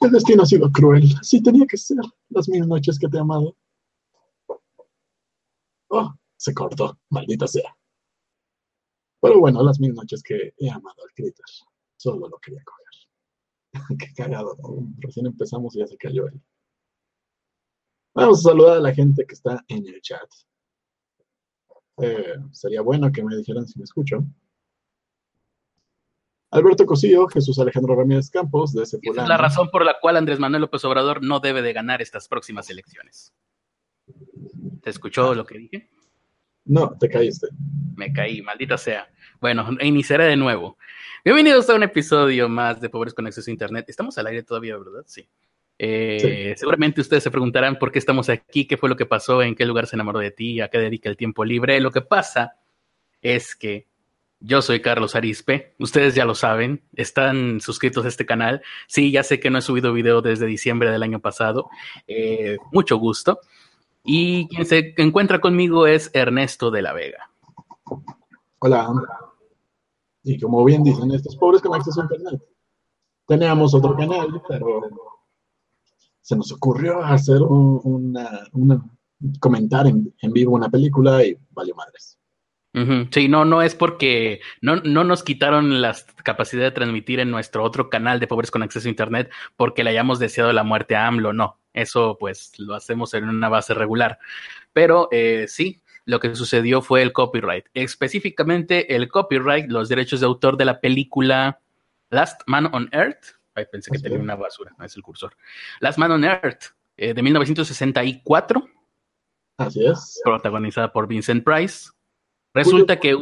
El 0.00 0.10
destino 0.12 0.42
ha 0.42 0.46
sido 0.46 0.70
cruel. 0.70 1.04
Así 1.20 1.42
tenía 1.42 1.66
que 1.66 1.76
ser. 1.76 1.98
Las 2.30 2.48
mil 2.48 2.66
noches 2.66 2.98
que 2.98 3.08
te 3.08 3.16
he 3.16 3.20
amado. 3.20 3.56
Oh, 5.88 6.14
se 6.36 6.54
cortó. 6.54 6.98
Maldita 7.10 7.46
sea. 7.46 7.76
Pero 9.20 9.40
bueno, 9.40 9.62
las 9.62 9.80
mil 9.80 9.94
noches 9.94 10.22
que 10.22 10.54
he 10.56 10.70
amado 10.70 11.02
al 11.02 11.12
Critter. 11.14 11.44
Solo 11.96 12.28
lo 12.28 12.38
quería 12.38 12.62
coger. 12.64 12.88
Qué 13.98 14.14
cagado. 14.14 14.56
Recién 14.98 15.26
empezamos 15.26 15.74
y 15.74 15.80
ya 15.80 15.86
se 15.86 15.96
cayó 15.96 16.28
él. 16.28 16.40
Vamos 18.14 18.40
a 18.40 18.50
saludar 18.50 18.78
a 18.78 18.80
la 18.80 18.94
gente 18.94 19.24
que 19.26 19.34
está 19.34 19.64
en 19.68 19.86
el 19.86 20.00
chat. 20.00 20.28
Eh, 22.00 22.34
sería 22.52 22.80
bueno 22.82 23.10
que 23.10 23.22
me 23.22 23.36
dijeran 23.36 23.66
si 23.66 23.78
me 23.78 23.84
escucho. 23.84 24.24
Alberto 26.50 26.86
Cosillo, 26.86 27.26
Jesús 27.28 27.58
Alejandro 27.58 27.94
Ramírez 27.94 28.30
Campos, 28.30 28.72
de 28.72 28.82
ese 28.82 28.98
es 29.02 29.16
la 29.16 29.36
razón 29.36 29.68
por 29.70 29.84
la 29.84 29.98
cual 30.00 30.16
Andrés 30.16 30.38
Manuel 30.38 30.62
López 30.62 30.84
Obrador 30.84 31.22
no 31.22 31.40
debe 31.40 31.60
de 31.60 31.74
ganar 31.74 32.00
estas 32.00 32.26
próximas 32.26 32.70
elecciones. 32.70 33.34
¿Te 34.82 34.90
escuchó 34.90 35.34
lo 35.34 35.44
que 35.44 35.58
dije? 35.58 35.90
No, 36.64 36.96
te 36.98 37.08
caíste. 37.08 37.48
Me 37.96 38.12
caí, 38.12 38.40
maldita 38.40 38.78
sea. 38.78 39.10
Bueno, 39.40 39.68
iniciaré 39.80 40.24
de 40.24 40.36
nuevo. 40.36 40.78
Bienvenidos 41.24 41.68
a 41.68 41.74
un 41.74 41.82
episodio 41.82 42.48
más 42.48 42.80
de 42.80 42.88
Pobres 42.88 43.12
con 43.12 43.26
Acceso 43.26 43.50
a 43.50 43.52
Internet. 43.52 43.84
Estamos 43.88 44.16
al 44.16 44.26
aire 44.26 44.42
todavía, 44.42 44.76
¿verdad? 44.78 45.04
Sí. 45.06 45.28
Eh, 45.78 46.54
seguramente 46.56 47.00
ustedes 47.00 47.22
se 47.22 47.30
preguntarán 47.30 47.78
por 47.78 47.92
qué 47.92 47.98
estamos 47.98 48.28
aquí, 48.28 48.66
qué 48.66 48.76
fue 48.76 48.88
lo 48.88 48.96
que 48.96 49.06
pasó, 49.06 49.42
en 49.42 49.54
qué 49.54 49.64
lugar 49.64 49.86
se 49.86 49.96
enamoró 49.96 50.18
de 50.18 50.30
ti, 50.30 50.60
a 50.60 50.68
qué 50.68 50.78
dedica 50.78 51.08
el 51.08 51.16
tiempo 51.16 51.44
libre. 51.44 51.78
Lo 51.80 51.90
que 51.90 52.00
pasa 52.00 52.56
es 53.20 53.54
que 53.54 53.86
yo 54.40 54.62
soy 54.62 54.80
Carlos 54.80 55.16
Arispe, 55.16 55.74
ustedes 55.78 56.14
ya 56.14 56.24
lo 56.24 56.34
saben, 56.34 56.82
están 56.94 57.60
suscritos 57.60 58.04
a 58.04 58.08
este 58.08 58.26
canal. 58.26 58.62
Sí, 58.86 59.10
ya 59.10 59.22
sé 59.22 59.40
que 59.40 59.50
no 59.50 59.58
he 59.58 59.62
subido 59.62 59.92
video 59.92 60.22
desde 60.22 60.46
diciembre 60.46 60.90
del 60.90 61.02
año 61.02 61.20
pasado, 61.20 61.68
eh, 62.06 62.56
mucho 62.72 62.98
gusto. 62.98 63.40
Y 64.04 64.48
quien 64.48 64.64
se 64.64 64.94
encuentra 64.96 65.40
conmigo 65.40 65.86
es 65.86 66.10
Ernesto 66.14 66.70
de 66.70 66.82
la 66.82 66.92
Vega. 66.92 67.30
Hola. 68.60 68.90
Y 70.22 70.38
como 70.40 70.64
bien 70.64 70.82
dicen, 70.82 71.10
estos 71.12 71.36
pobres 71.36 71.60
con 71.60 71.74
acceso 71.74 72.00
a 72.00 72.04
internet. 72.04 72.42
Teníamos 73.26 73.74
otro 73.74 73.96
canal, 73.96 74.40
pero 74.48 74.80
se 76.20 76.36
nos 76.36 76.50
ocurrió 76.52 77.02
hacer 77.02 77.42
un, 77.42 78.16
comentar 79.40 79.86
en, 79.86 80.14
en 80.22 80.32
vivo 80.32 80.54
una 80.54 80.68
película 80.68 81.24
y 81.24 81.36
valió 81.50 81.74
madres. 81.74 82.17
Sí, 83.10 83.28
no, 83.28 83.44
no 83.44 83.62
es 83.62 83.74
porque 83.74 84.40
no, 84.60 84.76
no 84.76 85.04
nos 85.04 85.22
quitaron 85.22 85.80
la 85.80 85.96
capacidad 86.22 86.64
de 86.64 86.70
transmitir 86.70 87.20
en 87.20 87.30
nuestro 87.30 87.62
otro 87.64 87.88
canal 87.88 88.20
de 88.20 88.26
Pobres 88.26 88.50
con 88.50 88.62
Acceso 88.62 88.88
a 88.88 88.90
Internet 88.90 89.30
porque 89.56 89.84
le 89.84 89.90
hayamos 89.90 90.18
deseado 90.18 90.52
la 90.52 90.64
muerte 90.64 90.96
a 90.96 91.06
AMLO, 91.06 91.32
no. 91.32 91.58
Eso 91.72 92.16
pues 92.18 92.52
lo 92.58 92.74
hacemos 92.74 93.14
en 93.14 93.28
una 93.28 93.48
base 93.48 93.74
regular. 93.74 94.18
Pero 94.72 95.08
eh, 95.12 95.46
sí, 95.48 95.82
lo 96.04 96.20
que 96.20 96.34
sucedió 96.34 96.82
fue 96.82 97.02
el 97.02 97.12
copyright. 97.12 97.66
Específicamente 97.74 98.96
el 98.96 99.08
copyright, 99.08 99.70
los 99.70 99.88
derechos 99.88 100.20
de 100.20 100.26
autor 100.26 100.56
de 100.56 100.64
la 100.64 100.80
película 100.80 101.60
Last 102.10 102.42
Man 102.46 102.68
on 102.72 102.88
Earth. 102.92 103.36
Ay, 103.54 103.66
pensé 103.70 103.90
que 103.90 103.98
tenía 103.98 104.18
una 104.18 104.36
basura, 104.36 104.74
no 104.78 104.84
es 104.84 104.96
el 104.96 105.02
cursor. 105.02 105.36
Last 105.80 105.98
Man 105.98 106.12
on 106.12 106.24
Earth, 106.24 106.74
eh, 106.96 107.12
de 107.12 107.22
1964. 107.22 108.68
Así 109.58 109.84
es. 109.84 110.20
Protagonizada 110.24 110.92
por 110.92 111.08
Vincent 111.08 111.44
Price 111.44 111.90
Resulta 112.58 112.98
que... 112.98 113.16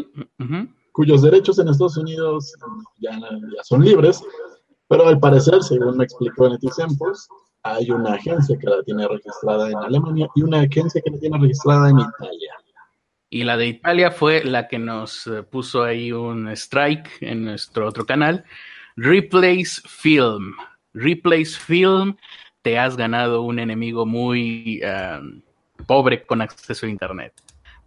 Cuyos 0.92 1.20
derechos 1.20 1.58
en 1.58 1.68
Estados 1.68 1.98
Unidos 1.98 2.54
ya, 2.98 3.18
son 3.62 3.84
libres, 3.84 4.22
pero 4.88 5.06
al 5.06 5.20
parecer, 5.20 5.62
según 5.62 5.98
me 5.98 6.04
explicó 6.04 6.48
Netizempos, 6.48 7.28
hay 7.62 7.90
una 7.90 8.14
agencia 8.14 8.56
que 8.58 8.66
la 8.66 8.82
tiene 8.82 9.06
registrada 9.06 9.70
en 9.70 9.76
Alemania 9.76 10.26
y 10.34 10.42
una 10.42 10.60
agencia 10.60 11.02
que 11.04 11.10
la 11.10 11.18
tiene 11.18 11.38
registrada 11.38 11.90
en 11.90 11.98
Italia. 11.98 12.54
Y 13.28 13.44
la 13.44 13.58
de 13.58 13.66
Italia 13.66 14.10
fue 14.10 14.42
la 14.42 14.68
que 14.68 14.78
nos 14.78 15.26
eh, 15.26 15.42
puso 15.42 15.82
ahí 15.82 16.12
un 16.12 16.48
strike 16.48 17.10
en 17.20 17.44
nuestro 17.44 17.88
otro 17.88 18.06
canal. 18.06 18.44
Replace 18.96 19.82
Film. 19.84 20.54
Replace 20.94 21.58
Film, 21.58 22.16
te 22.62 22.78
has 22.78 22.96
ganado 22.96 23.42
un 23.42 23.58
enemigo 23.58 24.06
muy 24.06 24.80
eh, 24.82 25.20
pobre 25.86 26.24
con 26.24 26.40
acceso 26.40 26.86
a 26.86 26.88
Internet 26.88 27.34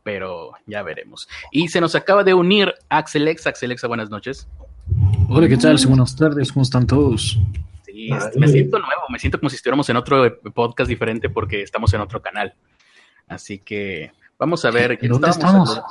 pero 0.04 0.52
ya 0.66 0.84
veremos. 0.84 1.28
Y 1.52 1.68
se 1.70 1.82
nos 1.82 1.96
acaba 1.96 2.24
de 2.24 2.34
unir 2.34 2.74
Axelex. 2.90 3.48
Axelexa, 3.48 3.88
buenas 3.88 4.10
noches. 4.10 4.48
Hola, 5.30 5.48
¿qué 5.48 5.58
tal? 5.58 5.78
Buenas 5.88 6.16
tardes, 6.16 6.52
¿cómo 6.52 6.64
están 6.64 6.88
todos? 6.88 7.40
Sí, 7.86 8.10
me 8.36 8.48
siento 8.48 8.80
nuevo, 8.80 9.02
me 9.10 9.20
siento 9.20 9.40
como 9.40 9.50
si 9.50 9.58
estuviéramos 9.58 9.90
en 9.90 9.98
otro 9.98 10.40
podcast 10.54 10.90
diferente 10.90 11.30
porque 11.30 11.62
estamos 11.62 11.94
en 11.94 12.02
otro 12.02 12.22
canal. 12.22 12.54
Así 13.28 13.60
que 13.60 14.12
vamos 14.38 14.66
a 14.66 14.72
ver. 14.72 14.98
¿Dónde 15.02 15.30
estamos? 15.30 15.82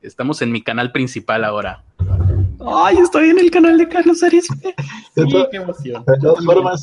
Estamos 0.00 0.42
en 0.42 0.50
mi 0.50 0.62
canal 0.62 0.90
principal 0.90 1.44
ahora. 1.44 1.84
Ay, 2.66 2.96
estoy 2.98 3.30
en 3.30 3.38
el 3.38 3.50
canal 3.50 3.78
de 3.78 3.88
Carlos 3.88 4.22
Arispe. 4.22 4.74
Sí, 5.14 5.46
qué 5.50 5.58
emoción. 5.58 6.02
De 6.06 6.18
todas 6.18 6.42
formas, 6.42 6.80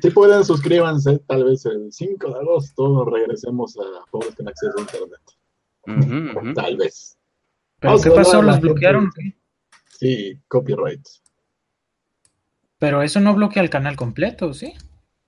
si 0.00 0.10
pueden, 0.10 0.42
suscríbanse. 0.42 1.18
Tal 1.26 1.44
vez 1.44 1.66
el 1.66 1.92
5 1.92 2.28
de 2.28 2.40
agosto 2.40 3.04
regresemos 3.04 3.76
a 3.76 4.10
Pobres 4.10 4.34
con 4.34 4.48
Acceso 4.48 4.72
a 4.78 4.80
Internet. 4.80 5.20
Tal 6.54 6.76
vez. 6.76 7.18
¿Pero 7.78 8.00
qué 8.00 8.10
pasó? 8.10 8.42
¿Los 8.42 8.60
bloquearon? 8.60 9.10
Sí, 9.88 10.38
copyright. 10.48 11.06
Pero 12.78 13.02
eso 13.02 13.20
no 13.20 13.34
bloquea 13.34 13.62
el 13.62 13.70
canal 13.70 13.96
completo, 13.96 14.52
¿sí? 14.54 14.74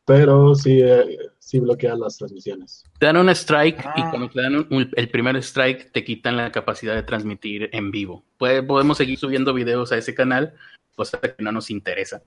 Pero 0.06 0.54
sí, 0.54 0.81
eh, 0.82 1.19
sí 1.38 1.60
bloquea 1.60 1.94
las 1.97 2.19
transmisiones. 2.19 2.84
Te 2.98 3.06
dan 3.06 3.16
un 3.16 3.28
strike 3.31 3.78
y 3.97 4.03
ah. 4.03 4.09
cuando 4.10 4.28
te 4.28 4.42
dan 4.42 4.66
el 4.70 5.10
primer 5.10 5.37
strike 5.37 5.92
te 5.92 6.04
quitan 6.04 6.37
la 6.37 6.53
capacidad 6.53 6.94
de 6.94 7.03
transmitir 7.03 7.71
en 7.72 7.91
vivo. 7.91 8.25
podemos 8.38 8.98
seguir 8.98 9.19
subiendo 9.19 9.54
videos 9.54 9.92
a 9.92 9.98
ese 9.98 10.15
canal, 10.15 10.54
cosa 10.94 11.21
que 11.21 11.42
no 11.42 11.53
nos 11.53 11.71
interesa. 11.71 12.22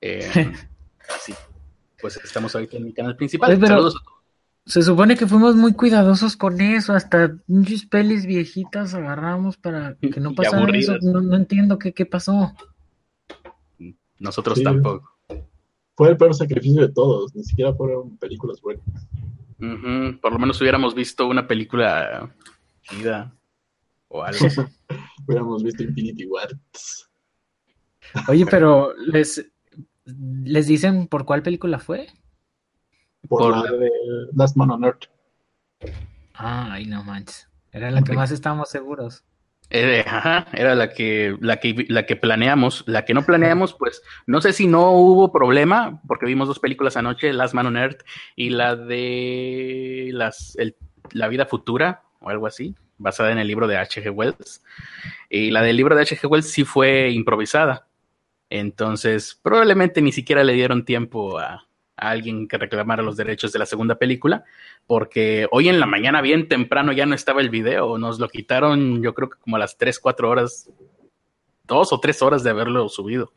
Eh, 0.00 0.28
así. 1.14 1.34
Pues 2.00 2.16
estamos 2.22 2.54
ahorita 2.54 2.76
en 2.76 2.84
mi 2.84 2.92
canal 2.92 3.16
principal. 3.16 3.50
Saludos 3.52 3.70
a 3.70 3.76
todos. 3.76 4.13
Se 4.66 4.82
supone 4.82 5.16
que 5.16 5.26
fuimos 5.26 5.56
muy 5.56 5.74
cuidadosos 5.74 6.36
con 6.36 6.60
eso, 6.60 6.94
hasta 6.94 7.36
muchas 7.46 7.84
pelis 7.84 8.24
viejitas 8.24 8.94
agarramos 8.94 9.58
para 9.58 9.94
que 10.00 10.20
no 10.20 10.34
pasara 10.34 10.76
eso. 10.76 10.96
No, 11.02 11.36
entiendo 11.36 11.78
qué, 11.78 11.92
qué 11.92 12.06
pasó. 12.06 12.54
Nosotros 14.18 14.62
tampoco. 14.62 15.10
Fue 15.96 16.10
el 16.10 16.16
peor 16.16 16.34
sacrificio 16.34 16.80
de 16.80 16.92
todos, 16.92 17.34
ni 17.34 17.44
siquiera 17.44 17.74
fueron 17.74 18.16
películas 18.16 18.60
buenas. 18.60 18.84
Por 20.20 20.32
lo 20.32 20.38
menos 20.38 20.60
hubiéramos 20.60 20.94
visto 20.94 21.26
una 21.26 21.46
película 21.46 22.34
chida 22.82 23.34
o 24.08 24.22
algo. 24.22 24.38
hubiéramos 25.26 25.62
visto 25.62 25.82
Infinity 25.82 26.26
War. 26.26 26.48
Oye, 28.28 28.46
pero 28.46 28.94
les, 28.96 29.46
les 30.04 30.66
dicen 30.66 31.06
por 31.06 31.24
cuál 31.24 31.42
película 31.42 31.78
fue 31.78 32.08
por, 33.28 33.56
la 33.56 33.70
de 33.72 33.90
Last 34.34 34.56
Man 34.56 34.70
on 34.70 34.84
Earth. 34.84 35.04
Ay, 36.34 36.86
no 36.86 37.04
manches. 37.04 37.48
Era 37.72 37.90
la 37.90 38.02
que 38.02 38.12
más 38.12 38.30
estábamos 38.30 38.70
seguros. 38.70 39.24
Eh, 39.70 40.04
ajá, 40.06 40.46
era 40.52 40.74
la 40.74 40.90
que, 40.90 41.36
la 41.40 41.58
que 41.58 41.86
la 41.88 42.06
que 42.06 42.16
planeamos. 42.16 42.84
La 42.86 43.04
que 43.04 43.14
no 43.14 43.24
planeamos, 43.24 43.74
pues 43.74 44.02
no 44.26 44.40
sé 44.40 44.52
si 44.52 44.66
no 44.66 44.92
hubo 44.92 45.32
problema, 45.32 46.00
porque 46.06 46.26
vimos 46.26 46.48
dos 46.48 46.60
películas 46.60 46.96
anoche, 46.96 47.32
Last 47.32 47.54
Man 47.54 47.66
on 47.66 47.76
Earth 47.76 48.02
y 48.36 48.50
la 48.50 48.76
de 48.76 50.10
las, 50.12 50.56
La 51.12 51.28
vida 51.28 51.46
futura 51.46 52.02
o 52.20 52.30
algo 52.30 52.46
así, 52.46 52.74
basada 52.98 53.32
en 53.32 53.38
el 53.38 53.46
libro 53.46 53.66
de 53.66 53.76
H.G. 53.78 54.10
Wells. 54.10 54.62
Y 55.28 55.50
la 55.50 55.62
del 55.62 55.76
libro 55.76 55.96
de 55.96 56.02
H.G. 56.02 56.26
Wells 56.26 56.50
sí 56.50 56.64
fue 56.64 57.10
improvisada. 57.10 57.88
Entonces, 58.50 59.38
probablemente 59.42 60.00
ni 60.02 60.12
siquiera 60.12 60.44
le 60.44 60.52
dieron 60.52 60.84
tiempo 60.84 61.38
a, 61.38 61.66
a 61.96 62.10
alguien 62.10 62.48
que 62.48 62.58
reclamara 62.58 63.02
los 63.02 63.16
derechos 63.16 63.52
de 63.52 63.58
la 63.58 63.66
segunda 63.66 63.96
película, 63.96 64.44
porque 64.86 65.46
hoy 65.50 65.68
en 65.68 65.80
la 65.80 65.86
mañana 65.86 66.20
bien 66.20 66.48
temprano 66.48 66.92
ya 66.92 67.06
no 67.06 67.14
estaba 67.14 67.40
el 67.40 67.50
video, 67.50 67.98
nos 67.98 68.18
lo 68.18 68.28
quitaron 68.28 69.02
yo 69.02 69.14
creo 69.14 69.30
que 69.30 69.38
como 69.38 69.56
a 69.56 69.60
las 69.60 69.78
3, 69.78 69.98
4 69.98 70.28
horas, 70.28 70.70
dos 71.66 71.92
o 71.92 72.00
tres 72.00 72.22
horas 72.22 72.42
de 72.42 72.50
haberlo 72.50 72.88
subido. 72.88 73.32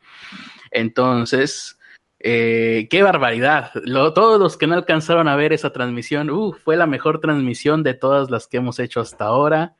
Entonces, 0.70 1.78
eh, 2.20 2.88
qué 2.90 3.02
barbaridad. 3.02 3.70
todos 4.14 4.40
los 4.40 4.56
que 4.56 4.66
no 4.66 4.74
alcanzaron 4.74 5.28
a 5.28 5.36
ver 5.36 5.52
esa 5.52 5.72
transmisión, 5.72 6.30
fue 6.64 6.76
la 6.76 6.86
mejor 6.86 7.20
transmisión 7.20 7.82
de 7.82 7.94
todas 7.94 8.30
las 8.30 8.46
que 8.46 8.58
hemos 8.58 8.78
hecho 8.78 9.00
hasta 9.00 9.24
ahora. 9.24 9.76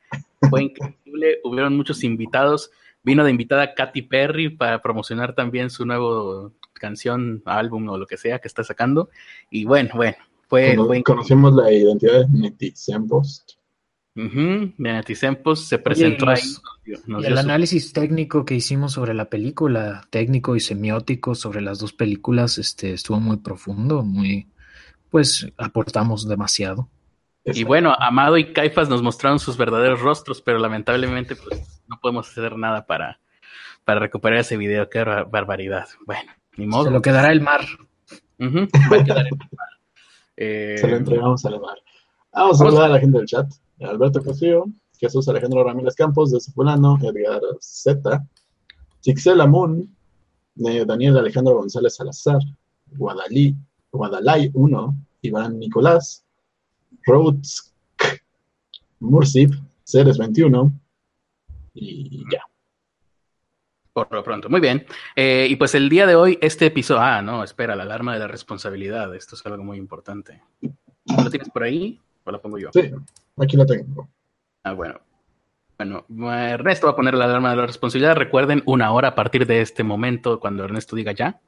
Fue 0.49 0.63
increíble, 0.63 1.39
hubieron 1.43 1.75
muchos 1.75 2.03
invitados. 2.03 2.71
Vino 3.03 3.23
de 3.23 3.31
invitada 3.31 3.73
Katy 3.73 4.03
Perry 4.03 4.49
para 4.49 4.81
promocionar 4.81 5.33
también 5.33 5.69
su 5.69 5.85
nuevo 5.85 6.53
canción, 6.73 7.41
álbum 7.45 7.87
o 7.89 7.97
lo 7.97 8.07
que 8.07 8.17
sea 8.17 8.39
que 8.39 8.47
está 8.47 8.63
sacando. 8.63 9.09
Y 9.49 9.65
bueno, 9.65 9.91
bueno, 9.95 10.17
fue... 10.47 10.75
Conocimos 11.05 11.53
la 11.53 11.71
identidad 11.71 12.25
de 12.25 12.39
Neti 12.39 12.73
Post. 13.07 13.53
Uh 14.15 15.55
se 15.55 15.77
presentó 15.79 16.29
ahí. 16.29 16.41
y 16.85 17.25
el 17.25 17.37
análisis 17.37 17.93
técnico 17.93 18.43
que 18.43 18.55
hicimos 18.55 18.93
sobre 18.93 19.13
la 19.13 19.29
película, 19.29 20.07
técnico 20.09 20.55
y 20.55 20.59
semiótico 20.59 21.35
sobre 21.35 21.61
las 21.61 21.79
dos 21.79 21.93
películas, 21.93 22.57
este, 22.57 22.93
estuvo 22.93 23.19
muy 23.19 23.37
profundo, 23.37 24.03
muy, 24.03 24.47
pues 25.09 25.47
aportamos 25.57 26.27
demasiado. 26.27 26.89
Y 27.45 27.63
bueno, 27.63 27.95
Amado 27.97 28.37
y 28.37 28.51
Caifas 28.51 28.89
nos 28.89 29.01
mostraron 29.01 29.39
sus 29.39 29.57
verdaderos 29.57 30.01
rostros, 30.01 30.41
pero 30.41 30.59
lamentablemente 30.59 31.35
pues 31.35 31.78
no 31.89 31.99
podemos 31.99 32.29
hacer 32.29 32.55
nada 32.55 32.85
para, 32.85 33.19
para 33.83 33.99
recuperar 33.99 34.39
ese 34.39 34.57
video. 34.57 34.89
Qué 34.89 35.03
barbaridad. 35.03 35.87
Bueno, 36.05 36.31
ni 36.57 36.67
modo. 36.67 36.85
Se 36.85 36.91
lo 36.91 37.01
quedará 37.01 37.31
el 37.31 37.41
mar. 37.41 37.61
Va 38.39 38.97
a 38.97 39.03
quedar 39.03 39.25
el 39.25 39.37
mar. 39.37 39.69
Se 40.37 40.87
lo 40.87 40.95
entregamos 40.95 41.45
al 41.45 41.59
mar. 41.59 41.77
Vamos 42.31 42.61
a 42.61 42.65
saludar 42.65 42.85
a 42.85 42.93
la 42.93 42.99
gente 42.99 43.17
del 43.17 43.27
chat. 43.27 43.51
Alberto 43.81 44.21
Castillo, 44.21 44.65
Jesús 44.99 45.27
Alejandro 45.29 45.63
Ramírez 45.63 45.95
Campos, 45.95 46.31
de 46.31 46.39
Fulano, 46.53 46.97
Edgar 47.01 47.41
Z, 47.61 48.25
Chixela 49.01 49.47
Moon, 49.47 49.95
Daniel 50.55 51.17
Alejandro 51.17 51.55
González 51.55 51.95
Salazar, 51.95 52.39
Guadalí, 52.97 53.55
Guadalay 53.91 54.51
1, 54.53 54.95
Iván 55.21 55.59
Nicolás, 55.59 56.25
Rhodes, 57.05 57.73
Mursip, 58.99 59.53
Ceres 59.85 60.17
21 60.17 60.73
y 61.73 62.23
ya. 62.31 62.41
Por 63.93 64.11
lo 64.11 64.23
pronto, 64.23 64.49
muy 64.49 64.61
bien. 64.61 64.85
Eh, 65.15 65.47
y 65.49 65.55
pues 65.55 65.75
el 65.75 65.89
día 65.89 66.05
de 66.05 66.15
hoy, 66.15 66.37
este 66.41 66.67
episodio. 66.67 67.01
Ah, 67.01 67.21
no, 67.21 67.43
espera, 67.43 67.75
la 67.75 67.83
alarma 67.83 68.13
de 68.13 68.19
la 68.19 68.27
responsabilidad. 68.27 69.13
Esto 69.15 69.35
es 69.35 69.45
algo 69.45 69.63
muy 69.63 69.77
importante. 69.77 70.41
¿Lo 70.61 71.29
tienes 71.29 71.49
por 71.49 71.63
ahí? 71.63 71.99
¿O 72.23 72.31
la 72.31 72.39
pongo 72.39 72.57
yo? 72.57 72.69
Sí, 72.71 72.91
aquí 73.37 73.57
la 73.57 73.65
tengo. 73.65 74.07
Ah, 74.63 74.73
bueno. 74.73 74.99
Bueno, 75.77 76.05
Ernesto 76.33 76.87
va 76.87 76.93
a 76.93 76.95
poner 76.95 77.13
la 77.13 77.25
alarma 77.25 77.51
de 77.51 77.55
la 77.55 77.65
responsabilidad. 77.65 78.15
Recuerden, 78.15 78.63
una 78.65 78.91
hora 78.91 79.09
a 79.09 79.15
partir 79.15 79.45
de 79.47 79.61
este 79.61 79.83
momento, 79.83 80.39
cuando 80.39 80.65
Ernesto 80.65 80.95
diga 80.95 81.13
ya. 81.13 81.39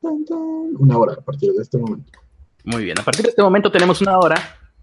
Una 0.00 0.98
hora 0.98 1.14
a 1.14 1.20
partir 1.20 1.52
de 1.52 1.62
este 1.62 1.78
momento. 1.78 2.18
Muy 2.64 2.84
bien, 2.84 2.98
a 2.98 3.02
partir 3.02 3.24
de 3.24 3.30
este 3.30 3.42
momento 3.42 3.70
tenemos 3.70 4.00
una 4.00 4.18
hora 4.18 4.36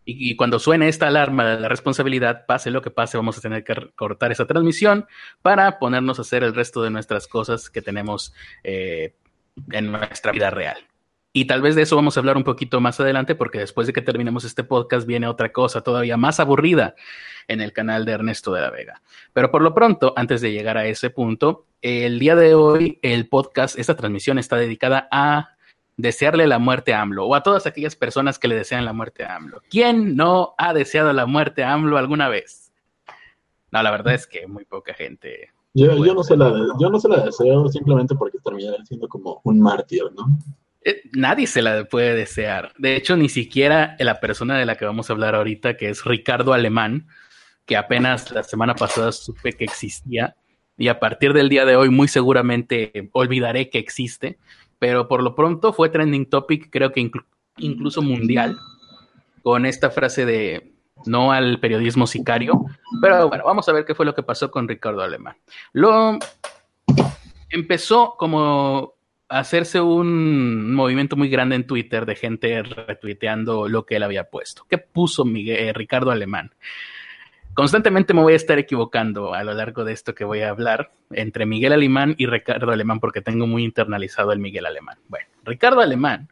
y, 0.05 0.35
cuando 0.35 0.59
suene 0.59 0.87
esta 0.87 1.07
alarma 1.07 1.45
de 1.45 1.59
la 1.59 1.69
responsabilidad, 1.69 2.45
pase 2.45 2.71
lo 2.71 2.81
que 2.81 2.91
pase, 2.91 3.17
vamos 3.17 3.37
a 3.37 3.41
tener 3.41 3.63
que 3.63 3.91
cortar 3.95 4.31
esa 4.31 4.45
transmisión 4.45 5.05
para 5.41 5.79
ponernos 5.79 6.19
a 6.19 6.23
hacer 6.23 6.43
el 6.43 6.53
resto 6.53 6.81
de 6.83 6.89
nuestras 6.89 7.27
cosas 7.27 7.69
que 7.69 7.81
tenemos 7.81 8.33
eh, 8.63 9.15
en 9.71 9.91
nuestra 9.91 10.31
vida 10.31 10.49
real. 10.49 10.77
Y 11.35 11.45
tal 11.45 11.63
vez 11.63 11.73
de 11.73 11.81
eso 11.81 11.95
vamos 11.95 12.15
a 12.15 12.19
hablar 12.19 12.37
un 12.37 12.43
poquito 12.43 12.79
más 12.79 12.99
adelante, 12.99 13.33
porque 13.33 13.57
después 13.57 13.87
de 13.87 13.93
que 13.93 14.03
terminemos 14.03 14.43
este 14.43 14.63
podcast 14.63 15.07
viene 15.07 15.27
otra 15.27 15.51
cosa 15.51 15.81
todavía 15.81 16.15
más 16.15 16.39
aburrida 16.39 16.93
en 17.47 17.59
el 17.59 17.73
canal 17.73 18.05
de 18.05 18.11
Ernesto 18.11 18.53
de 18.53 18.61
la 18.61 18.69
Vega. 18.69 19.01
Pero 19.33 19.49
por 19.49 19.63
lo 19.63 19.73
pronto, 19.73 20.13
antes 20.15 20.41
de 20.41 20.51
llegar 20.51 20.77
a 20.77 20.85
ese 20.85 21.09
punto, 21.09 21.65
el 21.81 22.19
día 22.19 22.35
de 22.35 22.53
hoy 22.53 22.99
el 23.01 23.27
podcast, 23.27 23.79
esta 23.79 23.95
transmisión 23.95 24.37
está 24.37 24.57
dedicada 24.57 25.07
a 25.11 25.52
desearle 25.97 26.47
la 26.47 26.59
muerte 26.59 26.93
a 26.93 27.01
AMLO 27.01 27.25
o 27.25 27.35
a 27.35 27.43
todas 27.43 27.65
aquellas 27.65 27.95
personas 27.95 28.39
que 28.39 28.47
le 28.47 28.55
desean 28.55 28.85
la 28.85 28.93
muerte 28.93 29.23
a 29.23 29.35
AMLO. 29.35 29.61
¿Quién 29.69 30.15
no 30.15 30.55
ha 30.57 30.73
deseado 30.73 31.13
la 31.13 31.25
muerte 31.25 31.63
a 31.63 31.73
AMLO 31.73 31.97
alguna 31.97 32.29
vez? 32.29 32.71
No, 33.71 33.81
la 33.81 33.91
verdad 33.91 34.13
es 34.13 34.27
que 34.27 34.47
muy 34.47 34.65
poca 34.65 34.93
gente. 34.93 35.49
Yo, 35.73 35.95
no, 35.95 36.23
se 36.23 36.37
la, 36.37 36.53
yo 36.79 36.89
no 36.89 36.99
se 36.99 37.09
la 37.09 37.23
deseo 37.25 37.67
simplemente 37.67 38.13
porque 38.15 38.37
terminará 38.43 38.83
siendo 38.85 39.07
como 39.07 39.41
un 39.43 39.59
mártir, 39.59 40.03
¿no? 40.15 40.27
Eh, 40.85 41.01
nadie 41.13 41.47
se 41.47 41.61
la 41.61 41.85
puede 41.85 42.13
desear. 42.13 42.73
De 42.77 42.95
hecho, 42.95 43.15
ni 43.15 43.29
siquiera 43.29 43.95
la 43.99 44.19
persona 44.19 44.57
de 44.57 44.65
la 44.65 44.75
que 44.75 44.85
vamos 44.85 45.09
a 45.09 45.13
hablar 45.13 45.33
ahorita, 45.33 45.77
que 45.77 45.89
es 45.89 46.05
Ricardo 46.05 46.53
Alemán, 46.53 47.07
que 47.65 47.77
apenas 47.77 48.31
la 48.31 48.43
semana 48.43 48.75
pasada 48.75 49.11
supe 49.11 49.53
que 49.53 49.63
existía 49.63 50.35
y 50.77 50.87
a 50.87 50.99
partir 50.99 51.33
del 51.33 51.49
día 51.49 51.65
de 51.65 51.75
hoy 51.75 51.89
muy 51.89 52.07
seguramente 52.07 53.09
olvidaré 53.13 53.69
que 53.69 53.79
existe 53.79 54.37
pero 54.83 55.07
por 55.07 55.23
lo 55.23 55.33
pronto 55.33 55.71
fue 55.71 55.87
trending 55.87 56.25
topic, 56.25 56.69
creo 56.69 56.91
que 56.91 57.09
incluso 57.55 58.01
mundial, 58.01 58.57
con 59.41 59.65
esta 59.65 59.89
frase 59.89 60.25
de 60.25 60.73
no 61.05 61.31
al 61.31 61.61
periodismo 61.61 62.05
sicario. 62.05 62.65
Pero 63.01 63.29
bueno, 63.29 63.45
vamos 63.45 63.69
a 63.69 63.71
ver 63.71 63.85
qué 63.85 63.95
fue 63.95 64.05
lo 64.05 64.13
que 64.13 64.23
pasó 64.23 64.51
con 64.51 64.67
Ricardo 64.67 65.01
Alemán. 65.01 65.37
Lo 65.71 66.19
empezó 67.49 68.15
como 68.17 68.95
a 69.29 69.39
hacerse 69.39 69.79
un 69.79 70.75
movimiento 70.75 71.15
muy 71.15 71.29
grande 71.29 71.55
en 71.55 71.65
Twitter 71.65 72.05
de 72.05 72.17
gente 72.17 72.61
retuiteando 72.61 73.69
lo 73.69 73.85
que 73.85 73.95
él 73.95 74.03
había 74.03 74.25
puesto. 74.25 74.65
¿Qué 74.69 74.79
puso 74.79 75.23
Miguel, 75.23 75.69
eh, 75.69 75.71
Ricardo 75.71 76.11
Alemán? 76.11 76.51
Constantemente 77.53 78.15
me 78.15 78.21
voy 78.21 78.33
a 78.33 78.37
estar 78.37 78.57
equivocando 78.57 79.35
a 79.35 79.43
lo 79.43 79.53
largo 79.53 79.83
de 79.83 79.93
esto 79.93 80.15
que 80.15 80.25
voy 80.25 80.41
a 80.41 80.49
hablar 80.49 80.91
entre 81.11 81.45
Miguel 81.45 81.73
Alemán 81.73 82.15
y 82.17 82.25
Ricardo 82.25 82.71
Alemán 82.71 82.99
porque 82.99 83.21
tengo 83.21 83.45
muy 83.45 83.63
internalizado 83.63 84.31
el 84.31 84.39
Miguel 84.39 84.65
Alemán. 84.65 84.97
Bueno, 85.07 85.27
Ricardo 85.43 85.81
Alemán 85.81 86.29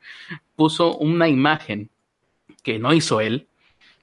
puso 0.56 0.98
una 0.98 1.28
imagen 1.28 1.92
que 2.64 2.80
no 2.80 2.92
hizo 2.92 3.22
él, 3.22 3.48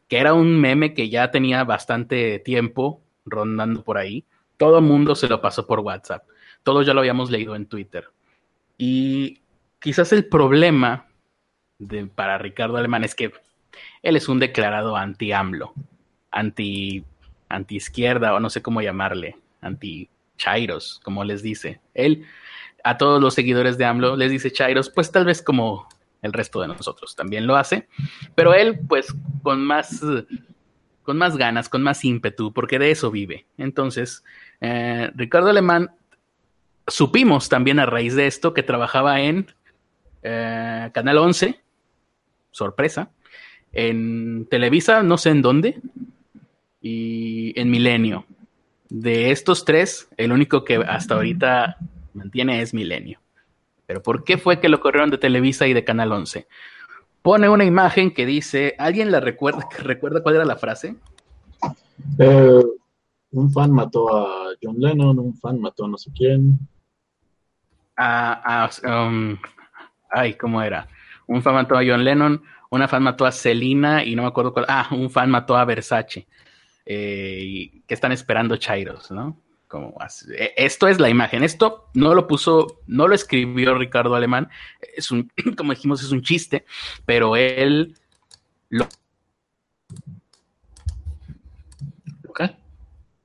que 0.06 0.19
era 0.19 0.32
un 0.32 0.61
meme 0.61 0.94
que 0.94 1.09
ya 1.09 1.32
tenía 1.32 1.65
bastante 1.65 2.38
tiempo 2.38 3.03
rondando 3.26 3.82
por 3.82 3.99
ahí. 3.99 4.25
Todo 4.56 4.79
el 4.79 4.85
mundo 4.85 5.17
se 5.17 5.29
lo 5.29 5.41
pasó 5.41 5.67
por 5.67 5.81
WhatsApp. 5.81 6.25
Todos 6.62 6.87
ya 6.87 6.94
lo 6.94 7.00
habíamos 7.00 7.32
leído 7.32 7.56
en 7.56 7.67
Twitter. 7.67 8.09
Y 8.76 9.41
quizás 9.81 10.12
el 10.12 10.26
problema 10.26 11.09
de, 11.79 12.06
para 12.06 12.38
Ricardo 12.38 12.76
Alemán 12.76 13.03
es 13.03 13.17
que 13.17 13.32
él 14.03 14.17
es 14.17 14.29
un 14.29 14.38
declarado 14.38 14.97
anti-AMLO 14.97 15.75
anti, 16.31 17.05
anti 17.49 17.77
izquierda 17.77 18.35
o 18.35 18.41
no 18.41 18.51
sé 18.51 18.63
cómo 18.63 18.83
llamarle, 18.83 19.37
anti 19.61 20.09
Chairos, 20.37 21.01
como 21.03 21.25
les 21.25 21.43
dice. 21.43 21.81
Él 21.95 22.25
a 22.85 22.97
todos 22.97 23.21
los 23.21 23.35
seguidores 23.35 23.77
de 23.77 23.85
AMLO 23.85 24.17
les 24.17 24.31
dice 24.31 24.53
Chairos, 24.53 24.91
pues 24.91 25.11
tal 25.11 25.25
vez 25.25 25.43
como 25.43 25.89
el 26.23 26.33
resto 26.33 26.61
de 26.61 26.69
nosotros 26.69 27.15
también 27.15 27.47
lo 27.47 27.57
hace, 27.57 27.89
pero 28.35 28.55
él 28.55 28.81
pues 28.89 29.15
con 29.43 29.65
más 29.65 30.03
con 31.03 31.17
más 31.17 31.39
ganas, 31.39 31.71
con 31.71 31.83
más 31.83 32.05
ímpetu, 32.05 32.53
porque 32.53 32.79
de 32.79 32.91
eso 32.91 33.11
vive. 33.11 33.47
Entonces, 33.57 34.23
eh, 34.61 35.11
Ricardo 35.15 35.49
Alemán, 35.49 35.91
supimos 36.87 37.49
también 37.49 37.79
a 37.79 37.87
raíz 37.87 38.15
de 38.15 38.27
esto 38.27 38.53
que 38.53 38.63
trabajaba 38.63 39.23
en 39.23 39.47
eh, 40.23 40.91
Canal 40.93 41.17
11, 41.17 41.59
sorpresa, 42.51 43.11
en 43.73 44.47
Televisa, 44.51 45.03
no 45.03 45.17
sé 45.17 45.31
en 45.31 45.41
dónde, 45.41 45.81
y 46.88 47.61
en 47.61 47.70
Milenio. 47.70 48.25
De 48.88 49.31
estos 49.31 49.64
tres, 49.64 50.08
el 50.17 50.32
único 50.32 50.64
que 50.64 50.76
hasta 50.76 51.14
ahorita 51.14 51.76
mantiene 52.14 52.62
es 52.62 52.73
Milenio. 52.73 53.20
Pero 53.86 54.03
¿por 54.03 54.24
qué 54.24 54.39
fue 54.39 54.60
que 54.60 54.69
lo 54.69 54.81
corrieron 54.81 55.10
de 55.10 55.19
Televisa 55.19 55.67
y 55.67 55.74
de 55.74 55.84
Canal 55.84 56.13
11? 56.13 56.46
Pone 57.22 57.48
una 57.48 57.65
imagen 57.65 58.13
que 58.13 58.24
dice, 58.24 58.74
¿alguien 58.79 59.10
la 59.10 59.20
recuerda? 59.20 59.69
¿Recuerda 59.82 60.22
cuál 60.22 60.36
era 60.36 60.44
la 60.44 60.56
frase? 60.56 60.96
Eh, 62.19 62.63
un 63.32 63.53
fan 63.53 63.72
mató 63.72 64.15
a 64.15 64.51
John 64.63 64.77
Lennon, 64.79 65.19
un 65.19 65.34
fan 65.34 65.60
mató 65.60 65.84
a 65.84 65.89
no 65.89 65.98
sé 65.98 66.10
quién. 66.17 66.58
Ah, 67.96 68.70
um, 68.84 69.36
ay, 70.10 70.34
¿cómo 70.34 70.63
era? 70.63 70.89
Un 71.27 71.43
fan 71.43 71.55
mató 71.55 71.77
a 71.77 71.82
John 71.84 72.05
Lennon, 72.05 72.43
una 72.70 72.89
fan 72.89 73.03
mató 73.03 73.27
a 73.27 73.32
Selina 73.32 74.05
y 74.05 74.15
no 74.15 74.22
me 74.22 74.29
acuerdo 74.29 74.53
cuál. 74.53 74.67
Ah, 74.69 74.89
un 74.93 75.10
fan 75.10 75.31
mató 75.31 75.56
a 75.56 75.65
Versace. 75.65 76.27
Eh, 76.91 77.83
que 77.87 77.93
están 77.93 78.13
esperando 78.13 78.57
Chairos, 78.57 79.11
¿no? 79.11 79.39
Como 79.69 79.95
e, 80.35 80.55
esto 80.57 80.89
es 80.89 80.99
la 80.99 81.11
imagen. 81.11 81.45
Esto 81.45 81.91
no 81.93 82.15
lo 82.15 82.27
puso, 82.27 82.81
no 82.87 83.07
lo 83.07 83.15
escribió 83.15 83.75
Ricardo 83.75 84.15
Alemán. 84.15 84.49
Es 84.97 85.11
un, 85.11 85.31
como 85.59 85.75
dijimos, 85.75 86.03
es 86.03 86.13
un 86.13 86.23
chiste, 86.23 86.65
pero 87.05 87.37
él 87.37 87.95
lo. 88.71 88.89
¿Qué? 92.35 92.57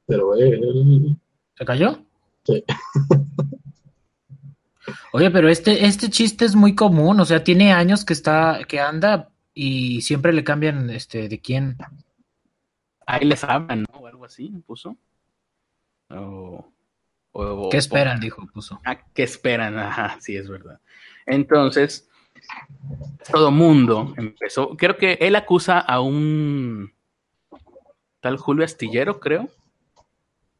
Pero 0.07 0.35
él. 0.35 1.15
¿Se 1.57 1.63
cayó? 1.63 2.03
Sí. 2.43 2.65
Oye, 5.13 5.31
pero 5.31 5.47
este, 5.47 5.85
este 5.85 6.09
chiste 6.09 6.43
es 6.43 6.55
muy 6.55 6.75
común, 6.75 7.17
o 7.21 7.23
sea, 7.23 7.45
tiene 7.45 7.71
años 7.71 8.03
que 8.03 8.11
está, 8.11 8.59
que 8.67 8.81
anda 8.81 9.29
y 9.53 10.01
siempre 10.01 10.33
le 10.33 10.43
cambian 10.43 10.89
este 10.89 11.29
de 11.29 11.39
quién. 11.39 11.77
Ahí 13.05 13.25
les 13.25 13.43
hablan, 13.43 13.83
¿no? 13.83 13.99
O 13.99 14.07
algo 14.07 14.25
así, 14.25 14.49
puso. 14.65 14.97
¿Qué 17.71 17.77
esperan? 17.77 18.19
dijo, 18.19 18.45
puso. 18.53 18.79
Ah, 18.85 18.99
¿Qué 19.13 19.23
esperan? 19.23 19.77
Ajá, 19.77 20.17
sí, 20.19 20.35
es 20.35 20.47
verdad. 20.47 20.79
Entonces, 21.25 22.09
todo 23.31 23.51
mundo 23.51 24.13
empezó. 24.17 24.75
Creo 24.77 24.97
que 24.97 25.17
él 25.21 25.35
acusa 25.35 25.79
a 25.79 25.99
un 25.99 26.93
tal 28.19 28.37
Julio 28.37 28.63
Astillero, 28.63 29.19
creo. 29.19 29.49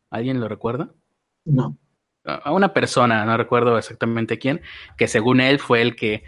¿Alguien 0.10 0.40
lo 0.40 0.48
recuerda? 0.48 0.90
No. 1.46 1.78
A 2.26 2.52
una 2.54 2.74
persona, 2.74 3.26
no 3.26 3.36
recuerdo 3.36 3.78
exactamente 3.78 4.40
quién, 4.40 4.62
que 4.98 5.08
según 5.08 5.42
él 5.42 5.60
fue 5.60 5.82
el 5.82 5.96
que 5.96 6.24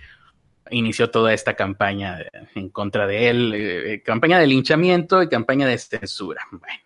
inició 0.71 1.11
toda 1.11 1.33
esta 1.33 1.55
campaña 1.55 2.19
en 2.55 2.69
contra 2.69 3.07
de 3.07 3.29
él, 3.29 3.53
eh, 3.55 4.03
campaña 4.03 4.39
de 4.39 4.47
linchamiento 4.47 5.21
y 5.21 5.29
campaña 5.29 5.67
de 5.67 5.77
censura. 5.77 6.41
Bueno, 6.51 6.83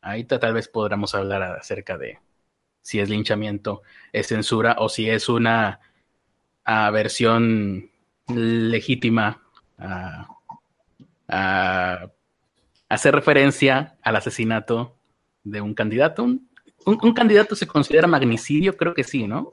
ahorita 0.00 0.38
tal 0.38 0.54
vez 0.54 0.68
podamos 0.68 1.14
hablar 1.14 1.42
acerca 1.42 1.98
de 1.98 2.18
si 2.80 3.00
es 3.00 3.08
linchamiento, 3.10 3.82
es 4.12 4.28
censura 4.28 4.76
o 4.78 4.88
si 4.88 5.10
es 5.10 5.28
una 5.28 5.80
versión 6.92 7.90
legítima 8.28 9.42
a, 9.78 10.28
hacer 12.88 13.14
referencia 13.14 13.98
al 14.02 14.16
asesinato 14.16 14.96
de 15.44 15.60
un 15.60 15.74
candidato. 15.74 16.24
Un, 16.24 17.12
candidato 17.14 17.54
se 17.54 17.66
considera 17.66 18.06
magnicidio, 18.06 18.76
creo 18.78 18.94
que 18.94 19.04
sí, 19.04 19.26
¿no? 19.26 19.50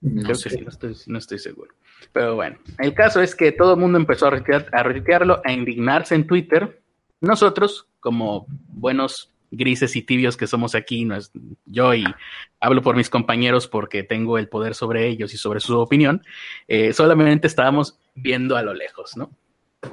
Creo 0.00 0.36
que 0.36 0.50
sí, 0.50 0.64
no 1.06 1.18
estoy, 1.18 1.38
seguro. 1.38 1.74
Pero 2.12 2.34
bueno, 2.34 2.58
el 2.78 2.94
caso 2.94 3.20
es 3.20 3.34
que 3.34 3.52
todo 3.52 3.74
el 3.74 3.80
mundo 3.80 3.98
empezó 3.98 4.26
a, 4.26 4.30
retuitearlo, 4.30 5.40
a 5.44 5.52
indignarse 5.52 6.14
en 6.14 6.26
Twitter. 6.26 6.82
Nosotros, 7.20 7.88
como 8.00 8.46
buenos 8.48 9.32
grises 9.50 9.96
y 9.96 10.02
tibios 10.02 10.36
que 10.36 10.46
somos 10.46 10.74
aquí, 10.74 11.04
no 11.04 11.16
es, 11.16 11.30
yo 11.64 11.94
y 11.94 12.04
hablo 12.60 12.82
por 12.82 12.96
mis 12.96 13.08
compañeros 13.08 13.68
porque 13.68 14.02
tengo 14.02 14.38
el 14.38 14.48
poder 14.48 14.74
sobre 14.74 15.06
ellos 15.06 15.32
y 15.34 15.38
sobre 15.38 15.60
su 15.60 15.78
opinión, 15.78 16.22
eh, 16.68 16.92
solamente 16.92 17.46
estábamos 17.46 17.98
viendo 18.14 18.56
a 18.56 18.62
lo 18.62 18.74
lejos, 18.74 19.16
¿no? 19.16 19.30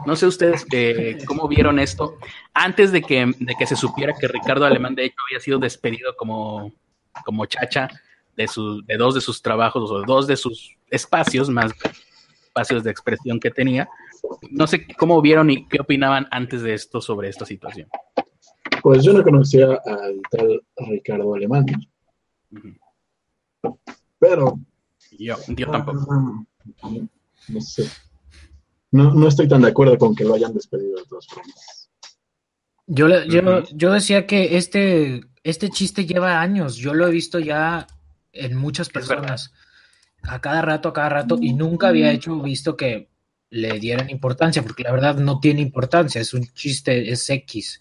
No 0.06 0.16
sé 0.16 0.26
ustedes 0.26 0.66
eh, 0.72 1.18
cómo 1.28 1.48
vieron 1.48 1.78
esto 1.78 2.18
antes 2.54 2.92
de 2.92 3.02
que, 3.02 3.32
de 3.38 3.56
que 3.56 3.68
se 3.68 3.76
supiera 3.76 4.14
que 4.20 4.28
Ricardo 4.28 4.66
Alemán 4.66 4.96
de 4.96 5.06
hecho 5.06 5.18
había 5.30 5.40
sido 5.40 5.60
despedido 5.60 6.16
como, 6.16 6.74
como 7.26 7.46
chacha 7.46 7.90
de, 8.36 8.48
su, 8.48 8.82
de 8.86 8.98
dos 8.98 9.16
de 9.16 9.22
sus 9.22 9.42
trabajos 9.42 9.90
o 9.92 10.02
dos 10.04 10.28
de 10.28 10.38
sus 10.38 10.76
espacios, 10.90 11.50
más 11.50 11.72
espacios 12.46 12.84
de 12.84 12.92
expresión 12.92 13.40
que 13.40 13.52
tenía. 13.52 13.90
No 14.52 14.68
sé 14.68 14.88
cómo 14.98 15.22
vieron 15.22 15.50
y 15.50 15.68
qué 15.68 15.82
opinaban 15.82 16.28
antes 16.32 16.62
de 16.62 16.74
esto 16.74 17.02
sobre 17.02 17.30
esta 17.30 17.46
situación. 17.46 17.90
Pues 18.82 19.04
yo 19.04 19.14
no 19.14 19.24
conocía 19.24 19.80
al 19.86 20.22
tal 20.30 20.64
Ricardo 20.78 21.34
Alemán. 21.34 21.66
Pero. 24.20 24.60
Yo, 25.18 25.36
yo 25.48 25.70
tampoco. 25.70 26.06
Ah, 26.82 26.92
no 27.50 27.62
sé. 27.62 27.90
No, 28.92 29.28
estoy 29.28 29.48
tan 29.48 29.62
de 29.62 29.70
acuerdo 29.70 29.98
con 29.98 30.16
que 30.16 30.24
lo 30.24 30.36
hayan 30.36 30.54
despedido 30.54 30.98
de 30.98 31.06
todas 31.06 31.26
formas. 31.28 31.90
Yo, 32.86 33.08
yo, 33.26 33.64
yo 33.74 33.92
decía 33.92 34.28
que 34.28 34.58
este, 34.58 35.22
este 35.44 35.70
chiste 35.70 36.06
lleva 36.06 36.40
años. 36.40 36.76
Yo 36.76 36.94
lo 36.94 37.08
he 37.08 37.12
visto 37.12 37.40
ya 37.40 37.88
en 38.34 38.56
muchas 38.56 38.90
personas. 38.90 39.54
A 40.24 40.42
cada 40.42 40.62
rato, 40.62 40.90
a 40.90 40.94
cada 40.94 41.10
rato. 41.10 41.38
Y 41.42 41.54
nunca 41.54 41.88
había 41.88 42.12
hecho 42.12 42.42
visto 42.42 42.76
que 42.76 43.10
le 43.50 43.80
dieran 43.80 44.10
importancia, 44.10 44.64
porque 44.64 44.84
la 44.84 44.92
verdad 44.92 45.16
no 45.16 45.40
tiene 45.40 45.62
importancia. 45.62 46.20
Es 46.20 46.34
un 46.34 46.46
chiste, 46.54 47.12
es 47.12 47.30
X. 47.30 47.80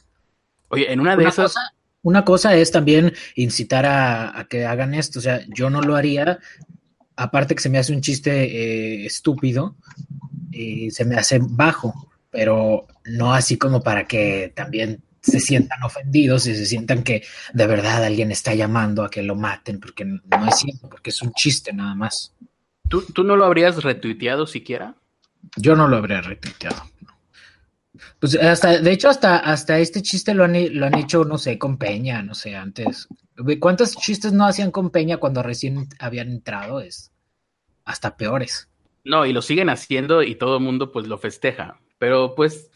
Oye, 0.69 0.93
en 0.93 1.01
una 1.01 1.17
de 1.17 1.25
esas. 1.25 1.55
una 2.03 2.25
cosa 2.25 2.55
es 2.55 2.71
también 2.71 3.13
incitar 3.35 3.87
a, 3.87 4.47
que 4.49 4.67
hagan 4.67 4.95
esto. 4.95 5.19
O 5.19 5.23
sea, 5.23 5.41
yo 5.49 5.71
no 5.71 5.81
lo 5.81 5.97
haría. 5.97 6.39
Aparte 7.17 7.55
que 7.55 7.63
se 7.63 7.69
me 7.69 7.79
hace 7.79 7.93
un 7.93 8.01
chiste 8.01 8.45
eh, 8.45 9.07
estúpido, 9.07 9.77
y 10.53 10.91
se 10.91 11.05
me 11.05 11.17
hace 11.17 11.41
bajo, 11.41 12.11
pero 12.31 12.87
no 13.05 13.35
así 13.35 13.57
como 13.57 13.83
para 13.83 14.07
que 14.07 14.53
también 14.55 15.03
se 15.23 15.41
sientan 15.41 15.83
ofendidos 15.83 16.47
y 16.47 16.55
se 16.55 16.67
sientan 16.67 17.03
que 17.03 17.23
de 17.53 17.67
verdad 17.67 18.05
alguien 18.05 18.33
está 18.33 18.55
llamando 18.55 19.05
a 19.05 19.11
que 19.11 19.23
lo 19.23 19.37
maten, 19.37 19.79
porque 19.81 20.05
no 20.05 20.21
es 20.49 20.59
cierto, 20.59 20.89
porque 20.89 21.11
es 21.11 21.23
un 21.23 21.33
chiste 21.33 21.73
nada 21.73 21.95
más. 21.95 22.35
¿Tú, 22.89 23.03
¿Tú 23.03 23.25
no 23.25 23.37
lo 23.37 23.45
habrías 23.45 23.83
retuiteado 23.83 24.47
siquiera? 24.47 24.97
Yo 25.57 25.77
no 25.77 25.89
lo 25.89 25.97
habría 25.97 26.21
retuiteado. 26.21 26.83
Pues 28.19 28.37
hasta, 28.37 28.79
de 28.79 28.93
hecho, 28.93 29.09
hasta, 29.09 29.37
hasta 29.39 29.79
este 29.79 30.03
chiste 30.03 30.35
lo 30.35 30.45
han, 30.45 30.55
lo 30.79 30.87
han 30.87 30.99
hecho, 30.99 31.25
no 31.25 31.39
sé, 31.39 31.59
con 31.59 31.77
Peña, 31.77 32.23
no 32.23 32.35
sé, 32.35 32.57
antes. 32.57 33.09
¿Cuántos 33.61 33.97
chistes 33.97 34.33
no 34.33 34.47
hacían 34.47 34.71
con 34.71 34.91
Peña 34.91 35.19
cuando 35.19 35.43
recién 35.43 35.89
habían 35.99 36.31
entrado? 36.31 36.81
Es 36.81 37.13
hasta 37.85 38.17
peores. 38.17 38.69
No, 39.05 39.27
y 39.27 39.33
lo 39.33 39.43
siguen 39.43 39.69
haciendo 39.69 40.23
y 40.23 40.35
todo 40.35 40.57
el 40.57 40.63
mundo 40.63 40.93
pues 40.93 41.07
lo 41.07 41.19
festeja. 41.19 41.81
Pero 41.99 42.35
pues 42.35 42.71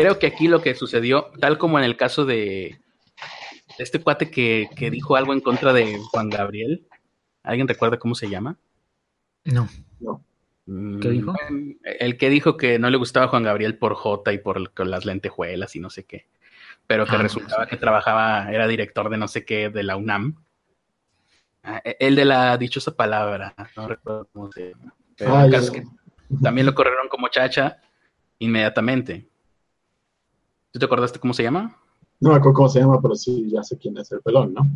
creo 0.00 0.18
que 0.18 0.26
aquí 0.26 0.48
lo 0.48 0.60
que 0.60 0.74
sucedió, 0.74 1.30
tal 1.40 1.58
como 1.58 1.78
en 1.78 1.84
el 1.84 1.96
caso 1.96 2.24
de 2.24 2.78
este 3.78 4.00
cuate 4.00 4.30
que, 4.30 4.68
que 4.76 4.90
dijo 4.90 5.16
algo 5.16 5.32
en 5.32 5.40
contra 5.40 5.72
de 5.72 5.98
Juan 6.10 6.28
Gabriel, 6.28 6.86
¿alguien 7.42 7.68
recuerda 7.68 7.98
cómo 7.98 8.14
se 8.14 8.28
llama? 8.28 8.58
No. 9.44 9.68
No. 10.00 10.22
Mm, 10.66 11.00
¿Qué 11.00 11.08
dijo? 11.10 11.34
El 11.84 12.16
que 12.18 12.28
dijo 12.28 12.56
que 12.56 12.78
no 12.78 12.90
le 12.90 12.96
gustaba 12.96 13.28
Juan 13.28 13.44
Gabriel 13.44 13.78
por 13.78 13.94
J 13.94 14.32
y 14.32 14.38
por 14.38 14.86
las 14.86 15.04
lentejuelas 15.04 15.74
y 15.76 15.80
no 15.80 15.90
sé 15.90 16.04
qué. 16.04 16.26
Pero 16.86 17.06
que 17.06 17.16
ah, 17.16 17.22
resultaba 17.22 17.66
que 17.66 17.76
trabajaba, 17.76 18.50
era 18.52 18.66
director 18.68 19.08
de 19.08 19.16
no 19.16 19.28
sé 19.28 19.44
qué 19.44 19.70
de 19.70 19.82
la 19.82 19.96
UNAM. 19.96 20.36
Ah, 21.62 21.80
e, 21.84 21.96
el 22.00 22.16
de 22.16 22.24
la 22.24 22.56
dichosa 22.58 22.94
palabra, 22.94 23.54
no 23.76 23.88
recuerdo 23.88 24.28
cómo 24.32 24.52
se 24.52 24.70
llama. 24.70 24.94
Pero 25.16 25.36
ah, 25.36 25.48
que 25.48 25.84
también 26.42 26.66
lo 26.66 26.74
corrieron 26.74 27.08
como 27.08 27.28
chacha 27.28 27.78
inmediatamente. 28.38 29.28
¿Tú 30.76 30.80
te 30.80 30.84
acordaste 30.84 31.18
cómo 31.18 31.32
se 31.32 31.42
llama? 31.42 31.74
No 32.20 32.32
me 32.32 32.36
acuerdo 32.36 32.52
cómo 32.52 32.68
se 32.68 32.80
llama, 32.80 33.00
pero 33.00 33.14
sí, 33.14 33.48
ya 33.48 33.62
sé 33.62 33.78
quién 33.78 33.96
es 33.96 34.12
el 34.12 34.20
pelón, 34.20 34.52
¿no? 34.52 34.68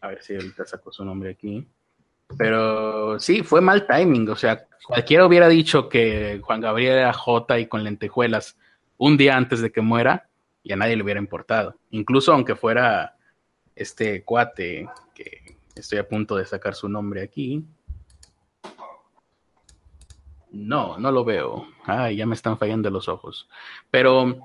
A 0.00 0.06
ver 0.06 0.22
si 0.22 0.36
ahorita 0.36 0.64
saco 0.64 0.92
su 0.92 1.04
nombre 1.04 1.30
aquí. 1.30 1.66
Pero 2.38 3.18
sí, 3.18 3.42
fue 3.42 3.60
mal 3.60 3.88
timing. 3.88 4.28
O 4.28 4.36
sea, 4.36 4.64
cualquiera 4.86 5.26
hubiera 5.26 5.48
dicho 5.48 5.88
que 5.88 6.40
Juan 6.40 6.60
Gabriel 6.60 6.98
era 6.98 7.12
J 7.12 7.58
y 7.58 7.66
con 7.66 7.82
lentejuelas 7.82 8.56
un 8.96 9.16
día 9.16 9.36
antes 9.36 9.60
de 9.60 9.72
que 9.72 9.80
muera 9.80 10.28
y 10.62 10.72
a 10.72 10.76
nadie 10.76 10.94
le 10.94 11.02
hubiera 11.02 11.18
importado. 11.18 11.74
Incluso 11.90 12.32
aunque 12.32 12.54
fuera 12.54 13.16
este 13.74 14.22
cuate, 14.22 14.88
que 15.16 15.56
estoy 15.74 15.98
a 15.98 16.06
punto 16.06 16.36
de 16.36 16.46
sacar 16.46 16.76
su 16.76 16.88
nombre 16.88 17.22
aquí. 17.22 17.64
No, 20.52 20.98
no 20.98 21.12
lo 21.12 21.24
veo. 21.24 21.66
Ay, 21.84 22.16
ya 22.16 22.26
me 22.26 22.34
están 22.34 22.58
fallando 22.58 22.90
los 22.90 23.08
ojos. 23.08 23.48
Pero 23.90 24.38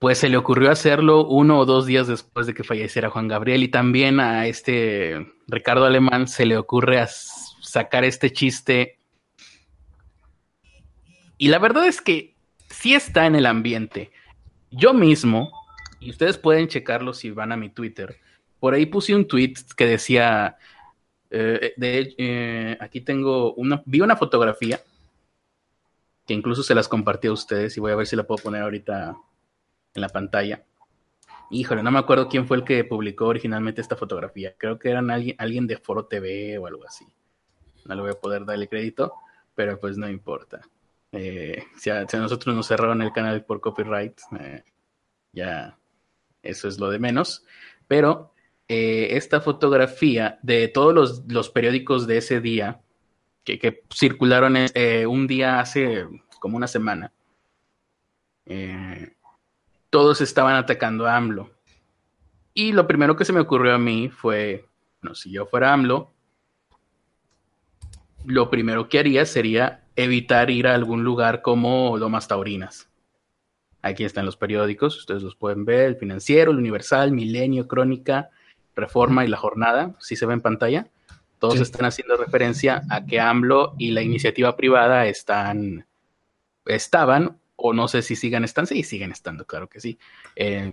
pues 0.00 0.16
se 0.16 0.30
le 0.30 0.38
ocurrió 0.38 0.70
hacerlo 0.70 1.26
uno 1.26 1.58
o 1.58 1.66
dos 1.66 1.84
días 1.84 2.06
después 2.06 2.46
de 2.46 2.54
que 2.54 2.64
falleciera 2.64 3.10
Juan 3.10 3.28
Gabriel 3.28 3.62
y 3.62 3.68
también 3.68 4.18
a 4.18 4.46
este 4.46 5.34
Ricardo 5.46 5.84
Alemán 5.84 6.26
se 6.26 6.46
le 6.46 6.56
ocurre 6.56 7.04
sacar 7.06 8.04
este 8.04 8.32
chiste. 8.32 8.98
Y 11.36 11.48
la 11.48 11.58
verdad 11.58 11.86
es 11.86 12.00
que 12.00 12.34
sí 12.70 12.94
está 12.94 13.26
en 13.26 13.34
el 13.34 13.44
ambiente. 13.44 14.10
Yo 14.70 14.94
mismo, 14.94 15.52
y 16.00 16.10
ustedes 16.10 16.38
pueden 16.38 16.68
checarlo 16.68 17.12
si 17.12 17.30
van 17.30 17.52
a 17.52 17.58
mi 17.58 17.68
Twitter, 17.68 18.18
por 18.58 18.72
ahí 18.72 18.86
puse 18.86 19.14
un 19.14 19.28
tweet 19.28 19.54
que 19.76 19.84
decía, 19.84 20.56
eh, 21.30 21.74
de, 21.76 22.14
eh, 22.18 22.76
aquí 22.80 23.00
tengo 23.00 23.54
una, 23.54 23.82
vi 23.86 24.00
una 24.00 24.16
fotografía 24.16 24.80
que 26.26 26.34
incluso 26.34 26.62
se 26.62 26.74
las 26.74 26.88
compartí 26.88 27.28
a 27.28 27.32
ustedes 27.32 27.76
y 27.76 27.80
voy 27.80 27.92
a 27.92 27.96
ver 27.96 28.06
si 28.06 28.16
la 28.16 28.24
puedo 28.24 28.42
poner 28.42 28.62
ahorita 28.62 29.16
en 29.94 30.00
la 30.00 30.08
pantalla. 30.08 30.64
Híjole, 31.50 31.82
no 31.82 31.90
me 31.90 31.98
acuerdo 31.98 32.28
quién 32.28 32.46
fue 32.46 32.56
el 32.58 32.64
que 32.64 32.84
publicó 32.84 33.26
originalmente 33.26 33.80
esta 33.80 33.96
fotografía. 33.96 34.54
Creo 34.56 34.78
que 34.78 34.90
eran 34.90 35.10
alguien, 35.10 35.34
alguien 35.38 35.66
de 35.66 35.76
Foro 35.76 36.06
TV 36.06 36.58
o 36.58 36.66
algo 36.66 36.86
así. 36.86 37.04
No 37.86 37.94
le 37.94 38.02
voy 38.02 38.10
a 38.12 38.20
poder 38.20 38.44
darle 38.44 38.68
crédito, 38.68 39.14
pero 39.54 39.78
pues 39.80 39.96
no 39.96 40.08
importa. 40.08 40.60
Eh, 41.12 41.64
si, 41.76 41.90
a, 41.90 42.06
nosotros 42.12 42.54
nos 42.54 42.68
cerraron 42.68 43.02
el 43.02 43.12
canal 43.12 43.44
por 43.44 43.60
copyright, 43.60 44.20
eh, 44.38 44.62
ya 45.32 45.76
eso 46.42 46.68
es 46.68 46.78
lo 46.78 46.90
de 46.90 47.00
menos. 47.00 47.44
Pero 47.88 48.29
eh, 48.72 49.16
esta 49.16 49.40
fotografía 49.40 50.38
de 50.42 50.68
todos 50.68 50.94
los, 50.94 51.24
los 51.26 51.50
periódicos 51.50 52.06
de 52.06 52.18
ese 52.18 52.40
día, 52.40 52.80
que, 53.42 53.58
que 53.58 53.82
circularon 53.92 54.56
un 55.08 55.26
día 55.26 55.58
hace 55.58 56.06
como 56.38 56.56
una 56.56 56.68
semana, 56.68 57.12
eh, 58.46 59.14
todos 59.90 60.20
estaban 60.20 60.54
atacando 60.54 61.06
a 61.06 61.16
AMLO. 61.16 61.50
Y 62.54 62.70
lo 62.70 62.86
primero 62.86 63.16
que 63.16 63.24
se 63.24 63.32
me 63.32 63.40
ocurrió 63.40 63.74
a 63.74 63.78
mí 63.78 64.08
fue, 64.08 64.66
bueno, 65.02 65.16
si 65.16 65.32
yo 65.32 65.46
fuera 65.46 65.72
AMLO, 65.72 66.12
lo 68.24 68.50
primero 68.50 68.88
que 68.88 69.00
haría 69.00 69.26
sería 69.26 69.84
evitar 69.96 70.48
ir 70.50 70.68
a 70.68 70.76
algún 70.76 71.02
lugar 71.02 71.42
como 71.42 71.98
Lomas 71.98 72.28
Taurinas. 72.28 72.88
Aquí 73.82 74.04
están 74.04 74.26
los 74.26 74.36
periódicos, 74.36 74.96
ustedes 74.96 75.24
los 75.24 75.34
pueden 75.34 75.64
ver, 75.64 75.86
el 75.86 75.96
Financiero, 75.96 76.52
el 76.52 76.58
Universal, 76.58 77.10
Milenio, 77.10 77.66
Crónica, 77.66 78.30
Reforma 78.74 79.24
y 79.24 79.28
La 79.28 79.36
Jornada, 79.36 79.94
si 79.98 80.16
se 80.16 80.26
ve 80.26 80.34
en 80.34 80.40
pantalla. 80.40 80.88
Todos 81.38 81.60
están 81.60 81.86
haciendo 81.86 82.16
referencia 82.16 82.82
a 82.90 83.06
que 83.06 83.18
AMLO 83.18 83.74
y 83.78 83.92
la 83.92 84.02
iniciativa 84.02 84.56
privada 84.56 85.06
están, 85.06 85.86
estaban 86.66 87.38
o 87.56 87.72
no 87.72 87.88
sé 87.88 88.02
si 88.02 88.14
sigan 88.14 88.44
estando, 88.44 88.68
sí, 88.68 88.82
siguen 88.82 89.10
estando, 89.10 89.46
claro 89.46 89.68
que 89.68 89.80
sí, 89.80 89.98
eh, 90.36 90.72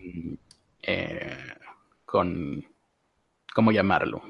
con, 2.05 2.65
¿cómo 3.53 3.71
llamarlo? 3.71 4.23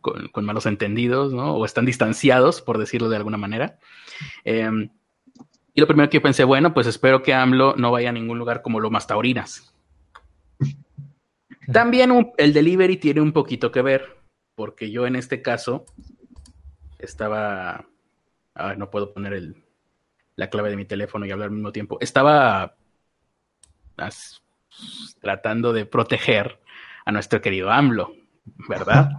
con, 0.00 0.44
malos 0.44 0.66
entendidos, 0.66 1.32
¿no? 1.32 1.54
O 1.54 1.64
están 1.64 1.84
distanciados, 1.84 2.62
por 2.62 2.78
decirlo 2.78 3.08
de 3.08 3.16
alguna 3.16 3.36
manera. 3.36 3.78
Em, 4.44 4.90
y 5.74 5.80
lo 5.80 5.86
primero 5.86 6.10
que 6.10 6.20
pensé, 6.20 6.44
bueno, 6.44 6.74
pues 6.74 6.86
espero 6.86 7.22
que 7.22 7.34
AMLO 7.34 7.74
no 7.76 7.90
vaya 7.90 8.10
a 8.10 8.12
ningún 8.12 8.38
lugar 8.38 8.62
como 8.62 8.80
Lomas 8.80 9.06
Taurinas. 9.06 9.74
También 11.72 12.32
el 12.36 12.52
delivery 12.52 12.96
tiene 12.96 13.20
un 13.20 13.32
poquito 13.32 13.70
que 13.72 13.82
ver, 13.82 14.16
porque 14.54 14.90
yo 14.90 15.06
en 15.06 15.16
este 15.16 15.42
caso 15.42 15.84
estaba... 16.98 17.86
no 18.76 18.90
puedo 18.90 19.12
poner 19.12 19.32
el, 19.32 19.64
la 20.36 20.50
clave 20.50 20.70
de 20.70 20.76
mi 20.76 20.84
teléfono 20.84 21.26
y 21.26 21.30
hablar 21.30 21.48
al 21.48 21.54
mismo 21.54 21.72
tiempo. 21.72 21.98
Estaba 22.00 22.76
tratando 25.20 25.72
de 25.72 25.86
proteger 25.86 26.58
a 27.04 27.12
nuestro 27.12 27.40
querido 27.40 27.70
AMLO, 27.70 28.14
¿verdad? 28.68 29.10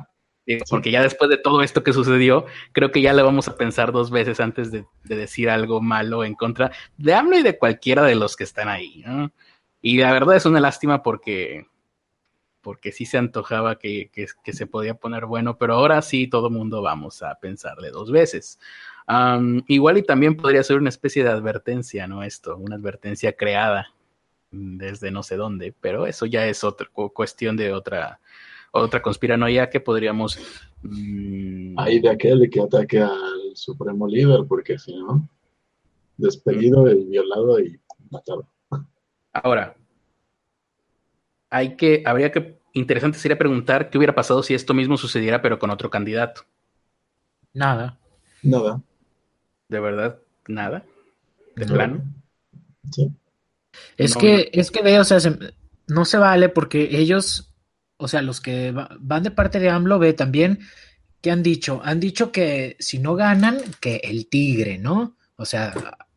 Porque 0.69 0.91
ya 0.91 1.01
después 1.01 1.29
de 1.29 1.38
todo 1.38 1.62
esto 1.62 1.83
que 1.83 1.93
sucedió, 1.93 2.45
creo 2.74 2.91
que 2.91 3.01
ya 3.01 3.13
le 3.13 3.22
vamos 3.22 3.48
a 3.48 3.55
pensar 3.55 3.91
dos 3.91 4.12
veces 4.12 4.39
antes 4.39 4.72
de, 4.72 4.86
decir 5.03 5.50
algo 5.50 5.81
malo 5.81 6.24
en 6.24 6.36
contra 6.36 6.72
de 6.98 7.13
AMLO 7.13 7.38
y 7.38 7.43
de 7.43 7.57
cualquiera 7.57 8.03
de 8.03 8.15
los 8.15 8.36
que 8.36 8.43
están 8.43 8.67
ahí. 8.67 9.05
Y 9.81 9.98
la 9.98 10.12
verdad 10.12 10.36
es 10.36 10.45
una 10.45 10.60
lástima 10.60 11.03
porque, 11.03 11.67
porque 12.63 12.91
sí 12.91 13.05
se 13.05 13.17
antojaba 13.17 13.77
que, 13.77 14.10
se 14.46 14.67
podía 14.67 14.96
poner 14.96 15.25
bueno, 15.25 15.58
pero 15.58 15.75
ahora 15.75 16.01
sí 16.01 16.27
todo 16.27 16.50
mundo 16.50 16.82
vamos 16.82 17.22
a 17.22 17.36
pensarle 17.36 17.91
dos 17.91 18.12
veces. 18.12 18.60
igual 19.67 19.98
y 19.98 20.03
también 20.03 20.36
podría 20.36 20.63
ser 20.63 20.77
una 20.77 20.89
especie 20.89 21.24
de 21.24 21.29
advertencia, 21.29 22.08
¿no? 22.08 22.24
Esto, 22.24 22.58
una 22.58 22.77
advertencia 22.77 23.34
creada 23.34 23.93
desde 24.50 25.12
no 25.12 25.24
sé 25.24 25.36
dónde, 25.36 25.74
pero 25.79 26.08
eso 26.08 26.25
ya 26.25 26.48
es 26.48 26.63
otra 26.63 26.88
cuestión 27.13 27.58
de 27.58 27.74
otra 27.74 28.20
otra 28.72 29.01
conspiranoia 29.01 29.70
que 29.70 29.79
podríamos... 29.79 30.39
Mm, 30.82 31.77
Hay 31.77 32.00
de 32.00 32.10
aquel 32.10 32.50
que 32.50 32.60
ataque 32.60 33.00
al 33.00 33.51
supremo 33.53 34.08
líder, 34.08 34.46
porque 34.48 34.79
si 34.79 34.96
no, 34.98 35.29
despedido 36.17 36.91
y 36.91 37.05
violado 37.05 37.60
y 37.60 37.79
matado. 38.10 38.48
Ahora, 39.32 39.75
hay 41.53 41.75
que, 41.75 42.03
habría 42.05 42.31
que, 42.31 42.60
interesante 42.74 43.19
sería 43.19 43.38
preguntar 43.38 43.89
qué 43.89 43.98
hubiera 43.98 44.15
pasado 44.15 44.43
si 44.43 44.53
esto 44.53 44.74
mismo 44.74 44.98
sucediera, 44.98 45.41
pero 45.41 45.60
con 45.60 45.69
otro 45.69 45.89
candidato. 45.89 46.43
Nada. 47.53 48.00
Nada. 48.41 48.81
¿De 49.69 49.79
verdad? 49.79 50.19
¿Nada? 50.48 50.83
¿De 51.55 51.65
plano? 51.65 52.03
Sí. 52.91 53.12
Es 53.98 54.15
que, 54.15 54.50
es 54.53 54.72
que 54.72 54.81
veo, 54.81 55.01
o 55.01 55.05
sea, 55.05 55.19
no 55.88 56.05
se 56.05 56.17
vale 56.17 56.50
porque 56.50 56.89
ellos 56.91 57.53
o 58.03 58.10
sea, 58.10 58.22
los 58.22 58.41
que 58.41 58.74
van 59.00 59.24
de 59.24 59.31
parte 59.31 59.60
de 59.60 59.69
AMLO, 59.69 59.98
ve 59.98 60.12
también, 60.12 60.60
¿qué 61.22 61.31
han 61.31 61.41
dicho? 61.41 61.81
Han 61.86 62.01
dicho 62.01 62.33
que 62.33 62.75
si 62.79 63.00
no 63.00 63.15
ganan, 63.15 63.60
que 63.79 64.01
el 64.03 64.27
tigre, 64.27 64.77
¿no? 64.77 65.15
O 65.38 65.45
sea, 65.45 65.74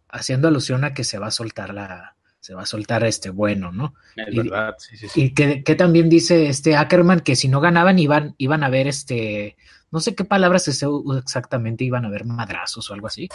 haciendo 0.09 0.49
alusión 0.49 0.83
a 0.83 0.95
que 0.95 1.05
se 1.05 1.21
va 1.21 1.29
a 1.29 1.31
soltar 1.31 1.73
la, 1.73 2.16
se 2.47 2.55
va 2.55 2.63
a 2.63 2.67
soltar 2.67 3.03
este 3.03 3.31
bueno, 3.31 3.73
¿no? 3.73 3.95
Es 4.15 4.37
verdad, 4.37 4.77
sí, 4.79 4.97
sí, 4.97 5.09
sí. 5.09 5.21
Y 5.21 5.31
que, 5.35 5.75
también 5.75 6.09
dice 6.09 6.49
este 6.49 6.77
Ackerman 6.77 7.19
que 7.19 7.35
si 7.35 7.49
no 7.49 7.61
ganaban 7.61 7.99
iban, 7.99 8.37
iban 8.39 8.63
a 8.63 8.69
ver 8.69 8.87
este, 8.87 9.57
no 9.91 9.99
sé 9.99 10.15
qué 10.15 10.25
palabras 10.25 10.69
exactamente, 10.69 11.83
iban 11.83 12.05
a 12.05 12.09
ver 12.09 12.25
madrazos 12.25 12.89
o 12.89 12.95
algo 12.95 13.09
así. 13.09 13.29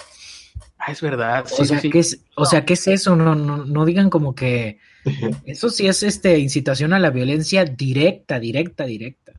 Ah, 0.77 0.93
es 0.93 1.01
verdad. 1.01 1.43
o, 1.59 1.65
sea, 1.65 1.81
¿qué 1.81 1.99
es, 1.99 2.23
o 2.37 2.45
sea, 2.45 2.63
¿qué 2.63 2.75
es 2.75 2.87
eso? 2.87 3.17
No, 3.17 3.35
no, 3.35 3.65
no 3.65 3.83
digan 3.83 4.09
como 4.09 4.33
que 4.33 4.79
eso 5.45 5.69
sí 5.69 5.87
es 5.87 6.03
este 6.03 6.39
incitación 6.39 6.93
a 6.93 6.99
la 6.99 7.09
violencia 7.09 7.65
directa, 7.65 8.39
directa, 8.39 8.85
directa. 8.85 9.33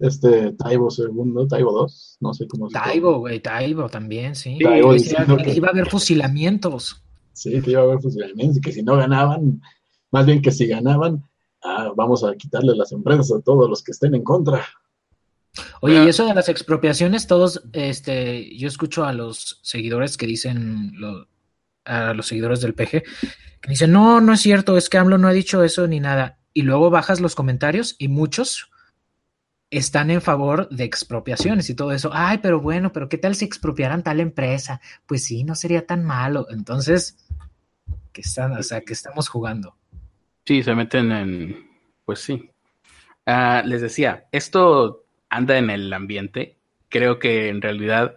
Este 0.00 0.50
Taibo 0.54 0.90
segundo, 0.90 1.46
Taibo 1.46 1.70
2, 1.70 2.16
no 2.22 2.34
sé 2.34 2.48
cómo 2.48 2.68
se 2.68 2.74
Taibo, 2.74 3.20
güey, 3.20 3.38
Taibo 3.38 3.88
también, 3.88 4.34
sí. 4.34 4.58
Taibo 4.60 4.94
que, 4.94 5.52
iba 5.54 5.68
a 5.68 5.70
haber 5.70 5.88
fusilamientos. 5.88 7.04
Sí, 7.32 7.60
que 7.62 7.70
iba 7.70 7.80
a 7.80 7.84
haber 7.84 8.00
fusilamientos 8.00 8.58
y 8.58 8.60
que 8.60 8.72
si 8.72 8.82
no 8.82 8.96
ganaban, 8.96 9.62
más 10.10 10.26
bien 10.26 10.42
que 10.42 10.50
si 10.50 10.66
ganaban, 10.66 11.24
ah, 11.62 11.92
vamos 11.96 12.24
a 12.24 12.34
quitarle 12.34 12.74
las 12.74 12.92
empresas 12.92 13.32
a 13.32 13.40
todos 13.40 13.68
los 13.68 13.82
que 13.82 13.92
estén 13.92 14.14
en 14.14 14.24
contra. 14.24 14.64
Oye, 15.80 16.04
y 16.04 16.08
eso 16.08 16.26
de 16.26 16.34
las 16.34 16.48
expropiaciones, 16.48 17.26
todos, 17.26 17.62
este, 17.72 18.56
yo 18.56 18.68
escucho 18.68 19.04
a 19.04 19.12
los 19.12 19.60
seguidores 19.62 20.16
que 20.16 20.26
dicen, 20.26 20.92
a 21.84 22.14
los 22.14 22.26
seguidores 22.26 22.60
del 22.60 22.74
PG, 22.74 23.02
que 23.60 23.68
dicen, 23.68 23.90
no, 23.90 24.20
no 24.20 24.32
es 24.32 24.40
cierto, 24.40 24.76
es 24.76 24.88
que 24.88 24.98
AMLO 24.98 25.18
no 25.18 25.28
ha 25.28 25.32
dicho 25.32 25.64
eso 25.64 25.86
ni 25.86 26.00
nada. 26.00 26.38
Y 26.52 26.62
luego 26.62 26.90
bajas 26.90 27.20
los 27.20 27.34
comentarios 27.34 27.96
y 27.98 28.08
muchos 28.08 28.69
están 29.70 30.10
en 30.10 30.20
favor 30.20 30.68
de 30.68 30.84
expropiaciones 30.84 31.70
y 31.70 31.74
todo 31.74 31.92
eso. 31.92 32.10
Ay, 32.12 32.38
pero 32.38 32.60
bueno, 32.60 32.92
pero 32.92 33.08
¿qué 33.08 33.18
tal 33.18 33.34
si 33.36 33.44
expropiaran 33.44 34.02
tal 34.02 34.20
empresa? 34.20 34.80
Pues 35.06 35.24
sí, 35.24 35.44
no 35.44 35.54
sería 35.54 35.86
tan 35.86 36.04
malo. 36.04 36.46
Entonces, 36.50 37.16
que 38.12 38.22
están, 38.22 38.52
o 38.52 38.62
sea, 38.62 38.80
que 38.80 38.92
estamos 38.92 39.28
jugando. 39.28 39.76
Sí, 40.44 40.62
se 40.62 40.74
meten 40.74 41.12
en, 41.12 41.70
pues 42.04 42.20
sí. 42.20 42.50
Ah, 43.26 43.62
les 43.64 43.80
decía, 43.80 44.26
esto 44.32 45.04
anda 45.28 45.56
en 45.56 45.70
el 45.70 45.92
ambiente. 45.92 46.56
Creo 46.88 47.20
que 47.20 47.48
en 47.48 47.62
realidad 47.62 48.16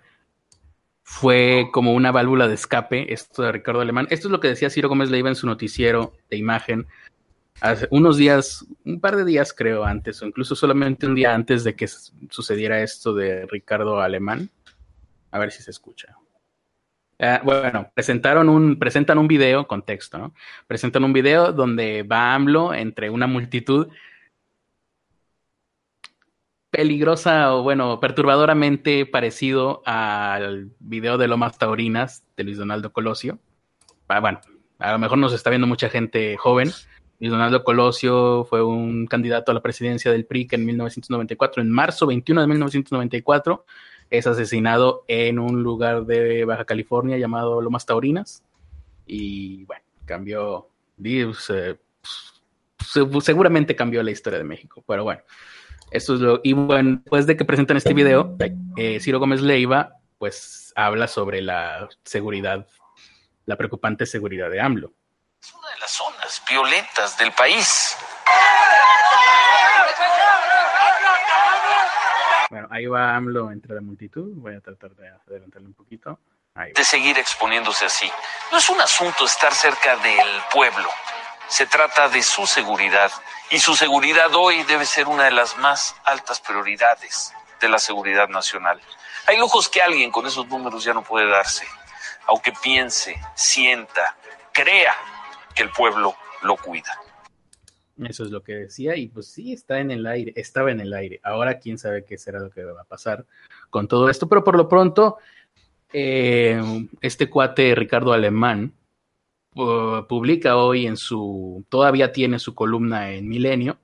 fue 1.03 1.67
como 1.71 1.93
una 1.93 2.11
válvula 2.11 2.47
de 2.47 2.55
escape 2.55 3.13
esto 3.13 3.43
de 3.43 3.51
Ricardo 3.51 3.81
Alemán. 3.81 4.07
Esto 4.09 4.27
es 4.27 4.31
lo 4.31 4.39
que 4.39 4.47
decía 4.47 4.71
Ciro 4.71 4.89
Gómez 4.89 5.11
Leiva 5.11 5.29
en 5.29 5.35
su 5.35 5.45
noticiero 5.45 6.13
de 6.31 6.37
imagen 6.37 6.87
unos 7.89 8.17
días, 8.17 8.65
un 8.85 8.99
par 8.99 9.15
de 9.15 9.25
días 9.25 9.53
creo 9.53 9.85
antes, 9.85 10.21
o 10.21 10.25
incluso 10.25 10.55
solamente 10.55 11.07
un 11.07 11.15
día 11.15 11.33
antes 11.33 11.63
de 11.63 11.75
que 11.75 11.87
sucediera 11.87 12.81
esto 12.81 13.13
de 13.13 13.45
Ricardo 13.47 14.01
Alemán. 14.01 14.49
A 15.31 15.39
ver 15.39 15.51
si 15.51 15.63
se 15.63 15.71
escucha. 15.71 16.15
Ah, 17.19 17.41
bueno, 17.43 17.89
presentaron 17.93 18.49
un, 18.49 18.77
presentan 18.77 19.17
un 19.17 19.27
video, 19.27 19.67
contexto, 19.67 20.17
¿no? 20.17 20.33
Presentan 20.67 21.03
un 21.03 21.13
video 21.13 21.53
donde 21.53 22.03
va 22.03 22.33
AMLO 22.33 22.73
entre 22.73 23.09
una 23.09 23.27
multitud 23.27 23.87
peligrosa 26.69 27.53
o 27.53 27.63
bueno, 27.63 27.99
perturbadoramente 27.99 29.05
parecido 29.05 29.83
al 29.85 30.71
video 30.79 31.17
de 31.17 31.27
Lomas 31.27 31.57
Taurinas 31.57 32.25
de 32.35 32.43
Luis 32.43 32.57
Donaldo 32.57 32.91
Colosio. 32.91 33.39
Ah, 34.07 34.19
bueno, 34.19 34.41
a 34.79 34.91
lo 34.91 34.99
mejor 34.99 35.17
nos 35.17 35.33
está 35.33 35.49
viendo 35.49 35.67
mucha 35.67 35.89
gente 35.89 36.35
joven. 36.35 36.71
Luis 37.23 37.31
Donaldo 37.31 37.63
Colosio 37.63 38.43
fue 38.43 38.61
un 38.61 39.07
candidato 39.07 39.49
a 39.49 39.53
la 39.53 39.61
presidencia 39.61 40.11
del 40.11 40.25
PRI 40.25 40.45
en 40.51 40.65
1994, 40.65 41.61
en 41.61 41.71
marzo 41.71 42.05
21 42.05 42.41
de 42.41 42.47
1994, 42.47 43.65
es 44.09 44.27
asesinado 44.27 45.05
en 45.07 45.39
un 45.39 45.63
lugar 45.63 46.05
de 46.05 46.43
Baja 46.43 46.65
California 46.65 47.17
llamado 47.17 47.61
Lomas 47.61 47.85
Taurinas. 47.85 48.43
Y 49.07 49.63
bueno, 49.63 49.85
cambió, 50.03 50.67
eh, 51.01 51.77
seguramente 53.21 53.73
cambió 53.73 54.03
la 54.03 54.11
historia 54.11 54.39
de 54.39 54.43
México, 54.43 54.83
pero 54.85 55.05
bueno. 55.05 55.21
Esto 55.91 56.15
es 56.15 56.19
lo, 56.19 56.41
y 56.43 56.51
bueno, 56.51 56.97
después 56.97 57.25
de 57.25 57.37
que 57.37 57.45
presentan 57.45 57.77
este 57.77 57.93
video, 57.93 58.35
eh, 58.75 58.99
Ciro 58.99 59.19
Gómez 59.19 59.41
Leiva, 59.41 59.93
pues 60.17 60.73
habla 60.75 61.07
sobre 61.07 61.41
la 61.41 61.87
seguridad, 62.03 62.67
la 63.45 63.55
preocupante 63.55 64.05
seguridad 64.05 64.51
de 64.51 64.59
AMLO. 64.59 64.91
Es 65.43 65.53
una 65.55 65.69
de 65.71 65.77
las 65.77 65.91
zonas 65.91 66.41
violentas 66.47 67.17
del 67.17 67.33
país. 67.33 67.97
Bueno, 72.49 72.69
ahí 72.71 72.85
va 72.85 73.13
AMLO 73.13 73.51
entre 73.51 73.75
la 73.75 73.81
multitud. 73.81 74.31
Voy 74.35 74.55
a 74.55 74.61
tratar 74.61 74.91
de 74.91 75.09
adelantarle 75.09 75.67
un 75.67 75.73
poquito. 75.73 76.17
De 76.73 76.85
seguir 76.85 77.19
exponiéndose 77.19 77.83
así. 77.83 78.09
No 78.53 78.57
es 78.57 78.69
un 78.69 78.79
asunto 78.79 79.25
estar 79.25 79.53
cerca 79.53 79.97
del 79.97 80.25
pueblo. 80.49 80.89
Se 81.49 81.65
trata 81.65 82.07
de 82.07 82.23
su 82.23 82.47
seguridad 82.47 83.11
y 83.49 83.59
su 83.59 83.75
seguridad 83.75 84.33
hoy 84.33 84.63
debe 84.63 84.85
ser 84.85 85.09
una 85.09 85.25
de 85.25 85.31
las 85.31 85.57
más 85.57 85.93
altas 86.05 86.39
prioridades 86.39 87.33
de 87.59 87.67
la 87.67 87.79
seguridad 87.79 88.29
nacional. 88.29 88.79
Hay 89.27 89.37
lujos 89.37 89.67
que 89.67 89.81
alguien 89.81 90.09
con 90.09 90.25
esos 90.25 90.47
números 90.47 90.85
ya 90.85 90.93
no 90.93 91.03
puede 91.03 91.27
darse, 91.27 91.67
aunque 92.27 92.53
piense, 92.53 93.21
sienta, 93.35 94.15
crea 94.53 94.95
que 95.55 95.63
el 95.63 95.69
pueblo 95.69 96.15
lo 96.43 96.57
cuida. 96.57 96.91
Eso 98.03 98.23
es 98.23 98.31
lo 98.31 98.41
que 98.41 98.53
decía 98.53 98.95
y 98.95 99.07
pues 99.07 99.27
sí 99.27 99.53
está 99.53 99.79
en 99.79 99.91
el 99.91 100.05
aire, 100.07 100.33
estaba 100.35 100.71
en 100.71 100.79
el 100.79 100.93
aire. 100.93 101.19
Ahora 101.23 101.59
quién 101.59 101.77
sabe 101.77 102.03
qué 102.03 102.17
será 102.17 102.39
lo 102.39 102.49
que 102.49 102.63
va 102.63 102.81
a 102.81 102.85
pasar 102.85 103.25
con 103.69 103.87
todo 103.87 104.09
esto, 104.09 104.27
pero 104.27 104.43
por 104.43 104.57
lo 104.57 104.67
pronto 104.67 105.17
eh, 105.91 106.59
este 107.01 107.29
cuate 107.29 107.75
Ricardo 107.75 108.13
Alemán 108.13 108.73
publica 109.53 110.57
hoy 110.57 110.87
en 110.87 110.97
su, 110.97 111.63
todavía 111.69 112.11
tiene 112.11 112.39
su 112.39 112.55
columna 112.55 113.11
en 113.11 113.29
Milenio, 113.29 113.77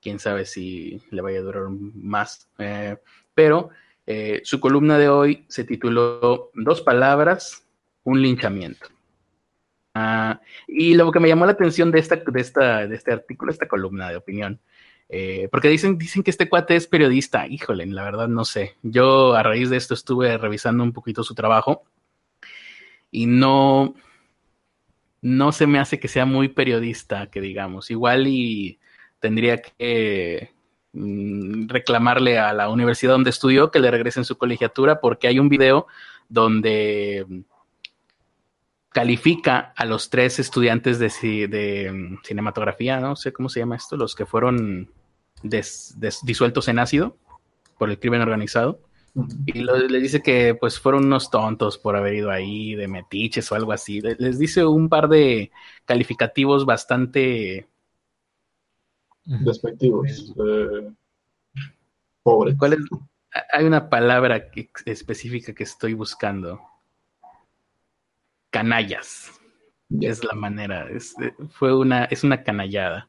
quién 0.00 0.20
sabe 0.20 0.44
si 0.44 1.02
le 1.10 1.20
vaya 1.22 1.40
a 1.40 1.42
durar 1.42 1.68
más, 1.68 2.48
eh, 2.58 2.96
pero 3.34 3.70
eh, 4.06 4.40
su 4.44 4.60
columna 4.60 4.98
de 4.98 5.08
hoy 5.08 5.44
se 5.48 5.64
tituló 5.64 6.52
Dos 6.54 6.80
palabras, 6.82 7.66
un 8.04 8.22
linchamiento. 8.22 8.86
Ah, 9.98 10.42
y 10.68 10.94
lo 10.94 11.10
que 11.10 11.20
me 11.20 11.28
llamó 11.28 11.46
la 11.46 11.52
atención 11.52 11.90
de, 11.90 12.00
esta, 12.00 12.16
de, 12.16 12.40
esta, 12.42 12.86
de 12.86 12.94
este 12.94 13.12
artículo, 13.12 13.50
esta 13.50 13.66
columna 13.66 14.10
de 14.10 14.16
opinión, 14.16 14.60
Eh, 15.08 15.48
porque 15.50 15.68
dicen, 15.68 15.96
dicen 15.98 16.22
que 16.22 16.30
este 16.30 16.48
cuate 16.48 16.76
es 16.76 16.86
periodista. 16.86 17.46
Híjole, 17.46 17.86
la 17.86 18.04
verdad 18.04 18.28
no 18.28 18.44
sé. 18.44 18.74
Yo 18.82 19.34
a 19.34 19.42
raíz 19.42 19.70
de 19.70 19.76
esto 19.78 19.94
estuve 19.94 20.36
revisando 20.36 20.82
un 20.84 20.92
poquito 20.92 21.22
su 21.22 21.34
trabajo 21.34 21.84
y 23.10 23.26
no, 23.26 23.94
no 25.22 25.52
se 25.52 25.66
me 25.66 25.78
hace 25.78 25.98
que 26.00 26.08
sea 26.08 26.26
muy 26.26 26.48
periodista, 26.48 27.30
que 27.30 27.40
digamos. 27.40 27.90
Igual 27.90 28.26
y 28.26 28.78
tendría 29.20 29.62
que 29.62 30.50
mm, 30.92 31.68
reclamarle 31.68 32.38
a 32.38 32.52
la 32.52 32.68
universidad 32.68 33.12
donde 33.12 33.30
estudió 33.30 33.70
que 33.70 33.80
le 33.80 33.90
regresen 33.90 34.24
su 34.24 34.36
colegiatura 34.36 35.00
porque 35.00 35.28
hay 35.28 35.38
un 35.38 35.48
video 35.48 35.86
donde 36.28 37.24
califica 38.96 39.74
a 39.76 39.84
los 39.84 40.08
tres 40.08 40.38
estudiantes 40.38 40.98
de, 40.98 41.48
de 41.48 41.92
mm, 41.92 42.22
cinematografía, 42.24 42.98
no 42.98 43.14
sé 43.14 43.30
cómo 43.30 43.50
se 43.50 43.60
llama 43.60 43.76
esto, 43.76 43.94
los 43.94 44.14
que 44.14 44.24
fueron 44.24 44.90
disueltos 45.42 46.68
en 46.68 46.78
ácido 46.78 47.14
por 47.76 47.90
el 47.90 47.98
crimen 47.98 48.22
organizado. 48.22 48.80
Y 49.44 49.64
les 49.64 50.02
dice 50.02 50.22
que 50.22 50.54
pues 50.54 50.80
fueron 50.80 51.04
unos 51.04 51.30
tontos 51.30 51.76
por 51.76 51.94
haber 51.94 52.14
ido 52.14 52.30
ahí 52.30 52.74
de 52.74 52.88
metiches 52.88 53.52
o 53.52 53.54
algo 53.54 53.72
así. 53.72 54.00
Les, 54.00 54.38
dice 54.38 54.64
un 54.64 54.88
par 54.88 55.10
de 55.10 55.50
calificativos 55.84 56.64
bastante 56.64 57.68
despectivos. 59.26 60.32
Eh, 60.38 60.90
pobre. 62.22 62.56
¿Cuál 62.56 62.72
es? 62.72 62.78
Hay 63.52 63.66
una 63.66 63.90
palabra 63.90 64.50
específica 64.86 65.52
que 65.52 65.64
estoy 65.64 65.92
buscando 65.92 66.62
canallas. 68.50 69.32
Es 70.00 70.24
la 70.24 70.34
manera, 70.34 70.88
es, 70.90 71.14
eh, 71.20 71.32
fue 71.50 71.74
una, 71.74 72.04
es 72.06 72.24
una 72.24 72.42
canallada 72.42 73.08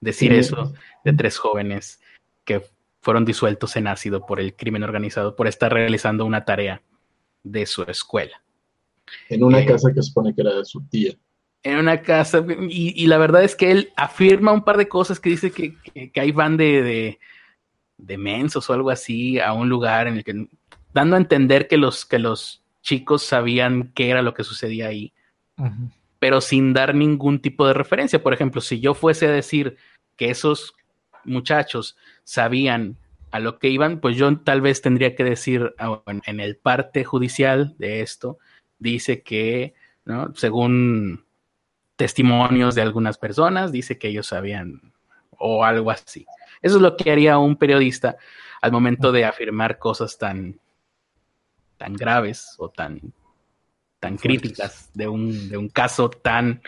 decir 0.00 0.32
eso 0.32 0.72
de 1.04 1.12
tres 1.12 1.38
jóvenes 1.38 2.00
que 2.44 2.62
fueron 3.00 3.24
disueltos 3.24 3.76
en 3.76 3.88
ácido 3.88 4.24
por 4.24 4.40
el 4.40 4.54
crimen 4.54 4.84
organizado 4.84 5.34
por 5.34 5.48
estar 5.48 5.72
realizando 5.72 6.24
una 6.24 6.44
tarea 6.44 6.82
de 7.42 7.66
su 7.66 7.82
escuela. 7.82 8.42
En 9.28 9.42
una 9.42 9.60
eh, 9.60 9.66
casa 9.66 9.92
que 9.92 10.02
supone 10.02 10.34
que 10.34 10.40
era 10.40 10.54
de 10.54 10.64
su 10.64 10.80
tía. 10.88 11.14
En 11.64 11.78
una 11.78 12.02
casa, 12.02 12.44
y, 12.68 13.06
la 13.06 13.18
verdad 13.18 13.44
es 13.44 13.54
que 13.54 13.70
él 13.70 13.92
afirma 13.96 14.52
un 14.52 14.64
par 14.64 14.76
de 14.76 14.88
cosas 14.88 15.20
que 15.20 15.30
dice 15.30 15.52
que, 15.52 15.76
que, 16.10 16.20
ahí 16.20 16.32
van 16.32 16.56
de, 16.56 16.82
de, 16.82 17.18
de, 17.98 18.18
mensos 18.18 18.68
o 18.68 18.72
algo 18.72 18.90
así 18.90 19.38
a 19.38 19.52
un 19.52 19.68
lugar 19.68 20.08
en 20.08 20.16
el 20.16 20.24
que, 20.24 20.48
dando 20.92 21.14
a 21.14 21.20
entender 21.20 21.68
que 21.68 21.76
los, 21.76 22.04
que 22.04 22.18
los 22.18 22.61
chicos 22.82 23.22
sabían 23.22 23.92
qué 23.94 24.10
era 24.10 24.22
lo 24.22 24.34
que 24.34 24.44
sucedía 24.44 24.88
ahí, 24.88 25.12
pero 26.18 26.40
sin 26.40 26.72
dar 26.72 26.94
ningún 26.94 27.40
tipo 27.40 27.66
de 27.66 27.74
referencia. 27.74 28.22
Por 28.22 28.34
ejemplo, 28.34 28.60
si 28.60 28.80
yo 28.80 28.94
fuese 28.94 29.26
a 29.26 29.32
decir 29.32 29.76
que 30.16 30.30
esos 30.30 30.74
muchachos 31.24 31.96
sabían 32.24 32.96
a 33.30 33.40
lo 33.40 33.58
que 33.58 33.68
iban, 33.68 34.00
pues 34.00 34.16
yo 34.16 34.36
tal 34.38 34.60
vez 34.60 34.82
tendría 34.82 35.14
que 35.14 35.24
decir 35.24 35.74
ah, 35.78 36.02
en, 36.06 36.40
el 36.40 36.56
parte 36.56 37.04
judicial 37.04 37.74
de 37.78 38.02
esto, 38.02 38.38
dice 38.78 39.22
que, 39.22 39.74
¿no? 40.04 40.34
según 40.34 41.24
testimonios 41.96 42.74
de 42.74 42.82
algunas 42.82 43.16
personas, 43.16 43.72
dice 43.72 43.98
que 43.98 44.08
ellos 44.08 44.26
sabían 44.26 44.92
o 45.38 45.64
algo 45.64 45.90
así. 45.90 46.26
Eso 46.60 46.76
es 46.76 46.82
lo 46.82 46.96
que 46.96 47.10
haría 47.10 47.38
un 47.38 47.56
periodista 47.56 48.16
al 48.60 48.70
momento 48.70 49.12
de 49.12 49.24
afirmar 49.24 49.78
cosas 49.78 50.18
tan, 50.18 50.60
tan 51.82 51.94
graves 51.94 52.54
o 52.58 52.68
tan, 52.68 53.12
tan 53.98 54.16
críticas 54.16 54.88
de 54.94 55.08
un, 55.08 55.48
de 55.48 55.56
un 55.56 55.68
caso 55.68 56.08
tan 56.08 56.62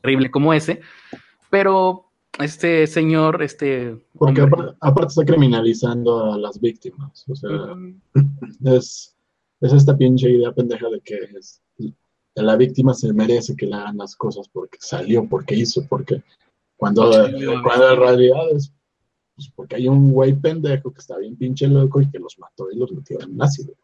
terrible 0.00 0.30
como 0.30 0.54
ese. 0.54 0.80
Pero 1.50 2.12
este 2.38 2.86
señor, 2.86 3.42
este... 3.42 3.96
Porque 4.16 4.42
aparte, 4.42 5.08
está 5.08 5.24
criminalizando 5.24 6.32
a 6.32 6.38
las 6.38 6.60
víctimas. 6.60 7.24
O 7.28 7.34
sea, 7.34 7.50
es, 8.76 9.16
es, 9.60 9.72
esta 9.72 9.96
pinche 9.96 10.30
idea 10.30 10.52
pendeja 10.52 10.88
de 10.90 11.00
que 11.00 11.18
es, 11.36 11.60
la 12.36 12.54
víctima 12.54 12.94
se 12.94 13.12
merece 13.12 13.56
que 13.56 13.66
le 13.66 13.74
hagan 13.74 13.96
las 13.96 14.14
cosas 14.14 14.48
porque 14.48 14.78
salió, 14.80 15.28
porque 15.28 15.56
hizo, 15.56 15.84
porque 15.88 16.22
cuando, 16.76 17.10
cuando 17.64 17.92
en 17.94 17.98
realidad 17.98 18.48
es 18.52 18.72
pues 19.34 19.50
porque 19.56 19.76
hay 19.76 19.88
un 19.88 20.12
güey 20.12 20.34
pendejo 20.34 20.92
que 20.92 21.00
está 21.00 21.16
bien 21.16 21.36
pinche 21.36 21.66
loco 21.66 22.00
y 22.00 22.10
que 22.10 22.18
los 22.18 22.38
mató 22.38 22.70
y 22.70 22.76
los 22.76 22.92
metió 22.92 23.18
en 23.20 23.40
ácido. 23.42 23.74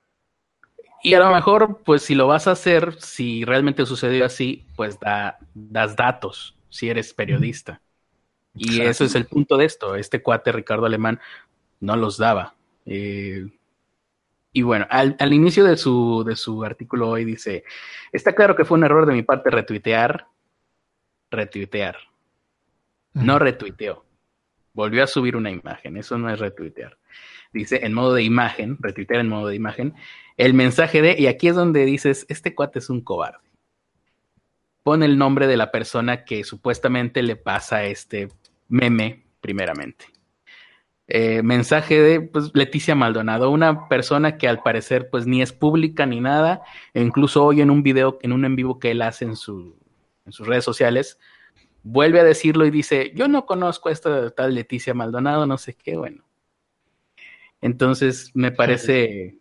Y 1.02 1.14
a 1.14 1.20
lo 1.20 1.32
mejor, 1.32 1.80
pues 1.84 2.02
si 2.02 2.14
lo 2.14 2.26
vas 2.26 2.48
a 2.48 2.52
hacer, 2.52 3.00
si 3.00 3.44
realmente 3.44 3.87
sucedió 3.87 4.24
así, 4.24 4.66
pues 4.76 4.98
da, 4.98 5.38
das 5.54 5.94
datos, 5.94 6.56
si 6.68 6.88
eres 6.90 7.14
periodista. 7.14 7.80
Y 8.54 8.80
eso 8.80 9.04
es 9.04 9.14
el 9.14 9.26
punto 9.26 9.56
de 9.56 9.64
esto. 9.64 9.94
Este 9.94 10.22
cuate 10.22 10.50
Ricardo 10.50 10.87
Alemán 10.87 11.20
no 11.80 11.96
los 11.96 12.18
daba. 12.18 12.54
Eh, 12.87 13.46
y 14.52 14.62
bueno, 14.62 14.87
al, 14.90 15.32
inicio 15.32 15.64
de 15.64 15.76
su, 15.76 16.24
de 16.26 16.34
su 16.34 16.64
artículo 16.64 17.11
hoy 17.11 17.24
dice, 17.24 17.64
está 18.11 18.34
claro 18.34 18.56
que 18.56 18.64
fue 18.64 18.78
un 18.78 18.84
error 18.84 19.06
de 19.06 19.12
mi 19.12 19.22
parte 19.22 19.50
retuitear, 19.50 20.26
retuitear. 21.30 21.96
No 23.12 23.38
retuiteó. 23.38 24.04
Volvió 24.72 25.02
a 25.04 25.06
subir 25.06 25.37
una 25.37 25.50
imagen. 25.50 25.96
Eso 25.96 26.18
no 26.18 26.30
es 26.30 26.38
retuitear. 26.38 26.98
Dice 27.52 27.80
en 27.84 27.94
modo 27.94 28.14
de 28.14 28.22
imagen, 28.22 28.76
retuitear 28.80 29.20
en 29.20 29.28
modo 29.28 29.48
de 29.48 29.56
imagen, 29.56 29.94
el 30.37 30.54
mensaje 30.54 31.02
de, 31.02 31.16
y 31.18 31.26
aquí 31.26 31.48
es 31.48 31.54
donde 31.54 31.84
dices, 31.84 32.26
este 32.28 32.54
cuate 32.54 32.78
es 32.78 32.90
un 32.90 33.00
cobarde. 33.00 33.38
Pone 34.82 35.06
el 35.06 35.18
nombre 35.18 35.46
de 35.46 35.56
la 35.56 35.70
persona 35.70 36.24
que 36.24 36.44
supuestamente 36.44 37.22
le 37.22 37.37
pasa 37.37 37.84
este 37.84 38.28
meme, 38.68 39.24
primeramente. 39.40 40.06
Eh, 41.11 41.42
mensaje 41.42 41.98
de 42.00 42.20
pues, 42.20 42.50
Leticia 42.52 42.94
Maldonado, 42.94 43.50
una 43.50 43.88
persona 43.88 44.37
que 44.37 44.46
al 44.46 44.62
parecer 44.62 45.08
pues 45.08 45.26
ni 45.26 45.40
es 45.40 45.54
pública 45.54 46.04
ni 46.04 46.20
nada, 46.20 46.62
e 46.92 47.02
incluso 47.02 47.44
hoy 47.44 47.62
en 47.62 47.70
un 47.70 47.82
video, 47.82 48.18
en 48.20 48.32
un 48.32 48.44
en 48.44 48.56
vivo 48.56 48.78
que 48.78 48.90
él 48.90 49.00
hace 49.00 49.24
en, 49.24 49.34
su, 49.34 49.74
en 50.26 50.32
sus 50.32 50.46
redes 50.46 50.64
sociales, 50.64 51.18
vuelve 51.82 52.20
a 52.20 52.24
decirlo 52.24 52.66
y 52.66 52.70
dice, 52.70 53.12
yo 53.14 53.26
no 53.26 53.46
conozco 53.46 53.88
a 53.88 53.92
esta 53.92 54.30
tal 54.30 54.54
Leticia 54.54 54.92
Maldonado, 54.92 55.46
no 55.46 55.56
sé 55.56 55.74
qué, 55.74 55.96
bueno. 55.96 56.28
Entonces 57.61 58.31
me 58.35 58.53
parece 58.53 59.38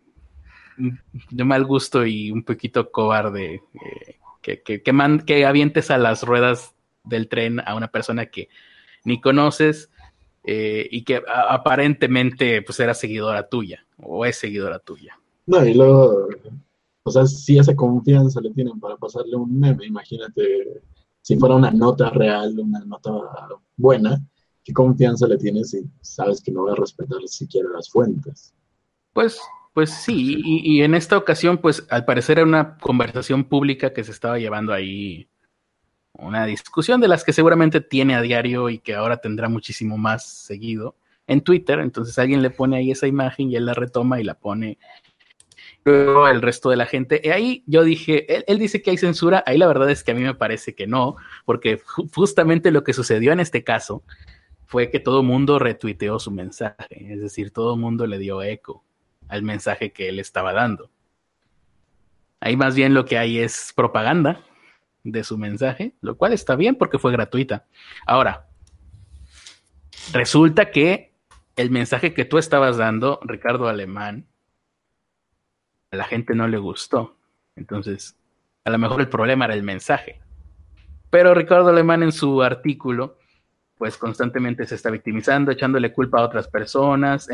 de 1.30 1.44
mal 1.44 1.64
gusto 1.64 2.06
y 2.06 2.30
un 2.30 2.44
poquito 2.44 2.90
cobarde 2.90 3.54
eh, 3.54 4.16
que, 4.42 4.62
que, 4.62 4.82
que, 4.82 5.22
que 5.26 5.46
avientes 5.46 5.90
a 5.90 5.98
las 5.98 6.22
ruedas 6.22 6.74
del 7.04 7.28
tren 7.28 7.60
a 7.60 7.74
una 7.74 7.88
persona 7.88 8.26
que 8.26 8.48
ni 9.04 9.20
conoces 9.20 9.90
eh, 10.44 10.88
y 10.90 11.02
que 11.02 11.22
aparentemente 11.26 12.62
pues 12.62 12.78
era 12.80 12.94
seguidora 12.94 13.48
tuya 13.48 13.84
o 13.98 14.24
es 14.24 14.36
seguidora 14.36 14.78
tuya. 14.78 15.18
No, 15.46 15.64
y 15.64 15.74
luego, 15.74 16.28
o 17.02 17.10
sea, 17.10 17.26
si 17.26 17.58
esa 17.58 17.74
confianza 17.74 18.40
le 18.40 18.50
tienen 18.50 18.78
para 18.78 18.96
pasarle 18.96 19.36
un 19.36 19.58
meme, 19.58 19.86
imagínate 19.86 20.82
si 21.22 21.36
fuera 21.36 21.56
una 21.56 21.70
nota 21.70 22.10
real, 22.10 22.58
una 22.58 22.80
nota 22.84 23.10
buena, 23.76 24.22
¿qué 24.68 24.74
confianza 24.74 25.26
le 25.26 25.38
tienes 25.38 25.70
si 25.70 25.82
sabes 26.02 26.42
que 26.42 26.52
no 26.52 26.64
va 26.64 26.72
a 26.72 26.76
respetar 26.76 27.20
siquiera 27.26 27.70
las 27.72 27.88
fuentes? 27.88 28.52
Pues, 29.14 29.40
pues 29.72 29.88
sí, 29.88 30.42
y, 30.44 30.82
en 30.82 30.94
esta 30.94 31.16
ocasión, 31.16 31.56
pues 31.56 31.86
al 31.88 32.04
parecer 32.04 32.38
era 32.38 32.46
una 32.46 32.76
conversación 32.76 33.44
pública 33.44 33.94
que 33.94 34.04
se 34.04 34.10
estaba 34.10 34.38
llevando 34.38 34.74
ahí 34.74 35.26
una 36.12 36.44
discusión 36.44 37.00
de 37.00 37.08
las 37.08 37.24
que 37.24 37.32
seguramente 37.32 37.80
tiene 37.80 38.14
a 38.14 38.20
diario 38.20 38.68
y 38.68 38.78
que 38.78 38.94
ahora 38.94 39.16
tendrá 39.16 39.48
muchísimo 39.48 39.96
más 39.96 40.28
seguido 40.28 40.96
en 41.26 41.40
Twitter. 41.40 41.78
Entonces 41.78 42.18
alguien 42.18 42.42
le 42.42 42.50
pone 42.50 42.76
ahí 42.76 42.90
esa 42.90 43.06
imagen 43.06 43.50
y 43.50 43.56
él 43.56 43.64
la 43.64 43.72
retoma 43.72 44.20
y 44.20 44.24
la 44.24 44.34
pone 44.34 44.76
luego 45.86 46.28
el 46.28 46.42
resto 46.42 46.68
de 46.68 46.76
la 46.76 46.84
gente. 46.84 47.22
Y 47.24 47.30
ahí 47.30 47.64
yo 47.66 47.84
dije, 47.84 48.44
él, 48.46 48.58
dice 48.58 48.82
que 48.82 48.90
hay 48.90 48.98
censura, 48.98 49.42
ahí 49.46 49.56
la 49.56 49.66
verdad 49.66 49.88
es 49.88 50.04
que 50.04 50.10
a 50.10 50.14
mí 50.14 50.20
me 50.20 50.34
parece 50.34 50.74
que 50.74 50.86
no, 50.86 51.16
porque 51.46 51.80
justamente 52.14 52.70
lo 52.70 52.84
que 52.84 52.92
sucedió 52.92 53.32
en 53.32 53.40
este 53.40 53.64
caso 53.64 54.02
fue 54.68 54.90
que 54.90 55.00
todo 55.00 55.20
el 55.20 55.26
mundo 55.26 55.58
retuiteó 55.58 56.18
su 56.18 56.30
mensaje, 56.30 57.12
es 57.12 57.20
decir, 57.20 57.50
todo 57.50 57.74
el 57.74 57.80
mundo 57.80 58.06
le 58.06 58.18
dio 58.18 58.42
eco 58.42 58.84
al 59.26 59.42
mensaje 59.42 59.92
que 59.92 60.08
él 60.08 60.20
estaba 60.20 60.52
dando. 60.52 60.90
Ahí 62.40 62.56
más 62.56 62.76
bien 62.76 62.94
lo 62.94 63.04
que 63.04 63.18
hay 63.18 63.38
es 63.38 63.72
propaganda, 63.74 64.44
de 65.04 65.24
su 65.24 65.38
mensaje, 65.38 65.94
lo 66.00 66.16
cual 66.16 66.32
está 66.32 66.56
bien 66.56 66.76
porque 66.76 66.98
fue 66.98 67.12
gratuita. 67.12 67.66
Ahora, 68.06 68.46
resulta 70.12 70.70
que 70.70 71.14
el 71.56 71.70
mensaje 71.70 72.14
que 72.14 72.24
tú 72.24 72.38
estabas 72.38 72.76
dando, 72.76 73.20
Ricardo 73.22 73.68
Alemán, 73.68 74.26
a 75.90 75.96
la 75.96 76.04
gente 76.04 76.34
no 76.34 76.46
le 76.46 76.58
gustó. 76.58 77.16
Entonces, 77.56 78.16
a 78.64 78.70
lo 78.70 78.78
mejor 78.78 79.00
el 79.00 79.08
problema 79.08 79.46
era 79.46 79.54
el 79.54 79.62
mensaje. 79.62 80.20
Pero 81.10 81.34
Ricardo 81.34 81.70
Alemán 81.70 82.02
en 82.02 82.12
su 82.12 82.42
artículo, 82.42 83.17
pues 83.78 83.96
constantemente 83.96 84.66
se 84.66 84.74
está 84.74 84.90
victimizando, 84.90 85.52
echándole 85.52 85.92
culpa 85.92 86.18
a 86.18 86.24
otras 86.24 86.48
personas. 86.48 87.28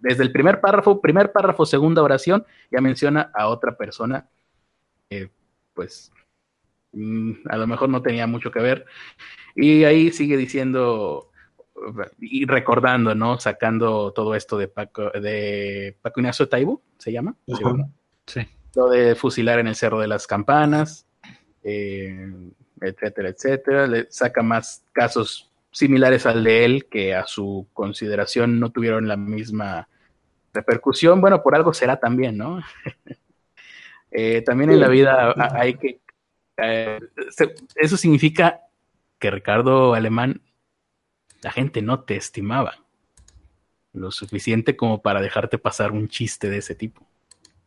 Desde 0.00 0.22
el 0.22 0.32
primer 0.32 0.60
párrafo, 0.60 1.00
primer 1.00 1.32
párrafo, 1.32 1.66
segunda 1.66 2.02
oración, 2.02 2.46
ya 2.70 2.80
menciona 2.80 3.30
a 3.34 3.48
otra 3.48 3.76
persona, 3.76 4.28
pues 5.74 6.12
Mm, 6.92 7.32
a 7.48 7.56
lo 7.56 7.66
mejor 7.66 7.88
no 7.88 8.02
tenía 8.02 8.26
mucho 8.26 8.50
que 8.50 8.60
ver. 8.60 8.86
Y 9.54 9.84
ahí 9.84 10.10
sigue 10.10 10.36
diciendo, 10.36 11.30
y 12.18 12.46
recordando, 12.46 13.14
¿no? 13.14 13.38
Sacando 13.38 14.12
todo 14.12 14.34
esto 14.34 14.58
de 14.58 14.68
Paco, 14.68 15.10
de 15.10 15.96
Paco 16.02 16.20
Ignacio 16.20 16.48
Taibo, 16.48 16.82
¿se 16.98 17.12
llama? 17.12 17.34
Sí. 18.26 18.40
Lo 18.74 18.88
de 18.88 19.14
fusilar 19.14 19.58
en 19.58 19.68
el 19.68 19.74
Cerro 19.74 20.00
de 20.00 20.08
las 20.08 20.26
Campanas, 20.26 21.06
eh, 21.62 22.30
etcétera, 22.80 23.28
etcétera. 23.28 23.86
Le 23.86 24.10
saca 24.10 24.42
más 24.42 24.84
casos 24.92 25.47
similares 25.70 26.26
al 26.26 26.44
de 26.44 26.64
él 26.64 26.86
que 26.90 27.14
a 27.14 27.26
su 27.26 27.68
consideración 27.72 28.58
no 28.58 28.70
tuvieron 28.70 29.08
la 29.08 29.16
misma 29.16 29.88
repercusión. 30.52 31.20
Bueno, 31.20 31.42
por 31.42 31.54
algo 31.54 31.72
será 31.72 31.98
también, 31.98 32.36
¿no? 32.36 32.62
Eh, 34.10 34.40
también 34.40 34.70
en 34.70 34.80
la 34.80 34.88
vida 34.88 35.34
hay 35.52 35.74
que... 35.74 36.00
Eh, 36.56 36.98
eso 37.74 37.96
significa 37.98 38.62
que 39.18 39.30
Ricardo 39.30 39.92
Alemán, 39.92 40.40
la 41.42 41.52
gente 41.52 41.82
no 41.82 42.00
te 42.04 42.16
estimaba 42.16 42.78
lo 43.92 44.10
suficiente 44.10 44.76
como 44.76 45.02
para 45.02 45.20
dejarte 45.20 45.58
pasar 45.58 45.92
un 45.92 46.08
chiste 46.08 46.48
de 46.48 46.58
ese 46.58 46.74
tipo. 46.74 47.06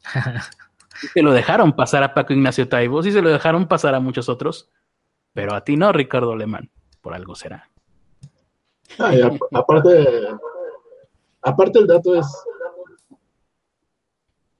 Se 1.14 1.22
lo 1.22 1.32
dejaron 1.32 1.74
pasar 1.74 2.04
a 2.04 2.14
Paco 2.14 2.34
Ignacio 2.34 2.68
Taibo, 2.68 3.00
y 3.00 3.12
se 3.12 3.22
lo 3.22 3.30
dejaron 3.30 3.68
pasar 3.68 3.96
a 3.96 4.00
muchos 4.00 4.30
otros, 4.30 4.70
pero 5.34 5.56
a 5.56 5.64
ti 5.64 5.76
no, 5.78 5.92
Ricardo 5.92 6.34
Alemán, 6.34 6.70
por 7.02 7.14
algo 7.16 7.34
será. 7.34 7.70
Aparte, 9.54 10.28
aparte 11.42 11.80
el 11.80 11.88
dato 11.88 12.16
es, 12.16 12.28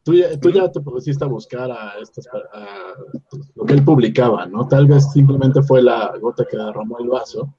tú 0.04 0.14
ya, 0.14 0.40
tú 0.40 0.50
ya 0.50 0.72
te 0.72 0.80
pusiste 0.80 1.24
a 1.24 1.28
buscar 1.28 1.72
a, 1.72 1.94
estas, 2.02 2.28
a 2.28 2.94
lo 3.56 3.66
que 3.66 3.74
él 3.74 3.84
publicaba, 3.84 4.46
¿no? 4.46 4.68
Tal 4.68 4.88
vez 4.88 5.12
simplemente 5.12 5.62
fue 5.62 5.82
la 5.82 6.14
gota 6.20 6.46
que 6.50 6.58
derramó 6.58 7.00
el 7.00 7.10
vaso. 7.10 7.56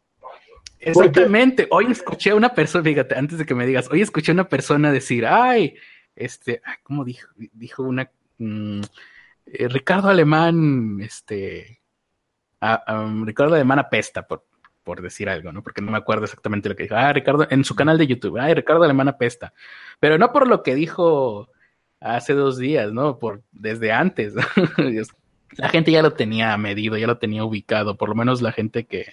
Exactamente. 0.78 1.68
Hoy 1.70 1.86
escuché 1.92 2.30
a 2.30 2.34
una 2.34 2.54
persona, 2.54 2.82
fíjate, 2.82 3.14
antes 3.14 3.38
de 3.38 3.46
que 3.46 3.54
me 3.54 3.66
digas, 3.66 3.88
hoy 3.90 4.02
escuché 4.02 4.32
a 4.32 4.34
una 4.34 4.48
persona 4.48 4.90
decir, 4.90 5.24
ay, 5.26 5.76
este, 6.16 6.60
¿cómo 6.82 7.04
dijo? 7.04 7.28
Dijo 7.52 7.84
una, 7.84 8.10
mm, 8.38 8.80
eh, 9.46 9.68
Ricardo 9.68 10.08
Alemán, 10.08 10.98
este, 11.00 11.80
Ricardo 13.24 13.54
Alemán 13.54 13.78
apesta, 13.78 14.26
por, 14.26 14.44
por 14.84 15.02
decir 15.02 15.28
algo, 15.28 15.52
¿no? 15.52 15.62
Porque 15.62 15.82
no 15.82 15.92
me 15.92 15.98
acuerdo 15.98 16.24
exactamente 16.24 16.68
lo 16.68 16.76
que 16.76 16.84
dijo. 16.84 16.96
Ah, 16.96 17.12
Ricardo, 17.12 17.46
en 17.50 17.64
su 17.64 17.74
canal 17.74 17.98
de 17.98 18.06
YouTube, 18.06 18.38
ay, 18.38 18.54
Ricardo 18.54 18.84
Alemán 18.84 19.08
apesta. 19.08 19.52
Pero 20.00 20.18
no 20.18 20.32
por 20.32 20.48
lo 20.48 20.62
que 20.62 20.74
dijo 20.74 21.48
hace 22.00 22.34
dos 22.34 22.58
días, 22.58 22.92
¿no? 22.92 23.18
Por 23.18 23.42
desde 23.52 23.92
antes. 23.92 24.34
la 25.56 25.68
gente 25.68 25.92
ya 25.92 26.02
lo 26.02 26.12
tenía 26.12 26.56
medido, 26.56 26.96
ya 26.96 27.06
lo 27.06 27.18
tenía 27.18 27.44
ubicado, 27.44 27.96
por 27.96 28.08
lo 28.08 28.14
menos 28.14 28.42
la 28.42 28.52
gente 28.52 28.86
que, 28.86 29.06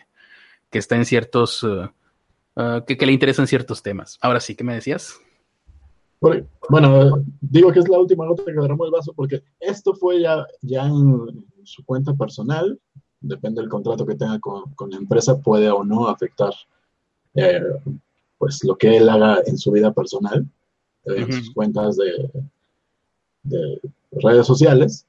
que 0.70 0.80
está 0.80 0.96
en 0.96 1.06
ciertos, 1.06 1.64
uh, 1.64 1.90
uh, 2.56 2.84
que, 2.86 2.98
que, 2.98 3.06
le 3.06 3.14
interesan 3.14 3.48
ciertos 3.48 3.84
temas. 3.84 4.18
Ahora 4.22 4.40
sí, 4.40 4.56
¿qué 4.56 4.64
me 4.64 4.76
decías? 4.76 5.20
Bueno, 6.22 7.24
digo 7.40 7.72
que 7.72 7.80
es 7.80 7.88
la 7.88 7.98
última 7.98 8.26
nota 8.26 8.44
que 8.44 8.52
derramó 8.52 8.86
el 8.86 8.92
vaso 8.92 9.14
porque 9.14 9.42
esto 9.60 9.94
fue 9.94 10.22
ya, 10.22 10.46
ya 10.62 10.86
en 10.86 11.46
su 11.64 11.86
cuenta 11.86 12.14
personal, 12.14 12.78
depende 13.22 13.62
del 13.62 13.70
contrato 13.70 14.06
que 14.06 14.16
tenga 14.16 14.40
con, 14.40 14.74
con 14.74 14.90
la 14.90 14.98
empresa, 14.98 15.40
puede 15.40 15.70
o 15.70 15.84
no 15.84 16.08
afectar 16.08 16.54
eh, 17.36 17.62
pues 18.38 18.64
lo 18.64 18.78
que 18.78 18.98
él 18.98 19.10
haga 19.10 19.42
en 19.46 19.58
su 19.58 19.72
vida 19.72 19.94
personal, 19.94 20.46
en 21.06 21.32
sus 21.32 21.54
cuentas 21.54 21.98
de, 21.98 22.30
de 23.44 23.82
redes 24.12 24.48
sociales, 24.48 25.06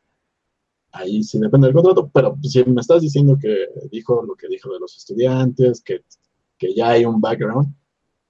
ahí 0.92 1.22
sí 1.22 1.38
depende 1.38 1.66
del 1.66 1.74
contrato, 1.74 2.10
pero 2.12 2.36
si 2.42 2.64
me 2.64 2.80
estás 2.80 3.02
diciendo 3.02 3.36
que 3.40 3.68
dijo 3.90 4.22
lo 4.22 4.34
que 4.34 4.48
dijo 4.48 4.72
de 4.72 4.80
los 4.80 4.96
estudiantes, 4.96 5.80
que, 5.82 6.02
que 6.58 6.74
ya 6.74 6.90
hay 6.90 7.04
un 7.04 7.20
background, 7.20 7.72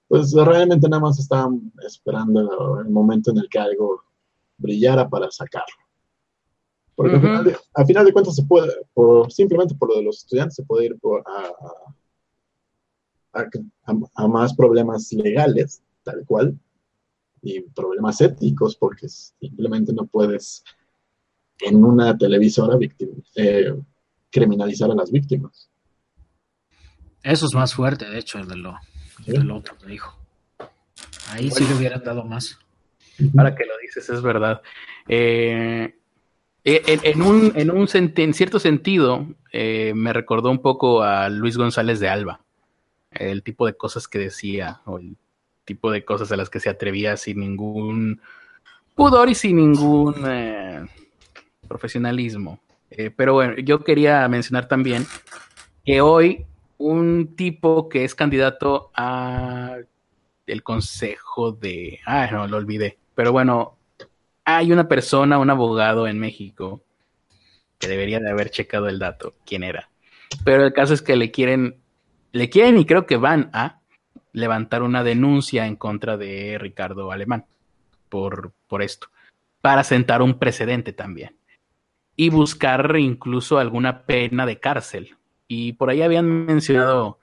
pues 0.07 0.33
realmente 0.33 0.89
nada 0.89 1.01
más 1.01 1.19
estaban 1.19 1.71
esperando 1.85 2.79
el 2.79 2.89
momento 2.89 3.31
en 3.31 3.39
el 3.39 3.49
que 3.49 3.59
algo 3.59 4.03
brillara 4.57 5.09
para 5.09 5.31
sacarlo. 5.31 5.75
Porque 6.95 7.15
al, 7.15 7.21
final 7.21 7.43
de, 7.43 7.55
al, 7.73 7.85
final 7.85 8.05
de, 8.05 8.13
cuentas 8.13 8.35
se 8.35 8.43
puede, 8.43 8.73
por, 8.93 9.31
simplemente 9.31 9.75
por 9.75 9.89
lo 9.89 9.95
de 9.95 10.03
los 10.03 10.19
estudiantes, 10.19 10.55
se 10.55 10.63
puede 10.63 10.85
ir 10.85 10.99
por, 10.99 11.23
a, 11.27 11.51
a, 13.33 13.49
a, 14.15 14.27
más 14.27 14.53
problemas 14.53 15.11
legales, 15.13 15.81
tal 16.03 16.23
cual, 16.25 16.57
y 17.41 17.61
problemas 17.61 18.21
éticos, 18.21 18.75
porque 18.75 19.07
simplemente 19.09 19.93
no 19.93 20.05
puedes 20.05 20.63
en 21.59 21.83
una 21.83 22.17
televisora 22.17 22.77
eh, 23.35 23.73
criminalizar 24.29 24.91
a 24.91 24.95
las 24.95 25.11
víctimas. 25.11 25.69
Eso 27.23 27.45
es 27.45 27.53
más 27.53 27.73
fuerte, 27.73 28.09
de 28.09 28.19
hecho, 28.19 28.43
de 28.43 28.55
lo, 28.55 28.75
del 29.25 29.49
otro 29.51 29.77
que 29.77 29.87
dijo. 29.87 30.17
Ahí 31.29 31.51
sí 31.51 31.65
le 31.65 31.75
hubieran 31.75 32.03
dado 32.03 32.23
más. 32.23 32.57
Ahora 33.37 33.55
que 33.55 33.65
lo 33.65 33.77
dices, 33.81 34.09
es 34.09 34.21
verdad. 34.21 34.61
Eh, 35.07 35.93
eh, 36.63 36.99
en, 37.03 37.21
un, 37.21 37.51
en, 37.55 37.71
un 37.71 37.87
en 37.93 38.33
cierto 38.33 38.59
sentido, 38.59 39.27
me 39.53 40.13
recordó 40.13 40.51
un 40.51 40.61
poco 40.61 41.03
a 41.03 41.29
Luis 41.29 41.57
González 41.57 41.99
de 41.99 42.09
Alba. 42.09 42.41
El 43.11 43.43
tipo 43.43 43.65
de 43.65 43.73
cosas 43.73 44.07
que 44.07 44.19
decía, 44.19 44.81
o 44.85 44.97
el 44.97 45.17
tipo 45.65 45.91
de 45.91 46.05
cosas 46.05 46.31
a 46.31 46.37
las 46.37 46.49
que 46.49 46.59
se 46.59 46.69
atrevía 46.69 47.17
sin 47.17 47.39
ningún 47.39 48.21
pudor 48.95 49.29
y 49.29 49.35
sin 49.35 49.57
ningún 49.57 50.15
profesionalismo. 51.67 52.59
Eh, 52.91 53.09
pero 53.09 53.33
bueno, 53.33 53.55
yo 53.57 53.83
quería 53.83 54.27
mencionar 54.27 54.67
también 54.67 55.05
que 55.85 56.01
hoy 56.01 56.45
un 56.77 57.35
tipo 57.35 57.87
que 57.87 58.03
es 58.03 58.13
candidato 58.13 58.91
a 58.93 59.77
el 60.45 60.63
consejo 60.63 61.53
de... 61.53 61.99
Ah, 62.05 62.27
no, 62.29 62.47
lo 62.47 62.57
olvidé. 62.57 62.97
Pero 63.15 63.31
bueno, 63.31 63.77
hay 64.57 64.71
una 64.71 64.87
persona, 64.87 65.39
un 65.39 65.49
abogado 65.49 66.07
en 66.07 66.19
México 66.19 66.81
que 67.77 67.87
debería 67.87 68.19
de 68.19 68.29
haber 68.29 68.49
checado 68.49 68.87
el 68.87 68.99
dato, 68.99 69.35
quién 69.45 69.63
era. 69.63 69.89
Pero 70.43 70.65
el 70.65 70.73
caso 70.73 70.93
es 70.93 71.01
que 71.01 71.15
le 71.15 71.31
quieren, 71.31 71.77
le 72.31 72.49
quieren 72.49 72.77
y 72.77 72.85
creo 72.85 73.05
que 73.05 73.17
van 73.17 73.49
a 73.53 73.79
levantar 74.33 74.83
una 74.83 75.03
denuncia 75.03 75.65
en 75.65 75.75
contra 75.75 76.17
de 76.17 76.57
Ricardo 76.59 77.11
Alemán 77.11 77.45
por, 78.09 78.53
por 78.67 78.81
esto, 78.81 79.07
para 79.61 79.83
sentar 79.83 80.21
un 80.21 80.37
precedente 80.37 80.93
también 80.93 81.35
y 82.15 82.29
buscar 82.29 82.95
incluso 82.97 83.57
alguna 83.57 84.03
pena 84.03 84.45
de 84.45 84.59
cárcel. 84.59 85.17
Y 85.47 85.73
por 85.73 85.89
ahí 85.89 86.01
habían 86.01 86.45
mencionado 86.45 87.19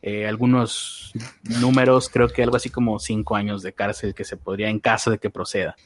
eh, 0.00 0.26
algunos 0.26 1.12
números, 1.60 2.08
creo 2.08 2.28
que 2.28 2.42
algo 2.42 2.56
así 2.56 2.70
como 2.70 2.98
cinco 2.98 3.36
años 3.36 3.62
de 3.62 3.72
cárcel 3.72 4.14
que 4.14 4.24
se 4.24 4.36
podría 4.36 4.68
en 4.68 4.78
caso 4.78 5.10
de 5.10 5.18
que 5.18 5.30
proceda. 5.30 5.76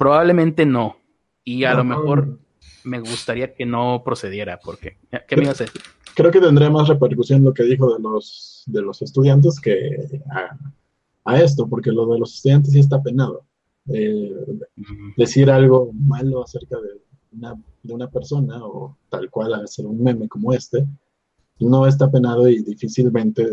Probablemente 0.00 0.64
no. 0.64 0.96
Y 1.44 1.64
a 1.64 1.74
lo 1.74 1.84
mejor 1.84 2.38
me 2.84 3.00
gustaría 3.00 3.54
que 3.54 3.66
no 3.66 4.02
procediera, 4.04 4.58
porque 4.58 4.96
¿qué 5.28 5.36
me 5.36 5.44
ibas 5.44 5.60
a 5.60 5.64
decir? 5.64 5.82
Creo 6.14 6.30
que 6.30 6.40
tendría 6.40 6.70
más 6.70 6.88
repercusión 6.88 7.44
lo 7.44 7.52
que 7.52 7.64
dijo 7.64 7.94
de 7.94 8.02
los, 8.02 8.64
de 8.66 8.82
los 8.82 9.02
estudiantes 9.02 9.60
que 9.60 10.22
a, 11.24 11.40
esto, 11.40 11.68
porque 11.68 11.92
lo 11.92 12.06
de 12.06 12.18
los 12.18 12.34
estudiantes 12.34 12.72
sí 12.72 12.80
está 12.80 13.02
penado. 13.02 13.44
Eh, 13.88 14.34
decir 15.16 15.50
algo 15.50 15.90
malo 15.92 16.44
acerca 16.44 16.76
de 16.76 17.00
de 17.82 17.94
una 17.94 18.08
persona 18.08 18.64
o 18.64 18.96
tal 19.08 19.30
cual 19.30 19.54
hacer 19.54 19.86
un 19.86 20.02
meme 20.02 20.28
como 20.28 20.52
este, 20.52 20.86
no 21.58 21.86
está 21.86 22.10
penado 22.10 22.48
y 22.48 22.62
difícilmente 22.62 23.46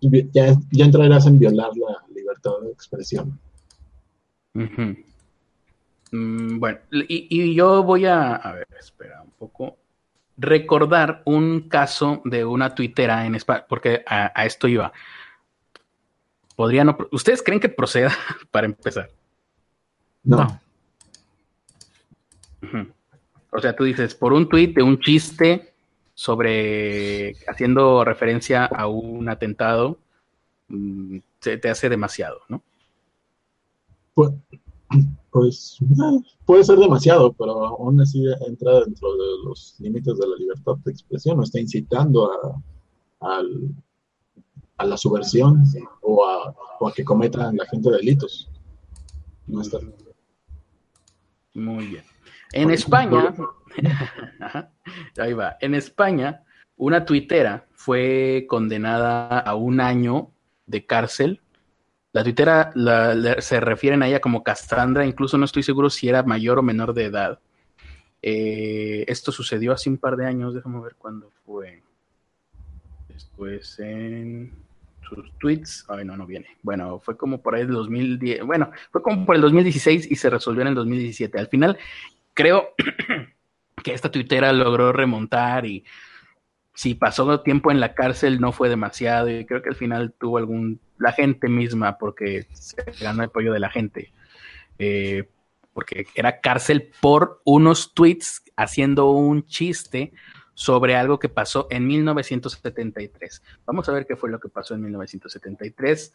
ya, 0.00 0.56
ya 0.70 0.84
entrarás 0.84 1.26
en 1.26 1.38
violar 1.38 1.70
la 1.76 2.04
libertad 2.14 2.52
de 2.62 2.70
expresión. 2.70 3.38
Mm, 6.10 6.58
bueno, 6.58 6.78
y, 6.90 7.54
yo 7.54 7.82
voy 7.82 8.06
a, 8.06 8.36
a 8.36 8.52
ver, 8.52 8.66
espera 8.78 9.22
un 9.22 9.30
poco, 9.32 9.76
recordar 10.36 11.22
un 11.24 11.68
caso 11.68 12.22
de 12.24 12.44
una 12.44 12.74
tuitera 12.74 13.26
en 13.26 13.34
España, 13.34 13.66
porque 13.68 14.04
a, 14.06 14.44
esto 14.44 14.68
iba. 14.68 14.92
Podría 16.56 16.84
no, 16.84 16.96
¿Ustedes 17.12 17.42
creen 17.42 17.60
que 17.60 17.68
proceda 17.68 18.12
para 18.50 18.66
empezar? 18.66 19.10
no. 20.24 20.60
O 23.50 23.60
sea, 23.60 23.74
tú 23.74 23.84
dices, 23.84 24.14
por 24.14 24.32
un 24.32 24.48
tuit 24.48 24.76
de 24.76 24.82
un 24.82 25.00
chiste 25.00 25.72
sobre 26.14 27.34
haciendo 27.46 28.04
referencia 28.04 28.66
a 28.66 28.88
un 28.88 29.28
atentado, 29.28 29.98
mm, 30.68 31.18
se 31.40 31.56
te 31.58 31.70
hace 31.70 31.88
demasiado, 31.88 32.40
¿no? 32.48 32.62
Pues, 34.14 34.32
pues 35.30 35.78
puede 36.44 36.64
ser 36.64 36.78
demasiado, 36.78 37.32
pero 37.32 37.66
aún 37.66 38.00
así 38.00 38.24
entra 38.46 38.80
dentro 38.80 39.12
de 39.12 39.44
los 39.44 39.76
límites 39.78 40.18
de 40.18 40.26
la 40.26 40.36
libertad 40.36 40.76
de 40.84 40.90
expresión, 40.90 41.36
no 41.36 41.42
está 41.42 41.60
incitando 41.60 42.30
a, 43.20 43.42
a 44.78 44.84
la 44.84 44.96
subversión 44.96 45.64
o 46.02 46.24
a, 46.24 46.54
o 46.80 46.88
a 46.88 46.92
que 46.92 47.04
cometan 47.04 47.56
la 47.56 47.66
gente 47.66 47.90
delitos. 47.90 48.50
No 49.46 49.60
está. 49.62 49.78
Muy 51.54 51.86
bien. 51.86 52.04
En 52.52 52.70
España, 52.70 53.34
ahí 55.18 55.32
va, 55.32 55.56
en 55.60 55.74
España 55.74 56.44
una 56.76 57.04
tuitera 57.04 57.66
fue 57.72 58.46
condenada 58.48 59.40
a 59.40 59.54
un 59.54 59.80
año 59.80 60.30
de 60.66 60.86
cárcel. 60.86 61.40
La 62.12 62.24
tuitera 62.24 62.72
se 63.40 63.60
refieren 63.60 64.02
a 64.02 64.08
ella 64.08 64.20
como 64.20 64.42
Cassandra, 64.42 65.04
incluso 65.04 65.36
no 65.36 65.44
estoy 65.44 65.62
seguro 65.62 65.90
si 65.90 66.08
era 66.08 66.22
mayor 66.22 66.58
o 66.58 66.62
menor 66.62 66.94
de 66.94 67.04
edad. 67.04 67.38
Eh, 68.22 69.04
esto 69.06 69.30
sucedió 69.30 69.72
hace 69.72 69.90
un 69.90 69.98
par 69.98 70.16
de 70.16 70.26
años, 70.26 70.54
déjame 70.54 70.80
ver 70.80 70.94
cuándo 70.96 71.30
fue. 71.44 71.82
Después 73.08 73.78
en 73.78 74.52
sus 75.08 75.32
tweets, 75.38 75.84
ay 75.88 76.04
no, 76.04 76.16
no 76.16 76.26
viene. 76.26 76.48
Bueno, 76.62 76.98
fue 76.98 77.16
como 77.16 77.40
por 77.40 77.54
ahí 77.54 77.62
el 77.62 77.68
2010, 77.68 78.44
bueno, 78.44 78.70
fue 78.90 79.02
como 79.02 79.24
por 79.26 79.36
el 79.36 79.42
2016 79.42 80.10
y 80.10 80.16
se 80.16 80.30
resolvió 80.30 80.62
en 80.62 80.68
el 80.68 80.74
2017. 80.74 81.38
Al 81.38 81.48
final, 81.48 81.78
creo 82.34 82.74
que 83.84 83.92
esta 83.92 84.10
tuitera 84.10 84.52
logró 84.52 84.92
remontar 84.92 85.66
y 85.66 85.84
si 86.74 86.94
pasó 86.94 87.40
tiempo 87.40 87.70
en 87.70 87.80
la 87.80 87.94
cárcel 87.94 88.40
no 88.40 88.52
fue 88.52 88.68
demasiado 88.68 89.28
y 89.28 89.44
creo 89.44 89.62
que 89.62 89.70
al 89.70 89.74
final 89.74 90.14
tuvo 90.18 90.38
algún, 90.38 90.80
la 90.98 91.12
gente 91.12 91.48
misma, 91.48 91.98
porque 91.98 92.46
se 92.52 92.76
ganó 93.00 93.22
el 93.22 93.28
apoyo 93.28 93.52
de 93.52 93.60
la 93.60 93.70
gente, 93.70 94.12
eh, 94.78 95.28
porque 95.72 96.06
era 96.14 96.40
cárcel 96.40 96.90
por 97.00 97.40
unos 97.44 97.94
tweets 97.94 98.42
haciendo 98.56 99.10
un 99.10 99.44
chiste 99.46 100.12
sobre 100.54 100.96
algo 100.96 101.20
que 101.20 101.28
pasó 101.28 101.68
en 101.70 101.86
1973. 101.86 103.42
Vamos 103.64 103.88
a 103.88 103.92
ver 103.92 104.06
qué 104.06 104.16
fue 104.16 104.28
lo 104.28 104.40
que 104.40 104.48
pasó 104.48 104.74
en 104.74 104.82
1973. 104.82 106.12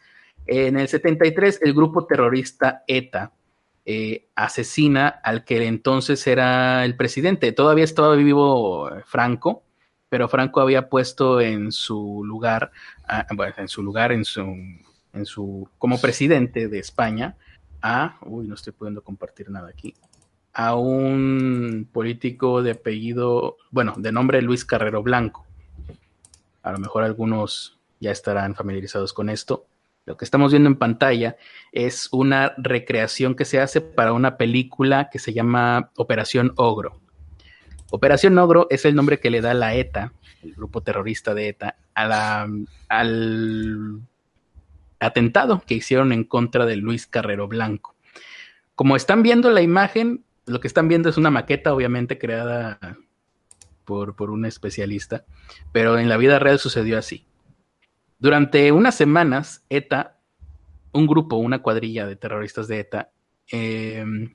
En 0.47 0.77
el 0.77 0.89
73, 0.89 1.61
el 1.63 1.73
grupo 1.73 2.05
terrorista 2.05 2.83
ETA 2.85 3.31
eh, 3.85 4.27
asesina 4.35 5.07
al 5.07 5.45
que 5.45 5.65
entonces 5.65 6.27
era 6.27 6.83
el 6.83 6.97
presidente. 6.97 7.53
Todavía 7.53 7.85
estaba 7.85 8.15
vivo 8.15 8.89
Franco, 9.05 9.63
pero 10.13 10.27
Franco 10.27 10.61
había 10.61 10.89
puesto 10.89 11.41
en 11.41 11.71
su 11.71 12.21
lugar, 12.23 12.71
bueno, 13.35 13.55
en 13.57 13.67
su 13.67 13.81
lugar, 13.81 14.11
en 14.11 14.23
su, 14.25 14.41
en 14.41 15.25
su, 15.25 15.67
como 15.79 15.99
presidente 15.99 16.67
de 16.67 16.77
España, 16.77 17.35
a, 17.81 18.19
uy, 18.21 18.47
no 18.47 18.53
estoy 18.53 18.73
pudiendo 18.73 19.01
compartir 19.01 19.49
nada 19.49 19.69
aquí, 19.69 19.95
a 20.53 20.75
un 20.75 21.89
político 21.91 22.61
de 22.61 22.73
apellido, 22.73 23.57
bueno, 23.71 23.95
de 23.97 24.11
nombre 24.11 24.43
Luis 24.43 24.65
Carrero 24.65 25.01
Blanco. 25.01 25.47
A 26.61 26.71
lo 26.71 26.77
mejor 26.77 27.01
algunos 27.01 27.79
ya 27.99 28.11
estarán 28.11 28.53
familiarizados 28.53 29.13
con 29.13 29.31
esto. 29.31 29.65
Lo 30.05 30.15
que 30.15 30.25
estamos 30.25 30.51
viendo 30.51 30.69
en 30.69 30.77
pantalla 30.77 31.37
es 31.71 32.07
una 32.11 32.53
recreación 32.57 33.33
que 33.33 33.45
se 33.45 33.59
hace 33.59 33.81
para 33.81 34.13
una 34.13 34.37
película 34.37 35.09
que 35.11 35.17
se 35.17 35.33
llama 35.33 35.89
Operación 35.95 36.53
Ogro. 36.55 37.01
Operación 37.95 38.35
Ogro 38.39 38.65
es 38.71 38.85
el 38.85 38.95
nombre 38.95 39.19
que 39.19 39.29
le 39.29 39.39
da 39.39 39.53
la 39.53 39.75
ETA, 39.75 40.13
el 40.41 40.55
grupo 40.55 40.81
terrorista 40.81 41.35
de 41.35 41.49
ETA, 41.49 41.75
al 41.93 42.65
atentado 44.99 45.61
que 45.67 45.75
hicieron 45.75 46.11
en 46.11 46.23
contra 46.23 46.65
de 46.65 46.75
Luis 46.75 47.05
Carrero 47.05 47.47
Blanco. 47.47 47.95
Como 48.73 48.95
están 48.95 49.21
viendo 49.21 49.51
la 49.51 49.61
imagen, 49.61 50.23
lo 50.47 50.59
que 50.59 50.67
están 50.67 50.87
viendo 50.87 51.07
es 51.07 51.17
una 51.17 51.29
maqueta, 51.29 51.71
obviamente 51.71 52.17
creada 52.17 52.79
por, 53.85 54.15
por 54.15 54.31
un 54.31 54.45
especialista, 54.45 55.25
pero 55.71 55.99
en 55.99 56.09
la 56.09 56.17
vida 56.17 56.39
real 56.39 56.57
sucedió 56.57 56.97
así. 56.97 57.27
Durante 58.17 58.71
unas 58.71 58.95
semanas, 58.95 59.65
ETA, 59.69 60.19
un 60.93 61.05
grupo, 61.05 61.35
una 61.35 61.61
cuadrilla 61.61 62.07
de 62.07 62.15
terroristas 62.15 62.67
de 62.67 62.79
ETA, 62.79 63.11
em, 63.51 64.33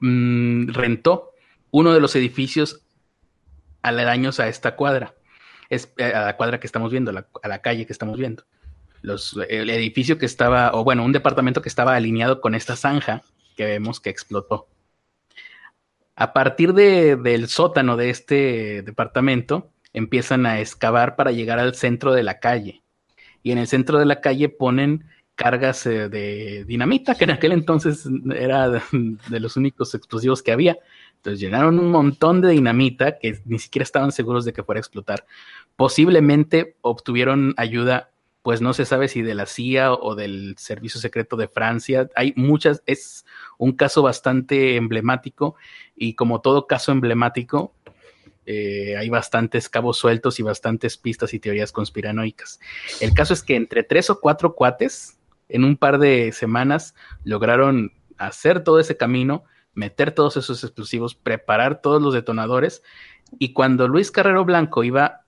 mm, 0.00 0.68
rentó 0.74 1.31
uno 1.72 1.92
de 1.92 2.00
los 2.00 2.14
edificios 2.14 2.84
aledaños 3.82 4.38
a 4.38 4.46
esta 4.46 4.76
cuadra, 4.76 5.16
es, 5.68 5.92
eh, 5.96 6.04
a 6.04 6.26
la 6.26 6.36
cuadra 6.36 6.60
que 6.60 6.66
estamos 6.68 6.92
viendo, 6.92 7.10
a 7.10 7.48
la 7.48 7.58
calle 7.60 7.86
que 7.86 7.92
estamos 7.92 8.16
viendo. 8.16 8.44
el 9.48 9.70
edificio 9.70 10.16
que 10.16 10.26
estaba, 10.26 10.70
o 10.74 10.84
bueno, 10.84 11.04
un 11.04 11.10
departamento 11.10 11.60
que 11.60 11.68
estaba 11.68 11.96
alineado 11.96 12.40
con 12.40 12.54
esta 12.54 12.76
zanja 12.76 13.22
que 13.56 13.64
vemos 13.64 13.98
que 13.98 14.10
explotó. 14.10 14.68
A 16.14 16.32
partir 16.32 16.72
del 16.74 17.48
sótano 17.48 17.96
de 17.96 18.10
este 18.10 18.82
departamento, 18.82 19.72
empiezan 19.92 20.46
a 20.46 20.60
excavar 20.60 21.16
para 21.16 21.32
llegar 21.32 21.58
al 21.58 21.74
centro 21.74 22.12
de 22.12 22.22
la 22.22 22.38
calle. 22.38 22.82
Y 23.42 23.50
en 23.50 23.58
el 23.58 23.66
centro 23.66 23.98
de 23.98 24.06
la 24.06 24.20
calle 24.20 24.48
ponen 24.48 25.06
cargas 25.34 25.86
eh, 25.86 26.08
de 26.08 26.64
dinamita, 26.64 27.14
que 27.14 27.24
en 27.24 27.30
aquel 27.30 27.52
entonces 27.52 28.06
era 28.36 28.68
de 28.68 29.40
los 29.40 29.56
únicos 29.56 29.94
explosivos 29.94 30.42
que 30.42 30.52
había. 30.52 30.78
Entonces 31.22 31.38
llenaron 31.38 31.78
un 31.78 31.92
montón 31.92 32.40
de 32.40 32.48
dinamita 32.48 33.20
que 33.20 33.38
ni 33.44 33.60
siquiera 33.60 33.84
estaban 33.84 34.10
seguros 34.10 34.44
de 34.44 34.52
que 34.52 34.64
fuera 34.64 34.80
a 34.80 34.82
explotar. 34.82 35.24
Posiblemente 35.76 36.76
obtuvieron 36.80 37.54
ayuda, 37.58 38.10
pues 38.42 38.60
no 38.60 38.72
se 38.72 38.84
sabe 38.84 39.06
si 39.06 39.22
de 39.22 39.36
la 39.36 39.46
CIA 39.46 39.92
o 39.92 40.16
del 40.16 40.56
Servicio 40.58 41.00
Secreto 41.00 41.36
de 41.36 41.46
Francia. 41.46 42.08
Hay 42.16 42.34
muchas, 42.34 42.82
es 42.86 43.24
un 43.56 43.70
caso 43.70 44.02
bastante 44.02 44.74
emblemático 44.74 45.54
y 45.94 46.14
como 46.14 46.40
todo 46.40 46.66
caso 46.66 46.90
emblemático, 46.90 47.72
eh, 48.44 48.96
hay 48.96 49.08
bastantes 49.08 49.68
cabos 49.68 49.98
sueltos 49.98 50.40
y 50.40 50.42
bastantes 50.42 50.98
pistas 50.98 51.34
y 51.34 51.38
teorías 51.38 51.70
conspiranoicas. 51.70 52.58
El 53.00 53.14
caso 53.14 53.32
es 53.32 53.44
que 53.44 53.54
entre 53.54 53.84
tres 53.84 54.10
o 54.10 54.18
cuatro 54.18 54.56
cuates, 54.56 55.20
en 55.48 55.62
un 55.62 55.76
par 55.76 56.00
de 56.00 56.32
semanas, 56.32 56.96
lograron 57.22 57.92
hacer 58.16 58.64
todo 58.64 58.80
ese 58.80 58.96
camino 58.96 59.44
meter 59.74 60.12
todos 60.12 60.36
esos 60.36 60.62
explosivos, 60.64 61.14
preparar 61.14 61.80
todos 61.80 62.02
los 62.02 62.14
detonadores. 62.14 62.82
Y 63.38 63.52
cuando 63.52 63.88
Luis 63.88 64.10
Carrero 64.10 64.44
Blanco 64.44 64.84
iba, 64.84 65.24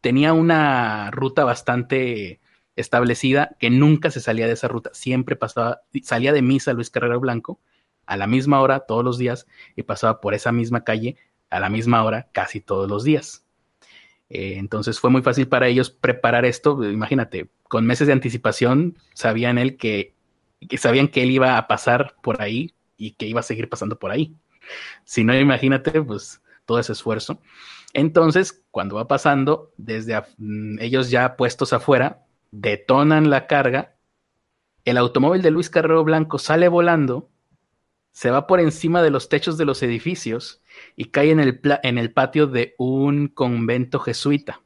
tenía 0.00 0.32
una 0.32 1.10
ruta 1.10 1.44
bastante 1.44 2.40
establecida 2.76 3.56
que 3.58 3.70
nunca 3.70 4.10
se 4.10 4.20
salía 4.20 4.46
de 4.46 4.52
esa 4.52 4.68
ruta, 4.68 4.90
siempre 4.92 5.34
pasaba, 5.34 5.82
salía 6.02 6.32
de 6.32 6.42
misa 6.42 6.72
Luis 6.72 6.90
Carrero 6.90 7.18
Blanco 7.18 7.60
a 8.06 8.16
la 8.16 8.26
misma 8.26 8.60
hora 8.60 8.80
todos 8.80 9.04
los 9.04 9.18
días 9.18 9.46
y 9.74 9.82
pasaba 9.82 10.20
por 10.20 10.32
esa 10.34 10.52
misma 10.52 10.84
calle 10.84 11.16
a 11.50 11.60
la 11.60 11.70
misma 11.70 12.04
hora 12.04 12.28
casi 12.32 12.60
todos 12.60 12.88
los 12.88 13.04
días. 13.04 13.44
Eh, 14.30 14.54
entonces 14.58 15.00
fue 15.00 15.10
muy 15.10 15.22
fácil 15.22 15.48
para 15.48 15.68
ellos 15.68 15.90
preparar 15.90 16.44
esto. 16.44 16.82
Imagínate, 16.84 17.50
con 17.64 17.86
meses 17.86 18.06
de 18.06 18.12
anticipación 18.12 18.96
sabían 19.14 19.58
él 19.58 19.76
que, 19.76 20.14
que 20.68 20.78
sabían 20.78 21.08
que 21.08 21.22
él 21.22 21.30
iba 21.30 21.56
a 21.58 21.66
pasar 21.66 22.14
por 22.22 22.40
ahí 22.42 22.74
y 22.98 23.12
que 23.12 23.26
iba 23.26 23.40
a 23.40 23.44
seguir 23.44 23.70
pasando 23.70 23.98
por 23.98 24.10
ahí. 24.10 24.34
Si 25.04 25.24
no, 25.24 25.34
imagínate, 25.34 26.02
pues 26.02 26.42
todo 26.66 26.78
ese 26.78 26.92
esfuerzo. 26.92 27.40
Entonces, 27.94 28.62
cuando 28.70 28.96
va 28.96 29.08
pasando, 29.08 29.72
desde 29.78 30.20
mm, 30.36 30.80
ellos 30.80 31.10
ya 31.10 31.36
puestos 31.36 31.72
afuera, 31.72 32.26
detonan 32.50 33.30
la 33.30 33.46
carga, 33.46 33.94
el 34.84 34.98
automóvil 34.98 35.40
de 35.40 35.50
Luis 35.50 35.70
Carrero 35.70 36.04
Blanco 36.04 36.38
sale 36.38 36.68
volando, 36.68 37.30
se 38.12 38.30
va 38.30 38.46
por 38.46 38.60
encima 38.60 39.02
de 39.02 39.10
los 39.10 39.28
techos 39.28 39.56
de 39.56 39.64
los 39.64 39.82
edificios 39.82 40.60
y 40.96 41.06
cae 41.06 41.30
en 41.30 41.40
el, 41.40 41.60
en 41.82 41.98
el 41.98 42.12
patio 42.12 42.46
de 42.46 42.74
un 42.76 43.28
convento 43.28 44.00
jesuita 44.00 44.60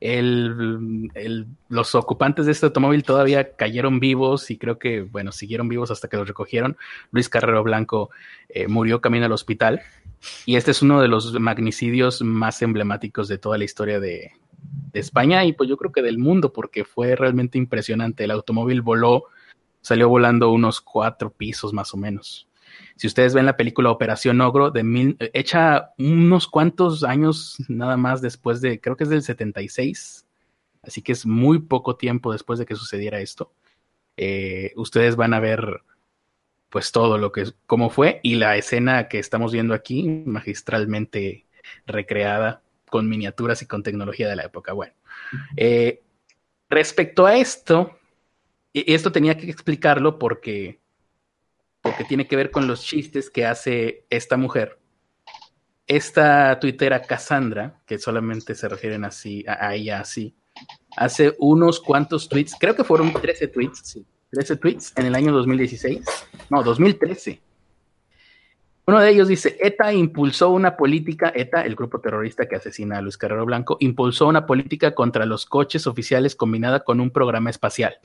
los 0.00 1.94
ocupantes 1.94 2.46
de 2.46 2.52
este 2.52 2.66
automóvil 2.66 3.02
todavía 3.02 3.52
cayeron 3.52 4.00
vivos 4.00 4.50
y 4.50 4.56
creo 4.56 4.78
que, 4.78 5.02
bueno, 5.02 5.30
siguieron 5.30 5.68
vivos 5.68 5.90
hasta 5.90 6.08
que 6.08 6.16
los 6.16 6.26
recogieron. 6.26 6.76
Luis 7.10 7.28
Carrero 7.28 7.62
Blanco 7.62 8.10
eh, 8.48 8.66
murió 8.66 9.00
camino 9.00 9.26
al 9.26 9.32
hospital 9.32 9.82
y 10.46 10.56
este 10.56 10.70
es 10.70 10.82
uno 10.82 11.00
de 11.02 11.08
los 11.08 11.38
magnicidios 11.38 12.22
más 12.22 12.62
emblemáticos 12.62 13.28
de 13.28 13.38
toda 13.38 13.58
la 13.58 13.64
historia 13.64 14.00
de, 14.00 14.32
de 14.92 15.00
España 15.00 15.44
y 15.44 15.52
pues 15.52 15.68
yo 15.68 15.76
creo 15.76 15.92
que 15.92 16.02
del 16.02 16.18
mundo 16.18 16.52
porque 16.52 16.84
fue 16.84 17.14
realmente 17.16 17.58
impresionante. 17.58 18.24
El 18.24 18.30
automóvil 18.30 18.82
voló, 18.82 19.24
salió 19.80 20.08
volando 20.08 20.50
unos 20.50 20.80
cuatro 20.80 21.30
pisos 21.30 21.72
más 21.72 21.92
o 21.94 21.96
menos. 21.96 22.49
Si 22.96 23.06
ustedes 23.06 23.34
ven 23.34 23.46
la 23.46 23.56
película 23.56 23.90
Operación 23.90 24.40
Ogro, 24.40 24.70
de 24.70 24.82
mil, 24.82 25.16
hecha 25.32 25.92
unos 25.98 26.46
cuantos 26.46 27.04
años 27.04 27.56
nada 27.68 27.96
más 27.96 28.20
después 28.20 28.60
de, 28.60 28.80
creo 28.80 28.96
que 28.96 29.04
es 29.04 29.10
del 29.10 29.22
76, 29.22 30.26
así 30.82 31.02
que 31.02 31.12
es 31.12 31.26
muy 31.26 31.60
poco 31.60 31.96
tiempo 31.96 32.32
después 32.32 32.58
de 32.58 32.66
que 32.66 32.76
sucediera 32.76 33.20
esto. 33.20 33.52
Eh, 34.16 34.72
ustedes 34.76 35.16
van 35.16 35.34
a 35.34 35.40
ver 35.40 35.82
pues 36.68 36.92
todo 36.92 37.18
lo 37.18 37.32
que 37.32 37.52
cómo 37.66 37.90
fue 37.90 38.20
y 38.22 38.36
la 38.36 38.56
escena 38.56 39.08
que 39.08 39.18
estamos 39.18 39.52
viendo 39.52 39.74
aquí 39.74 40.08
magistralmente 40.08 41.46
recreada 41.86 42.62
con 42.88 43.08
miniaturas 43.08 43.62
y 43.62 43.66
con 43.66 43.82
tecnología 43.82 44.28
de 44.28 44.36
la 44.36 44.44
época. 44.44 44.72
Bueno, 44.72 44.94
eh, 45.56 46.02
respecto 46.68 47.26
a 47.26 47.36
esto, 47.36 47.98
y 48.72 48.92
esto 48.92 49.10
tenía 49.10 49.36
que 49.36 49.50
explicarlo 49.50 50.18
porque 50.18 50.80
porque 51.90 52.04
tiene 52.04 52.28
que 52.28 52.36
ver 52.36 52.52
con 52.52 52.68
los 52.68 52.84
chistes 52.84 53.30
que 53.30 53.44
hace 53.44 54.04
esta 54.10 54.36
mujer. 54.36 54.78
Esta 55.88 56.56
tuitera 56.60 57.02
Cassandra, 57.02 57.82
que 57.84 57.98
solamente 57.98 58.54
se 58.54 58.68
refieren 58.68 59.04
así, 59.04 59.44
a, 59.48 59.74
ella 59.74 59.98
así, 59.98 60.32
hace 60.96 61.34
unos 61.40 61.80
cuantos 61.80 62.28
tweets, 62.28 62.54
creo 62.60 62.76
que 62.76 62.84
fueron 62.84 63.12
13 63.12 63.48
tweets, 63.48 63.80
sí, 63.82 64.06
13 64.30 64.56
tweets 64.58 64.92
en 64.96 65.06
el 65.06 65.16
año 65.16 65.32
2016, 65.32 66.04
no, 66.48 66.62
2013. 66.62 67.40
Uno 68.86 69.00
de 69.00 69.10
ellos 69.10 69.26
dice, 69.26 69.56
ETA 69.60 69.92
impulsó 69.92 70.50
una 70.50 70.76
política, 70.76 71.32
ETA, 71.34 71.62
el 71.62 71.74
grupo 71.74 72.00
terrorista 72.00 72.46
que 72.46 72.54
asesina 72.54 72.98
a 72.98 73.02
Luis 73.02 73.18
Carrero 73.18 73.44
Blanco, 73.46 73.78
impulsó 73.80 74.28
una 74.28 74.46
política 74.46 74.94
contra 74.94 75.26
los 75.26 75.44
coches 75.44 75.88
oficiales 75.88 76.36
combinada 76.36 76.84
con 76.84 77.00
un 77.00 77.10
programa 77.10 77.50
espacial, 77.50 77.96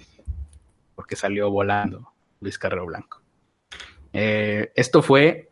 porque 0.95 1.15
salió 1.15 1.51
volando 1.51 2.11
Luis 2.41 2.57
Carrero 2.57 2.87
Blanco. 2.87 3.24
Eh, 4.17 4.71
esto 4.75 5.01
fue, 5.01 5.49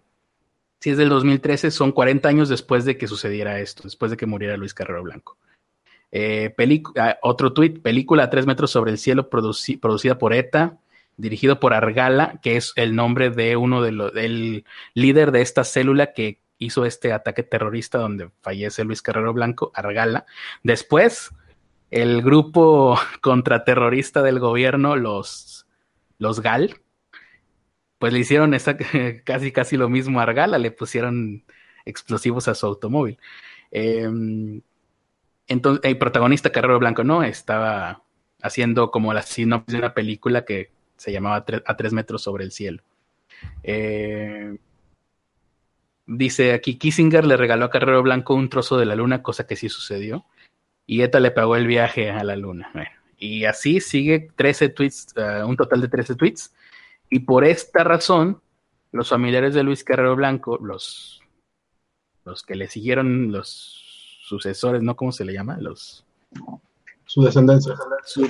si 0.79 0.91
es 0.91 0.97
del 0.97 1.09
2013, 1.09 1.69
son 1.69 1.91
40 1.91 2.29
años 2.29 2.47
después 2.47 2.85
de 2.85 2.97
que 2.97 3.09
sucediera 3.09 3.59
esto, 3.59 3.83
después 3.83 4.09
de 4.09 4.15
que 4.15 4.25
muriera 4.25 4.55
Luis 4.55 4.73
Carrero 4.73 5.03
Blanco. 5.03 5.37
Eh, 6.13 6.55
ah, 6.97 7.17
otro 7.23 7.51
tuit, 7.51 7.81
película 7.81 8.23
a 8.23 8.29
tres 8.29 8.45
metros 8.45 8.71
sobre 8.71 8.91
el 8.91 8.97
cielo 8.97 9.29
producida 9.29 10.17
por 10.17 10.33
ETA, 10.33 10.77
dirigido 11.17 11.59
por 11.59 11.73
Argala, 11.73 12.39
que 12.41 12.55
es 12.55 12.71
el 12.77 12.95
nombre 12.95 13.31
de 13.31 13.57
uno 13.57 13.81
de 13.81 13.91
los, 13.91 14.13
del 14.13 14.63
líder 14.93 15.31
de 15.31 15.41
esta 15.41 15.65
célula 15.65 16.13
que 16.13 16.39
hizo 16.57 16.85
este 16.85 17.11
ataque 17.11 17.43
terrorista 17.43 17.97
donde 17.97 18.29
fallece 18.39 18.85
Luis 18.85 19.01
Carrero 19.01 19.33
Blanco, 19.33 19.71
Argala. 19.75 20.25
Después, 20.63 21.31
el 21.91 22.21
grupo 22.21 22.97
contraterrorista 23.21 24.21
del 24.21 24.39
gobierno, 24.39 24.95
los, 24.95 25.65
los 26.17 26.39
GAL, 26.39 26.79
pues 28.03 28.11
le 28.11 28.19
hicieron 28.19 28.51
casi 29.23 29.53
casi 29.53 29.77
lo 29.77 29.87
mismo 29.87 30.19
a 30.19 30.23
Argala, 30.23 30.57
le 30.57 30.71
pusieron 30.71 31.45
explosivos 31.85 32.49
a 32.49 32.53
su 32.53 32.65
automóvil. 32.65 33.17
Em, 33.71 34.59
entonces, 35.47 35.79
el 35.85 35.97
protagonista 35.97 36.51
Carrero 36.51 36.79
Blanco 36.79 37.05
no 37.05 37.23
estaba 37.23 38.03
haciendo 38.41 38.91
como 38.91 39.13
la 39.13 39.21
sinopsis 39.21 39.71
de 39.71 39.79
una 39.79 39.93
película 39.93 40.43
que 40.43 40.71
se 40.97 41.13
llamaba 41.13 41.45
A 41.65 41.77
tres 41.77 41.93
metros 41.93 42.21
sobre 42.21 42.43
el 42.43 42.51
cielo. 42.51 42.83
Eh, 43.63 44.57
dice 46.05 46.51
aquí, 46.51 46.75
Kissinger 46.75 47.25
le 47.25 47.37
regaló 47.37 47.63
a 47.63 47.69
Carrero 47.69 48.03
Blanco 48.03 48.33
un 48.33 48.49
trozo 48.49 48.77
de 48.77 48.85
la 48.85 48.97
luna, 48.97 49.23
cosa 49.23 49.47
que 49.47 49.55
sí 49.55 49.69
sucedió, 49.69 50.25
y 50.85 51.03
ETA 51.03 51.21
le 51.21 51.31
pagó 51.31 51.55
el 51.55 51.67
viaje 51.67 52.11
a 52.11 52.21
la 52.25 52.35
luna. 52.35 52.69
y 53.17 53.45
así 53.45 53.79
sigue 53.79 54.27
13 54.35 54.67
tweets, 54.67 55.13
eh, 55.15 55.41
un 55.45 55.55
total 55.55 55.79
de 55.79 55.87
13 55.87 56.15
tweets, 56.15 56.53
y 57.09 57.19
por 57.19 57.45
esta 57.45 57.83
razón, 57.83 58.41
los 58.91 59.09
familiares 59.09 59.53
de 59.53 59.63
Luis 59.63 59.83
Carrero 59.83 60.15
Blanco, 60.15 60.57
los, 60.61 61.21
los 62.25 62.43
que 62.43 62.55
le 62.55 62.67
siguieron, 62.67 63.31
los 63.31 64.19
sucesores, 64.23 64.81
¿no? 64.81 64.95
¿Cómo 64.95 65.11
se 65.11 65.25
le 65.25 65.33
llama? 65.33 65.57
Los... 65.59 66.05
Su 67.05 67.21
descendencia. 67.21 67.75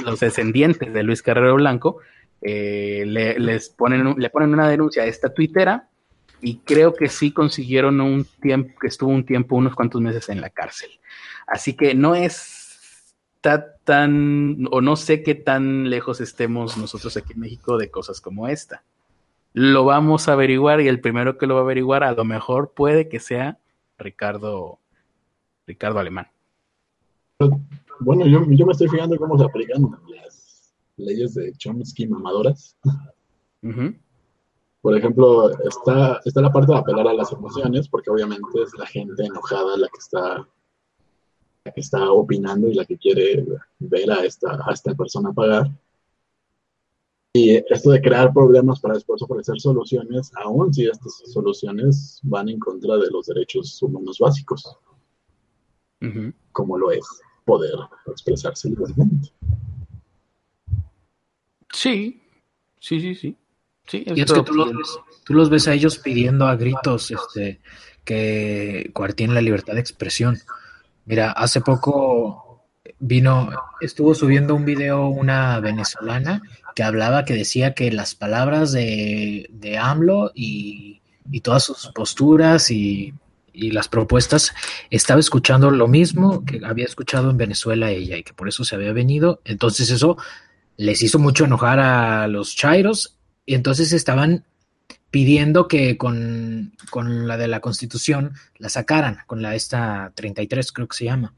los 0.04 0.20
descendientes 0.20 0.92
de 0.94 1.04
Luis 1.04 1.22
Carrero 1.22 1.56
Blanco, 1.56 2.00
eh, 2.42 3.04
le, 3.06 3.40
les 3.40 3.70
ponen, 3.70 4.16
le 4.18 4.30
ponen 4.30 4.54
una 4.54 4.68
denuncia 4.68 5.04
a 5.04 5.06
esta 5.06 5.34
tuitera 5.34 5.88
y 6.42 6.58
creo 6.58 6.94
que 6.94 7.08
sí 7.08 7.32
consiguieron 7.32 8.02
un 8.02 8.26
tiempo, 8.42 8.78
que 8.80 8.88
estuvo 8.88 9.12
un 9.12 9.26
tiempo, 9.26 9.56
unos 9.56 9.76
cuantos 9.76 10.02
meses 10.02 10.28
en 10.28 10.42
la 10.42 10.50
cárcel. 10.50 10.90
Así 11.48 11.74
que 11.74 11.96
no 11.96 12.16
es 12.16 12.63
tan, 13.44 14.68
o 14.72 14.82
no 14.82 14.96
sé 14.96 15.24
qué 15.24 15.36
tan 15.36 15.90
lejos 15.90 16.22
estemos 16.22 16.78
nosotros 16.78 17.18
aquí 17.18 17.34
en 17.34 17.42
México 17.42 17.78
de 17.78 17.92
cosas 17.92 18.22
como 18.22 18.48
esta. 18.48 18.84
Lo 19.54 19.86
vamos 19.86 20.28
a 20.28 20.34
averiguar 20.34 20.82
y 20.82 20.88
el 20.88 21.00
primero 21.00 21.38
que 21.38 21.46
lo 21.46 21.56
va 21.56 21.62
a 21.62 21.64
averiguar 21.64 22.04
a 22.04 22.14
lo 22.14 22.24
mejor 22.24 22.72
puede 22.72 23.10
que 23.10 23.20
sea 23.20 23.60
Ricardo, 23.98 24.80
Ricardo 25.68 26.00
Alemán. 26.00 26.28
Bueno, 28.00 28.26
yo, 28.26 28.46
yo 28.50 28.66
me 28.66 28.72
estoy 28.72 28.88
fijando 28.88 29.18
cómo 29.18 29.38
se 29.38 29.46
aplican 29.46 29.84
las 30.08 30.74
leyes 30.98 31.36
de 31.36 31.54
Chomsky 31.54 32.08
mamadoras. 32.08 32.78
Por 34.82 34.98
ejemplo, 34.98 35.50
está, 35.68 36.20
está 36.26 36.42
la 36.42 36.52
parte 36.52 36.72
de 36.72 36.78
apelar 36.78 37.08
a 37.08 37.14
las 37.14 37.32
emociones, 37.32 37.88
porque 37.88 38.10
obviamente 38.10 38.62
es 38.62 38.74
la 38.78 38.86
gente 38.86 39.24
enojada 39.24 39.78
la 39.78 39.88
que 39.88 40.00
está, 40.00 40.48
que 41.72 41.80
está 41.80 42.12
opinando 42.12 42.68
y 42.68 42.74
la 42.74 42.86
que 42.86 42.98
quiere 42.98 43.46
ver 43.80 44.12
a 44.12 44.26
esta, 44.26 44.60
a 44.66 44.74
esta 44.74 44.94
persona 44.96 45.32
pagar. 45.32 45.70
Y 47.32 47.56
esto 47.56 47.92
de 47.92 48.02
crear 48.02 48.32
problemas 48.34 48.80
para 48.80 48.96
después 48.96 49.22
ofrecer 49.22 49.60
soluciones, 49.60 50.32
aun 50.36 50.74
si 50.74 50.86
estas 50.86 51.24
soluciones 51.32 52.20
van 52.24 52.50
en 52.50 52.60
contra 52.60 52.98
de 52.98 53.10
los 53.10 53.26
derechos 53.26 53.82
humanos 53.82 54.20
básicos, 54.20 54.78
como 56.52 56.78
lo 56.78 56.92
es 56.92 57.06
poder 57.46 57.74
expresarse 58.08 58.70
libremente. 58.70 59.32
Sí, 61.72 62.22
sí, 62.80 63.00
sí, 63.00 63.16
sí. 63.16 63.38
sí 63.88 64.04
y 64.06 64.22
es 64.22 64.32
que 64.32 64.44
tú 64.44 65.34
los, 65.34 65.50
ves, 65.50 65.68
a 65.68 65.74
ellos 65.74 65.98
pidiendo 65.98 66.46
a 66.46 66.56
gritos 66.56 67.10
este, 67.10 67.62
que 68.04 68.92
cuartien 68.94 69.34
la 69.34 69.42
libertad 69.42 69.74
de 69.74 69.80
expresión. 69.80 70.38
Mira, 71.06 71.32
hace 71.32 71.62
poco 71.62 72.66
vino, 73.00 73.50
estuvo 73.82 74.16
subiendo 74.16 74.56
un 74.56 74.66
video 74.66 75.08
una 75.08 75.60
venezolana 75.60 76.42
que 76.76 76.84
hablaba, 76.84 77.26
que 77.26 77.34
decía 77.34 77.74
que 77.74 77.92
las 77.92 78.16
palabras 78.16 78.72
de, 78.72 79.50
de 79.52 79.78
AMLO 79.78 80.32
y, 80.34 81.02
y 81.30 81.42
todas 81.42 81.64
sus 81.64 81.92
posturas 81.94 82.72
y, 82.72 83.14
y, 83.52 83.72
las 83.72 83.88
propuestas, 83.88 84.54
estaba 84.90 85.20
escuchando 85.20 85.70
lo 85.72 85.88
mismo 85.88 86.44
que 86.46 86.62
había 86.66 86.86
escuchado 86.86 87.30
en 87.30 87.38
Venezuela 87.38 87.92
ella 87.92 88.18
y 88.18 88.24
que 88.24 88.34
por 88.34 88.48
eso 88.48 88.64
se 88.64 88.76
había 88.76 88.94
venido. 88.94 89.42
Entonces 89.46 89.90
eso 89.90 90.18
les 90.78 91.04
hizo 91.04 91.20
mucho 91.20 91.46
enojar 91.46 91.80
a 91.80 92.28
los 92.28 92.56
Chairos 92.56 93.18
y 93.46 93.56
entonces 93.56 93.92
estaban 93.92 94.46
pidiendo 95.14 95.68
que 95.68 95.96
con, 95.96 96.74
la 96.92 97.38
de 97.38 97.48
la 97.48 97.60
Constitución 97.60 98.34
la 98.58 98.68
sacaran, 98.68 99.20
con 99.28 99.44
la 99.44 99.54
esta 99.54 100.12
33 100.16 100.72
creo 100.72 100.88
que 100.88 100.98
se 100.98 101.06
llama. 101.06 101.36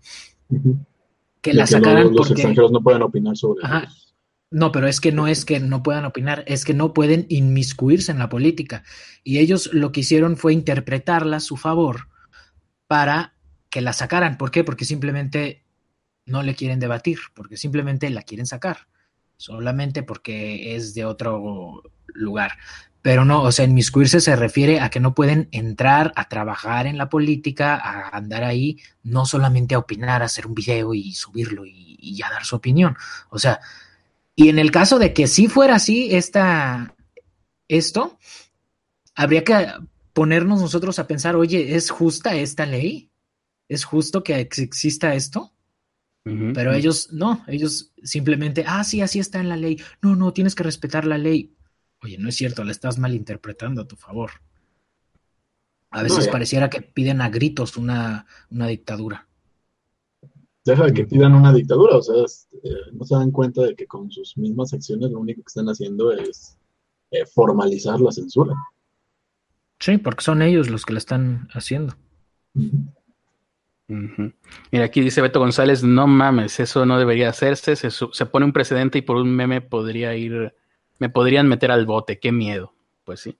Que 1.41 1.53
la 1.53 1.67
sacaran 1.67 2.15
los, 2.15 2.32
extranjeros 2.32 2.71
no 2.71 2.82
pueden 2.82 3.01
opinar 3.01 3.36
sobre 3.36 3.67
No, 4.49 4.71
pero 4.71 4.88
es 4.88 5.01
que 5.01 5.11
no 5.11 5.28
es 5.28 5.43
que 5.43 5.59
no 5.59 5.84
puedan 5.84 6.05
opinar, 6.05 6.45
es 6.47 6.63
que 6.63 6.73
no 6.73 6.93
pueden 6.93 7.26
inmiscuirse 7.28 8.13
en 8.13 8.19
la 8.19 8.30
política. 8.30 8.86
Y 9.26 9.39
ellos 9.39 9.69
lo 9.73 9.91
que 9.91 9.99
hicieron 9.99 10.38
fue 10.38 10.53
interpretarla 10.53 11.36
a 11.38 11.41
su 11.41 11.57
favor 11.57 12.07
para 12.88 13.34
que 13.69 13.82
la 13.82 13.91
sacaran. 13.91 14.38
¿Por 14.38 14.51
qué? 14.51 14.63
Porque 14.63 14.86
simplemente 14.86 15.65
no 16.26 16.43
le 16.43 16.55
quieren 16.55 16.80
debatir, 16.80 17.19
porque 17.34 17.57
simplemente 17.57 18.09
la 18.09 18.21
quieren 18.21 18.45
sacar 18.45 18.88
solamente 19.38 20.04
porque 20.04 20.76
es 20.76 20.94
de 20.94 21.06
otro 21.06 21.84
lugar. 22.08 22.54
Pero 23.02 23.24
no, 23.24 23.44
o 23.44 23.52
sea, 23.52 23.66
inmiscuirse 23.66 24.20
se 24.20 24.36
refiere 24.36 24.80
a 24.80 24.90
que 24.90 25.00
no 25.00 25.14
pueden 25.14 25.48
entrar 25.52 26.12
a 26.16 26.28
trabajar 26.28 26.88
en 26.88 26.98
la 26.98 27.08
política, 27.08 27.76
a 27.76 28.10
andar 28.10 28.44
ahí, 28.44 28.80
no 29.04 29.26
solamente 29.26 29.76
a 29.76 29.80
opinar, 29.80 30.24
a 30.24 30.26
hacer 30.26 30.48
un 30.48 30.56
video 30.56 30.94
y 30.96 31.14
subirlo 31.14 31.66
y, 31.66 31.98
y 32.00 32.16
ya 32.16 32.32
dar 32.32 32.46
su 32.46 32.56
opinión. 32.56 32.98
O 33.30 33.38
sea, 33.38 33.60
y 34.36 34.50
en 34.50 34.60
el 34.60 34.72
caso 34.72 35.00
de 35.00 35.14
que 35.14 35.28
sí 35.28 35.48
fuera 35.48 35.76
así 35.76 36.16
esta, 36.16 36.96
esto, 37.68 38.18
habría 39.16 39.44
que 39.44 39.68
ponernos 40.14 40.62
nosotros 40.62 41.00
a 41.00 41.08
pensar, 41.08 41.36
oye, 41.36 41.76
¿es 41.76 41.90
justa 41.90 42.36
esta 42.36 42.66
ley? 42.66 43.12
¿Es 43.68 43.86
justo 43.86 44.24
que 44.24 44.40
exista 44.40 45.16
esto? 45.16 45.55
Pero 46.26 46.73
ellos 46.73 47.13
no, 47.13 47.43
ellos 47.47 47.93
simplemente, 48.01 48.65
ah, 48.67 48.84
sí, 48.84 48.99
así 48.99 49.19
está 49.19 49.39
en 49.39 49.47
la 49.47 49.57
ley. 49.57 49.80
No, 50.01 50.15
no, 50.15 50.34
tienes 50.34 50.55
que 50.55 50.63
respetar 50.63 51.05
la 51.05 51.19
ley. 51.19 51.53
Oye, 52.01 52.17
no 52.17 52.30
es 52.30 52.36
cierto, 52.36 52.63
la 52.63 52.71
estás 52.71 52.97
malinterpretando 52.97 53.84
a 53.84 53.88
tu 53.88 53.95
favor. 53.95 54.32
A 55.91 56.01
veces 56.01 56.28
pareciera 56.28 56.69
que 56.69 56.82
piden 56.82 57.21
a 57.21 57.30
gritos 57.30 57.78
una, 57.78 58.26
dictadura. 58.49 59.28
Deja 60.65 60.86
de 60.86 60.93
que 60.93 61.05
pidan 61.05 61.36
una 61.36 61.53
dictadura, 61.53 61.97
o 61.97 62.01
sea, 62.01 62.15
eh, 62.63 62.69
no 62.91 63.05
se 63.05 63.15
dan 63.15 63.30
cuenta 63.30 63.61
de 63.61 63.76
que 63.76 63.86
con 63.86 64.09
sus 64.09 64.36
mismas 64.36 64.73
acciones 64.73 65.11
lo 65.11 65.19
único 65.19 65.43
que 65.43 65.47
están 65.47 65.67
haciendo 65.67 66.11
es 66.11 66.57
eh, 67.11 67.23
formalizar 67.28 68.01
la 68.01 68.11
censura. 68.11 68.55
Sí, 69.80 69.99
porque 69.99 70.23
son 70.23 70.41
ellos 70.41 70.71
los 70.71 70.86
que 70.86 70.93
la 70.93 70.99
están 70.99 71.47
haciendo. 71.53 71.95
Mira, 73.88 74.86
aquí 74.86 75.02
dice 75.02 75.22
Beto 75.22 75.40
González, 75.40 75.84
no 75.84 76.08
mames, 76.08 76.60
eso 76.60 76.86
no 76.86 76.98
debería 76.98 77.30
hacerse, 77.30 77.76
se, 77.76 78.26
pone 78.26 78.46
un 78.46 78.54
precedente 78.54 78.98
y 78.98 79.02
por 79.04 79.18
un 79.18 79.36
meme 79.36 79.62
podría 79.62 80.16
ir, 80.16 80.56
me 80.98 81.10
podrían 81.10 81.48
meter 81.48 81.72
al 81.72 81.86
bote, 81.86 82.20
qué 82.20 82.32
miedo. 82.32 82.74
Pues 83.04 83.20
sí. 83.20 83.38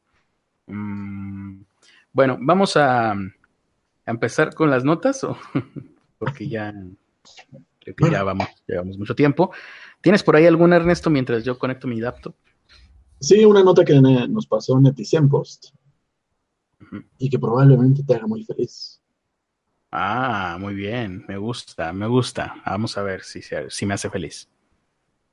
Mm, 0.68 1.62
bueno, 2.14 2.38
vamos 2.40 2.78
a, 2.78 3.16
empezar 4.06 4.54
con 4.54 4.70
las 4.70 4.84
notas, 4.84 5.26
porque 6.20 6.48
ya, 6.48 6.74
ya 8.12 8.24
vamos, 8.24 8.48
llevamos 8.68 9.00
mucho 9.00 9.16
tiempo. 9.16 9.52
¿Tienes 10.02 10.22
por 10.22 10.36
ahí 10.36 10.46
alguna, 10.46 10.76
Ernesto, 10.76 11.10
mientras 11.10 11.44
yo 11.44 11.58
conecto 11.58 11.88
mi 11.88 12.00
laptop? 12.00 12.36
Sí, 13.20 13.44
una 13.44 13.64
nota 13.64 13.84
que 13.84 14.00
nos 14.00 14.46
pasó 14.46 14.78
en 14.78 14.84
Netizen 14.84 15.28
Post 15.28 15.70
y 17.18 17.30
que 17.30 17.40
probablemente 17.40 18.04
te 18.04 18.14
haga 18.14 18.28
muy 18.28 18.44
feliz. 18.44 19.02
Ah, 19.98 20.58
muy 20.60 20.74
bien, 20.74 21.24
me 21.26 21.38
gusta, 21.38 21.94
me 21.94 22.06
gusta. 22.06 22.56
Vamos 22.66 22.98
a 22.98 23.02
ver 23.02 23.22
si, 23.22 23.40
si 23.70 23.86
me 23.86 23.94
hace 23.94 24.10
feliz. 24.10 24.50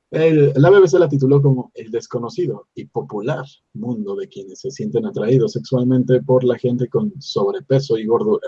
El- 0.09 0.53
la 0.55 0.69
BBC 0.69 0.97
la 0.99 1.09
tituló 1.09 1.41
como 1.41 1.69
El 1.73 1.91
desconocido 1.91 2.67
y 2.73 2.85
popular 2.85 3.43
mundo 3.73 4.15
de 4.15 4.29
quienes 4.29 4.61
se 4.61 4.71
sienten 4.71 5.05
atraídos 5.05 5.51
sexualmente 5.51 6.21
por 6.21 6.45
la 6.45 6.57
gente 6.57 6.87
con 6.87 7.11
sobrepeso 7.21 7.97
y 7.97 8.05
gordura. 8.05 8.47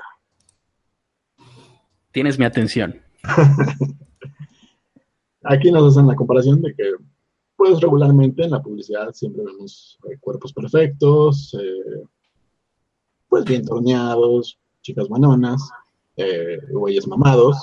Tienes 2.13 2.39
mi 2.39 2.45
atención. 2.45 3.01
Aquí 5.43 5.69
nos 5.69 5.91
hacen 5.91 6.07
la 6.07 6.15
comparación 6.15 6.61
de 6.61 6.73
que, 6.75 6.91
pues 7.57 7.81
regularmente 7.81 8.45
en 8.45 8.51
la 8.51 8.61
publicidad 8.61 9.11
siempre 9.11 9.43
vemos 9.43 9.99
eh, 10.09 10.17
cuerpos 10.21 10.53
perfectos, 10.53 11.53
eh, 11.61 12.03
pues 13.27 13.43
bien 13.43 13.65
torneados, 13.65 14.57
chicas 14.81 15.09
manonas, 15.09 15.69
eh, 16.17 16.59
güeyes 16.71 17.07
mamados, 17.07 17.57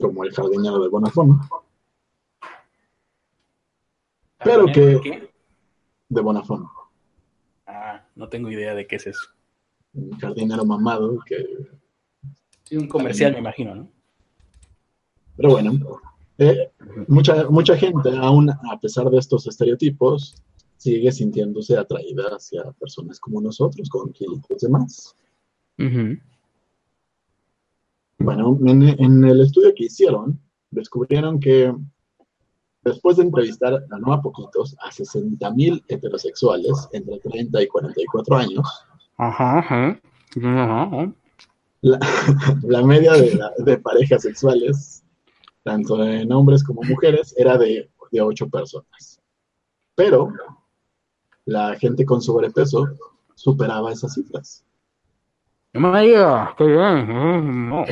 como 0.00 0.24
el 0.24 0.32
jardinero 0.32 0.82
de 0.82 0.88
Bonafón, 0.88 1.40
Pero 4.44 4.66
que- 4.66 5.00
¿Qué? 5.02 5.30
de 6.08 6.20
Bonafón, 6.20 6.66
Ah, 7.66 8.06
no 8.14 8.28
tengo 8.28 8.50
idea 8.50 8.74
de 8.74 8.86
qué 8.86 8.96
es 8.96 9.06
eso. 9.08 9.26
un 9.94 10.10
jardinero 10.18 10.64
mamado 10.64 11.18
que 11.26 11.44
Sí, 12.64 12.76
un 12.76 12.86
comercial, 12.88 13.32
me 13.32 13.38
imagino, 13.38 13.74
¿no? 13.74 13.90
Pero 15.36 15.50
bueno, 15.50 15.72
eh, 16.38 16.70
mucha, 17.08 17.48
mucha 17.48 17.76
gente, 17.76 18.10
aún 18.16 18.50
a 18.50 18.78
pesar 18.80 19.08
de 19.10 19.18
estos 19.18 19.46
estereotipos, 19.46 20.42
sigue 20.76 21.10
sintiéndose 21.10 21.76
atraída 21.76 22.24
hacia 22.36 22.62
personas 22.72 23.18
como 23.18 23.40
nosotros, 23.40 23.88
con 23.88 24.12
kilitos 24.12 24.58
de 24.60 24.68
más. 24.68 25.16
Bueno, 28.18 28.58
en, 28.66 28.82
en 28.82 29.24
el 29.24 29.40
estudio 29.40 29.72
que 29.76 29.84
hicieron, 29.84 30.40
descubrieron 30.70 31.38
que 31.40 31.74
después 32.82 33.16
de 33.16 33.22
entrevistar 33.24 33.74
a 33.90 33.98
no 33.98 34.12
a 34.12 34.20
poquitos, 34.20 34.76
a 34.80 34.90
60.000 34.90 35.84
heterosexuales 35.88 36.88
entre 36.92 37.18
30 37.20 37.62
y 37.62 37.66
44 37.68 38.36
años, 38.36 38.66
Ajá, 39.16 39.58
ajá. 39.58 40.00
Ajá. 40.42 41.12
la, 41.80 41.98
la 42.62 42.82
media 42.84 43.12
de, 43.14 43.34
la- 43.34 43.52
de 43.58 43.78
parejas 43.78 44.22
sexuales, 44.22 45.02
tanto 45.64 46.02
en 46.04 46.30
hombres 46.32 46.62
como 46.64 46.82
mujeres, 46.82 47.34
era 47.36 47.56
de, 47.58 47.90
de 48.12 48.20
8 48.20 48.48
personas. 48.48 49.20
Pero 49.94 50.32
la 51.46 51.74
gente 51.76 52.04
con 52.04 52.20
sobrepeso 52.22 52.86
superaba 53.34 53.92
esas 53.92 54.14
cifras. 54.14 54.64
No 55.78 55.92
me 55.92 56.02
digas, 56.02 56.50
qué 56.56 56.64
bien. 56.64 57.68
No. 57.68 57.82
¿ok? 57.82 57.88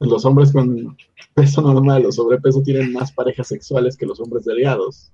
Los 0.00 0.24
hombres 0.24 0.52
con 0.52 0.96
peso 1.34 1.60
normal 1.62 2.04
o 2.06 2.12
sobrepeso 2.12 2.62
tienen 2.62 2.92
más 2.92 3.12
parejas 3.12 3.48
sexuales 3.48 3.96
que 3.96 4.06
los 4.06 4.18
hombres 4.20 4.44
delgados. 4.44 5.12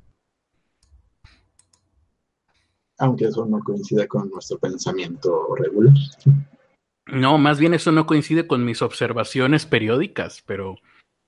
Aunque 2.99 3.27
eso 3.27 3.45
no 3.45 3.61
coincide 3.61 4.09
con 4.09 4.31
nuestro 4.31 4.59
pensamiento 4.59 5.55
regular. 5.55 5.93
No, 7.07 7.37
más 7.39 7.59
bien 7.59 7.75
eso 7.75 7.93
no 7.93 8.07
coincide 8.07 8.47
con 8.47 8.65
mis 8.65 8.81
observaciones 8.83 9.67
periódicas, 9.67 10.43
pero 10.47 10.77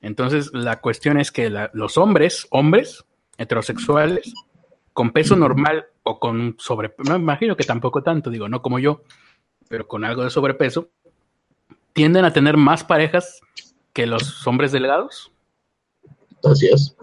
entonces 0.01 0.51
la 0.55 0.81
cuestión 0.81 1.19
es 1.21 1.31
que 1.31 1.51
la- 1.51 1.71
los 1.75 1.99
hombres, 1.99 2.47
hombres 2.51 3.05
heterosexuales, 3.37 4.33
con 4.93 5.11
peso 5.13 5.37
normal 5.37 5.87
o 6.03 6.19
con 6.19 6.57
sobrepeso, 6.59 7.13
me 7.13 7.19
imagino 7.19 7.57
que 7.57 7.65
tampoco 7.65 8.03
tanto, 8.03 8.31
digo, 8.31 8.49
no 8.49 8.63
como 8.63 8.79
yo, 8.79 9.03
pero 9.69 9.87
con 9.87 10.05
algo 10.05 10.25
de 10.25 10.31
sobrepeso, 10.31 10.89
tienden 11.93 12.25
a 12.25 12.33
tener 12.33 12.57
más 12.57 12.85
parejas 12.85 13.41
que 13.93 14.07
los 14.07 14.47
hombres 14.47 14.73
delgados. 14.73 15.31
Así 16.45 16.69
es. 16.69 16.97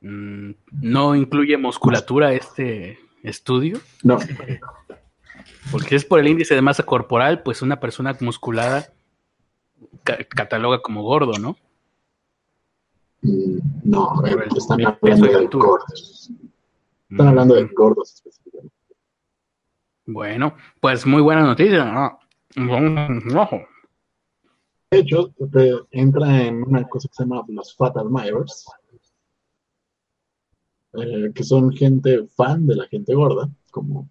Mm, 0.00 0.52
¿No 0.80 1.14
incluye 1.14 1.56
musculatura 1.56 2.32
este 2.32 2.98
estudio? 3.22 3.80
No, 4.02 4.18
Porque 5.70 5.88
si 5.90 5.94
es 5.96 6.04
por 6.04 6.20
el 6.20 6.28
índice 6.28 6.54
de 6.54 6.62
masa 6.62 6.82
corporal, 6.84 7.42
pues 7.42 7.62
una 7.62 7.80
persona 7.80 8.16
musculada 8.20 8.92
ca- 10.04 10.18
cataloga 10.24 10.80
como 10.82 11.02
gordo, 11.02 11.38
¿no? 11.38 11.56
mm, 13.22 13.58
no, 13.84 14.22
están 14.56 14.84
hablando 14.84 15.26
de 15.26 15.34
altura. 15.36 15.66
gordos. 15.68 16.30
Están 17.10 17.28
hablando 17.28 17.54
de 17.54 17.64
Mm, 17.64 17.70
gordos. 17.74 18.22
Bueno, 20.06 20.54
pues 20.80 21.06
muy 21.06 21.22
buena 21.22 21.42
noticia. 21.42 22.18
Ojo. 22.56 23.60
De 24.90 24.98
hecho, 24.98 25.34
entra 25.90 26.42
en 26.42 26.62
una 26.62 26.84
cosa 26.84 27.08
que 27.08 27.14
se 27.14 27.22
llama 27.24 27.42
los 27.48 27.74
Fat 27.74 27.96
Admirers, 27.96 28.66
eh, 30.92 31.32
que 31.34 31.42
son 31.42 31.72
gente 31.72 32.26
fan 32.36 32.66
de 32.66 32.76
la 32.76 32.86
gente 32.86 33.14
gorda, 33.14 33.48
como 33.70 34.08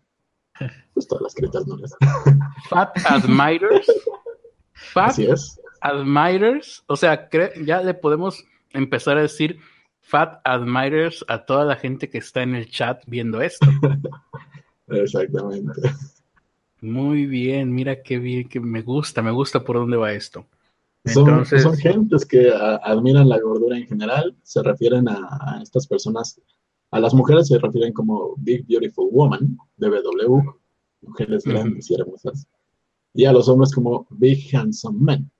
pues, 0.94 1.08
todas 1.08 1.22
las 1.24 1.36
critas 1.36 1.66
no 1.68 1.78
les 1.78 1.96
Fat 2.70 2.92
admirers. 3.06 3.88
Fat 4.74 5.10
Así 5.10 5.26
es. 5.26 5.62
admirers. 5.82 6.84
O 6.88 6.96
sea, 6.96 7.30
ya 7.64 7.82
le 7.82 7.94
podemos 7.94 8.44
empezar 8.72 9.18
a 9.18 9.22
decir 9.22 9.60
fat 10.02 10.42
admirers 10.44 11.24
a 11.30 11.46
toda 11.46 11.64
la 11.66 11.76
gente 11.76 12.10
que 12.10 12.18
está 12.18 12.44
en 12.44 12.56
el 12.56 12.70
chat 12.70 13.02
viendo 13.08 13.42
esto. 13.42 13.68
Exactamente. 14.88 15.82
Muy 16.82 17.26
bien, 17.26 17.74
mira 17.74 18.04
qué 18.04 18.20
bien, 18.20 18.48
que 18.48 18.60
me 18.60 18.82
gusta, 18.82 19.22
me 19.22 19.32
gusta 19.32 19.64
por 19.64 19.78
dónde 19.78 19.98
va 19.98 20.12
esto. 20.12 20.46
Son, 21.06 21.26
Entonces, 21.26 21.64
son 21.64 21.78
gentes 21.78 22.26
que 22.26 22.50
a- 22.52 22.76
admiran 22.78 23.28
la 23.30 23.40
gordura 23.40 23.78
en 23.78 23.88
general, 23.88 24.36
se 24.44 24.62
refieren 24.64 25.08
a, 25.10 25.18
a 25.42 25.62
estas 25.62 25.88
personas, 25.88 26.40
a 26.92 27.00
las 27.00 27.14
mujeres 27.14 27.48
se 27.48 27.58
refieren 27.60 27.94
como 27.94 28.36
Big 28.38 28.66
Beautiful 28.68 29.10
Woman, 29.12 29.58
BBW, 29.78 30.44
mujeres 31.02 31.44
grandes 31.46 31.90
y 31.90 31.96
hermosas, 31.96 32.48
y 33.14 33.26
a 33.26 33.34
los 33.34 33.50
hombres 33.50 33.74
como 33.74 34.08
Big 34.12 34.56
Handsome 34.56 35.00
Men, 35.02 35.32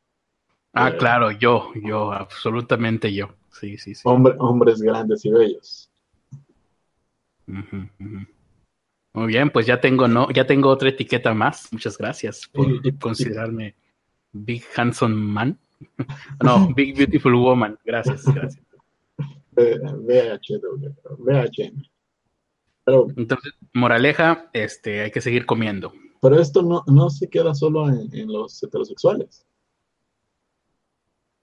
ah, 0.74 0.90
eh, 0.92 0.98
claro, 0.98 1.32
yo, 1.32 1.72
yo, 1.76 2.12
absolutamente 2.12 3.14
yo. 3.14 3.30
Sí, 3.52 3.78
sí, 3.78 3.96
sí. 3.96 4.02
hombre- 4.06 4.36
hombres 4.40 4.82
grandes 4.82 5.26
y 5.26 5.32
bellos. 5.32 5.90
Muy 9.14 9.28
bien, 9.28 9.50
pues 9.52 9.66
ya 9.68 9.80
tengo, 9.80 10.08
no, 10.08 10.30
ya 10.32 10.46
tengo 10.48 10.70
otra 10.70 10.90
etiqueta 10.90 11.34
más. 11.34 11.72
Muchas 11.72 11.98
gracias 11.98 12.48
por 12.52 12.68
Y- 12.70 12.80
y- 12.84 12.92
considerarme 12.94 13.76
Big 14.32 14.64
Handsome 14.76 15.16
Man. 15.16 15.58
No, 16.44 16.74
Big 16.74 16.98
Beautiful 16.98 17.36
Woman. 17.36 17.78
Gracias, 17.86 18.24
gracias. 18.26 18.64
VHW, 19.56 20.90
VHM. 21.20 21.84
Pero, 22.86 23.08
Entonces, 23.16 23.54
moraleja, 23.74 24.50
este, 24.54 25.02
hay 25.02 25.12
que 25.12 25.22
seguir 25.22 25.46
comiendo. 25.46 25.94
pero 26.22 26.40
esto 26.40 26.62
no, 26.64 26.84
no 26.88 27.10
se 27.10 27.30
queda 27.30 27.54
solo 27.54 27.88
en, 27.90 28.10
en 28.14 28.32
los 28.32 28.62
heterosexuales. 28.64 29.46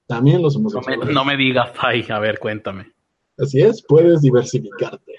También 0.06 0.42
los 0.42 0.54
No 0.56 0.62
me, 0.62 0.68
homosexuales. 0.70 1.14
no 1.14 1.24
me 1.24 1.36
digas, 1.36 1.70
ay, 1.78 2.04
a 2.10 2.18
ver, 2.18 2.38
cuéntame. 2.40 2.92
Así 3.38 3.60
es, 3.62 3.82
puedes 3.86 4.20
diversificarte. 4.22 5.14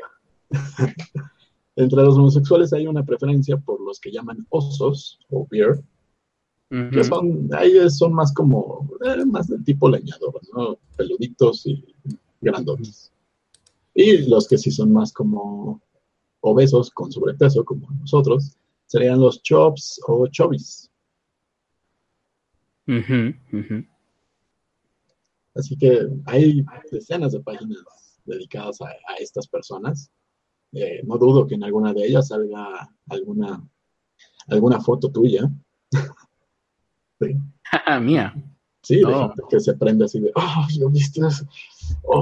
Entre 1.75 2.01
los 2.01 2.17
homosexuales 2.17 2.73
hay 2.73 2.87
una 2.87 3.05
preferencia 3.05 3.57
por 3.57 3.79
los 3.81 3.99
que 3.99 4.11
llaman 4.11 4.45
osos 4.49 5.19
o 5.29 5.47
beer, 5.49 5.81
que 6.69 7.03
son, 7.03 7.49
ahí 7.53 7.89
son 7.89 8.13
más 8.13 8.33
como, 8.33 8.89
eh, 9.05 9.25
más 9.25 9.47
del 9.47 9.63
tipo 9.63 9.89
leñador, 9.89 10.39
¿no? 10.53 10.77
Peluditos 10.95 11.65
y 11.65 11.83
grandotes. 12.39 13.11
Y 13.93 14.29
los 14.29 14.47
que 14.47 14.57
sí 14.57 14.71
son 14.71 14.91
más 14.93 15.11
como 15.11 15.81
obesos, 16.41 16.89
con 16.91 17.11
sobrepeso, 17.11 17.65
como 17.65 17.89
nosotros, 17.91 18.55
serían 18.85 19.19
los 19.19 19.41
chops 19.41 19.99
o 20.07 20.27
ujú. 23.51 23.85
Así 25.55 25.77
que 25.77 26.07
hay 26.25 26.65
decenas 26.91 27.33
de 27.33 27.41
páginas 27.41 27.79
dedicadas 28.25 28.81
a, 28.81 28.87
a 28.87 29.15
estas 29.19 29.47
personas. 29.47 30.09
Eh, 30.73 31.01
no 31.05 31.17
dudo 31.17 31.45
que 31.47 31.55
en 31.55 31.63
alguna 31.63 31.93
de 31.93 32.05
ellas 32.05 32.27
salga 32.29 32.89
alguna, 33.09 33.61
alguna 34.47 34.79
foto 34.79 35.11
tuya. 35.11 35.49
sí, 37.19 37.35
Jaja, 37.63 37.99
Mía. 37.99 38.33
sí, 38.81 38.97
de 38.99 39.13
gente 39.13 39.41
que 39.49 39.59
se 39.59 39.73
prende 39.75 40.05
así 40.05 40.19
de, 40.19 40.31
¡oh, 40.35 40.67
lo 40.79 40.89
viste! 40.89 41.21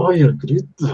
¡Ay, 0.09 0.21
el 0.21 0.35
grito! 0.37 0.87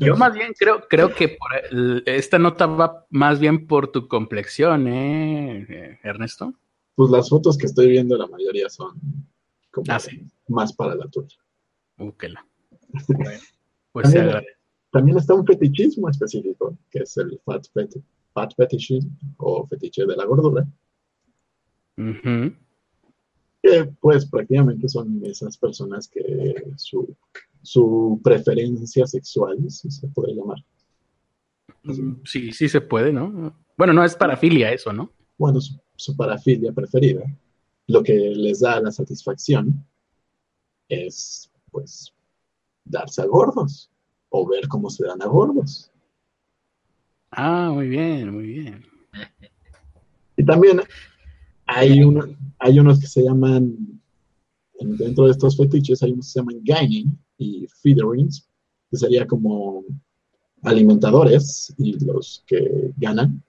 Yo 0.00 0.16
más 0.16 0.34
bien 0.34 0.52
creo, 0.58 0.86
creo 0.88 1.14
que 1.14 1.28
por 1.30 1.50
el- 1.70 2.02
esta 2.06 2.38
nota 2.38 2.66
va 2.66 3.06
más 3.10 3.38
bien 3.40 3.66
por 3.66 3.90
tu 3.90 4.08
complexión, 4.08 4.86
¿eh, 4.88 5.98
Ernesto? 6.02 6.52
Pues 6.94 7.10
las 7.10 7.28
fotos 7.28 7.56
que 7.58 7.66
estoy 7.66 7.88
viendo, 7.88 8.16
la 8.16 8.26
mayoría 8.26 8.68
son 8.68 8.98
como 9.70 9.86
Ah, 9.90 9.98
sí. 9.98 10.22
más 10.48 10.72
para 10.72 10.94
la 10.94 11.06
tuya. 11.08 11.36
Úquela. 11.98 12.46
Bueno, 13.08 13.30
pues 13.92 14.10
se 14.10 14.20
agradece. 14.20 14.55
También 14.90 15.18
está 15.18 15.34
un 15.34 15.46
fetichismo 15.46 16.08
específico, 16.08 16.76
que 16.90 17.00
es 17.00 17.16
el 17.16 17.38
fat, 17.44 17.66
fet 17.72 17.96
fat 18.32 18.54
fetishism 18.54 19.08
o 19.38 19.66
fetiche 19.66 20.04
de 20.06 20.16
la 20.16 20.24
gordura. 20.24 20.66
Ujú. 21.98 22.52
que 23.62 23.84
pues 24.00 24.26
prácticamente 24.26 24.86
son 24.88 25.24
esas 25.24 25.56
personas 25.56 26.08
que 26.08 26.62
su, 26.76 27.16
su 27.62 28.20
preferencia 28.22 29.06
sexual, 29.06 29.58
si 29.70 29.90
se 29.90 30.06
puede 30.08 30.34
llamar. 30.34 30.58
Mm, 31.82 32.16
Sí, 32.24 32.52
sí 32.52 32.68
se 32.68 32.80
puede, 32.82 33.12
¿no? 33.12 33.56
Bueno, 33.76 33.92
no 33.94 34.04
es 34.04 34.14
parafilia 34.14 34.72
eso, 34.72 34.92
¿no? 34.92 35.10
Bueno, 35.38 35.60
su, 35.60 35.74
su 35.96 36.14
parafilia 36.14 36.72
preferida, 36.72 37.24
lo 37.88 38.02
que 38.02 38.14
les 38.14 38.60
da 38.60 38.80
la 38.80 38.92
satisfacción 38.92 39.84
es, 40.88 41.50
pues, 41.70 42.12
darse 42.84 43.22
a 43.22 43.26
gordos 43.26 43.90
o 44.38 44.46
ver 44.46 44.68
cómo 44.68 44.90
se 44.90 45.04
dan 45.06 45.22
a 45.22 45.26
gordos. 45.26 45.90
Ah, 47.30 47.70
muy 47.72 47.88
bien, 47.88 48.32
muy 48.32 48.46
bien. 48.46 48.84
Y 50.36 50.44
también 50.44 50.80
hay, 51.66 52.02
uno, 52.02 52.24
hay 52.58 52.78
unos 52.78 53.00
que 53.00 53.06
se 53.06 53.22
llaman, 53.22 53.76
en- 54.78 54.96
dentro 54.96 55.24
de 55.24 55.32
estos 55.32 55.56
fetiches, 55.56 56.02
hay 56.02 56.12
unos 56.12 56.26
que 56.26 56.32
se 56.32 56.38
llaman 56.40 56.60
gaining 56.62 57.18
y 57.38 57.66
feederings, 57.82 58.46
que 58.90 58.96
sería 58.98 59.26
como 59.26 59.84
alimentadores 60.62 61.74
y 61.78 61.98
los 62.04 62.42
que 62.46 62.90
ganan. 62.96 63.42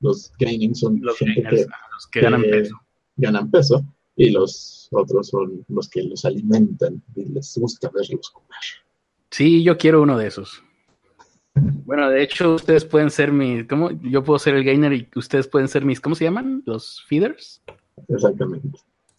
Los 0.00 0.32
gaining 0.38 0.74
son 0.74 1.00
Los 1.02 1.16
gente 1.18 1.42
gainers, 1.42 1.66
que 1.66 1.72
ah, 1.72 1.76
los 1.94 2.06
que 2.08 2.20
ganan 2.20 2.42
peso. 2.42 2.76
ganan 3.16 3.50
peso 3.50 3.84
y 4.16 4.30
los 4.30 4.88
otros 4.92 5.28
son 5.28 5.64
los 5.68 5.88
que 5.88 6.02
los 6.02 6.24
alimentan 6.24 7.02
y 7.16 7.24
les 7.26 7.56
gusta 7.58 7.90
verlos 7.90 8.30
comer. 8.30 8.83
Sí, 9.34 9.64
yo 9.64 9.76
quiero 9.76 10.00
uno 10.00 10.16
de 10.16 10.28
esos. 10.28 10.62
Bueno, 11.56 12.08
de 12.08 12.22
hecho, 12.22 12.54
ustedes 12.54 12.84
pueden 12.84 13.10
ser 13.10 13.32
mis. 13.32 13.66
¿Cómo? 13.66 13.90
Yo 13.90 14.22
puedo 14.22 14.38
ser 14.38 14.54
el 14.54 14.62
gainer 14.62 14.92
y 14.92 15.08
ustedes 15.16 15.48
pueden 15.48 15.66
ser 15.66 15.84
mis. 15.84 16.00
¿Cómo 16.00 16.14
se 16.14 16.22
llaman? 16.22 16.62
Los 16.66 17.04
feeders. 17.08 17.60
Exactamente. 18.08 18.68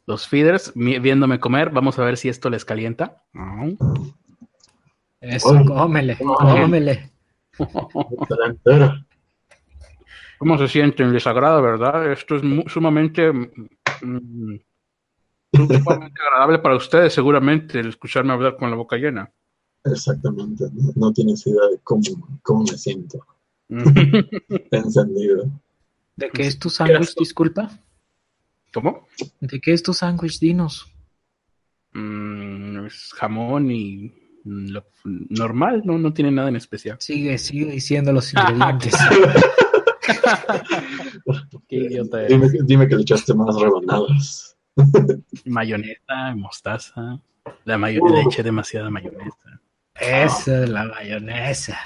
Los 0.05 0.25
feeders, 0.25 0.73
mi- 0.73 0.99
viéndome 0.99 1.41
comer. 1.41 1.69
Vamos 1.69 1.99
a 1.99 2.05
ver 2.05 2.15
si 2.15 2.29
esto 2.29 2.49
les 2.49 2.63
calienta. 2.63 3.23
Eso, 5.19 5.49
cómele, 5.67 6.17
cómele. 6.17 7.11
¿Cómo 10.37 10.57
se 10.57 10.69
sienten? 10.69 11.11
Les 11.11 11.27
agrada, 11.27 11.59
¿verdad? 11.59 12.09
Esto 12.09 12.37
es 12.37 12.41
sumamente. 12.71 13.33
mm, 13.33 14.59
sumamente 15.51 16.21
agradable 16.21 16.59
para 16.59 16.77
ustedes, 16.77 17.11
seguramente, 17.13 17.81
el 17.81 17.89
escucharme 17.89 18.31
hablar 18.31 18.55
con 18.55 18.69
la 18.69 18.77
boca 18.77 18.95
llena. 18.95 19.29
Exactamente. 19.85 20.65
No, 20.73 20.91
no 20.95 21.13
tienes 21.13 21.45
idea 21.47 21.67
de 21.71 21.79
cómo, 21.83 22.01
cómo 22.43 22.63
me 22.63 22.77
siento. 22.77 23.25
Encendido. 24.71 25.49
¿De 26.15 26.29
qué 26.29 26.47
es 26.47 26.57
tu 26.59 26.69
sándwich, 26.69 27.15
disculpa? 27.15 27.69
¿Cómo? 28.73 29.07
¿De 29.39 29.59
qué 29.59 29.73
es 29.73 29.83
tu 29.83 29.93
sándwich? 29.93 30.39
Dinos. 30.39 30.87
Mm, 31.93 32.85
es 32.85 33.11
jamón 33.15 33.71
y 33.71 34.13
mm, 34.43 34.67
lo 34.69 34.83
normal, 35.03 35.81
no, 35.85 35.97
no 35.97 36.13
tiene 36.13 36.31
nada 36.31 36.49
en 36.49 36.55
especial. 36.57 36.97
Sigue, 36.99 37.37
sigue 37.37 37.65
diciendo 37.71 38.11
los 38.11 38.33
ingredientes. 38.33 38.93
Qué 41.67 41.75
idiota 41.77 42.21
eres. 42.23 42.51
Dime, 42.51 42.65
dime 42.65 42.87
que 42.87 42.95
le 42.95 43.01
echaste 43.01 43.33
más 43.33 43.55
rebanadas. 43.59 44.57
Mayonesa, 45.45 46.35
mostaza. 46.35 47.19
La 47.63 47.77
mayo 47.77 48.01
Uh. 48.03 48.09
le 48.13 48.21
eché 48.21 48.43
demasiada 48.43 48.89
mayonesa. 48.89 49.61
Esa 49.99 50.63
es 50.63 50.69
la 50.69 50.85
mayonesa. 50.85 51.77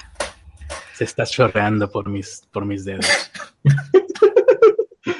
Se 0.94 1.04
está 1.04 1.24
chorreando 1.24 1.90
por 1.90 2.08
mis, 2.08 2.46
por 2.52 2.64
mis 2.64 2.84
dedos. 2.84 3.06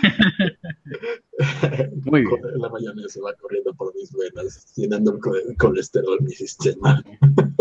Muy 2.05 2.22
bien. 2.22 2.41
La 2.57 2.68
mayonesa 2.68 3.20
va 3.24 3.32
corriendo 3.34 3.72
por 3.74 3.95
mis 3.95 4.12
venas, 4.12 4.72
llenando 4.76 5.14
el 5.14 5.20
co- 5.20 5.34
colesterol 5.59 6.18
mi 6.20 6.32
sistema. 6.32 7.03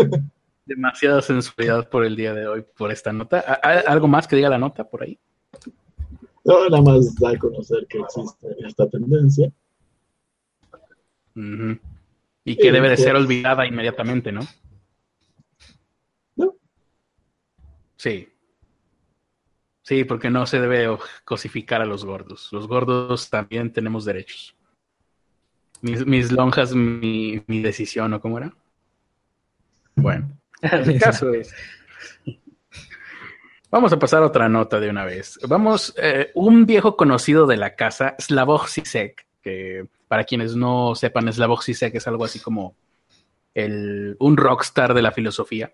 Demasiada 0.66 1.20
sensualidad 1.22 1.88
por 1.88 2.04
el 2.04 2.14
día 2.16 2.32
de 2.34 2.46
hoy, 2.46 2.64
por 2.76 2.92
esta 2.92 3.12
nota. 3.12 3.42
¿A- 3.46 3.60
a- 3.68 3.80
¿Algo 3.92 4.08
más 4.08 4.28
que 4.28 4.36
diga 4.36 4.48
la 4.48 4.58
nota 4.58 4.84
por 4.84 5.02
ahí? 5.02 5.18
No, 6.44 6.68
nada 6.68 6.82
más 6.82 7.14
da 7.16 7.30
a 7.30 7.38
conocer 7.38 7.86
que 7.88 7.98
existe 7.98 8.48
esta 8.66 8.88
tendencia. 8.88 9.50
Y 12.44 12.56
que 12.56 12.72
debe 12.72 12.88
de 12.90 12.96
ser 12.96 13.14
olvidada 13.16 13.66
inmediatamente. 13.66 14.30
¿No? 14.32 14.40
Sí. 18.00 18.30
Sí, 19.82 20.04
porque 20.04 20.30
no 20.30 20.46
se 20.46 20.58
debe 20.58 20.96
cosificar 21.26 21.82
a 21.82 21.84
los 21.84 22.06
gordos. 22.06 22.48
Los 22.50 22.66
gordos 22.66 23.28
también 23.28 23.74
tenemos 23.74 24.06
derechos. 24.06 24.56
Mis, 25.82 26.06
mis 26.06 26.32
lonjas, 26.32 26.74
mi, 26.74 27.42
mi 27.46 27.60
decisión, 27.60 28.14
¿o 28.14 28.20
cómo 28.22 28.38
era? 28.38 28.54
Bueno, 29.96 30.30
el 30.62 30.98
caso 30.98 31.34
es. 31.34 31.54
Vamos 33.70 33.92
a 33.92 33.98
pasar 33.98 34.22
a 34.22 34.26
otra 34.28 34.48
nota 34.48 34.80
de 34.80 34.88
una 34.88 35.04
vez. 35.04 35.38
Vamos, 35.46 35.92
eh, 35.98 36.30
un 36.34 36.64
viejo 36.64 36.96
conocido 36.96 37.46
de 37.46 37.58
la 37.58 37.76
casa, 37.76 38.16
Slavoj 38.18 38.66
Zizek, 38.66 39.26
que 39.42 39.86
para 40.08 40.24
quienes 40.24 40.56
no 40.56 40.94
sepan, 40.94 41.30
Slavoj 41.30 41.62
Zizek 41.64 41.96
es 41.96 42.08
algo 42.08 42.24
así 42.24 42.40
como 42.40 42.76
el, 43.52 44.16
un 44.20 44.38
rockstar 44.38 44.94
de 44.94 45.02
la 45.02 45.12
filosofía. 45.12 45.70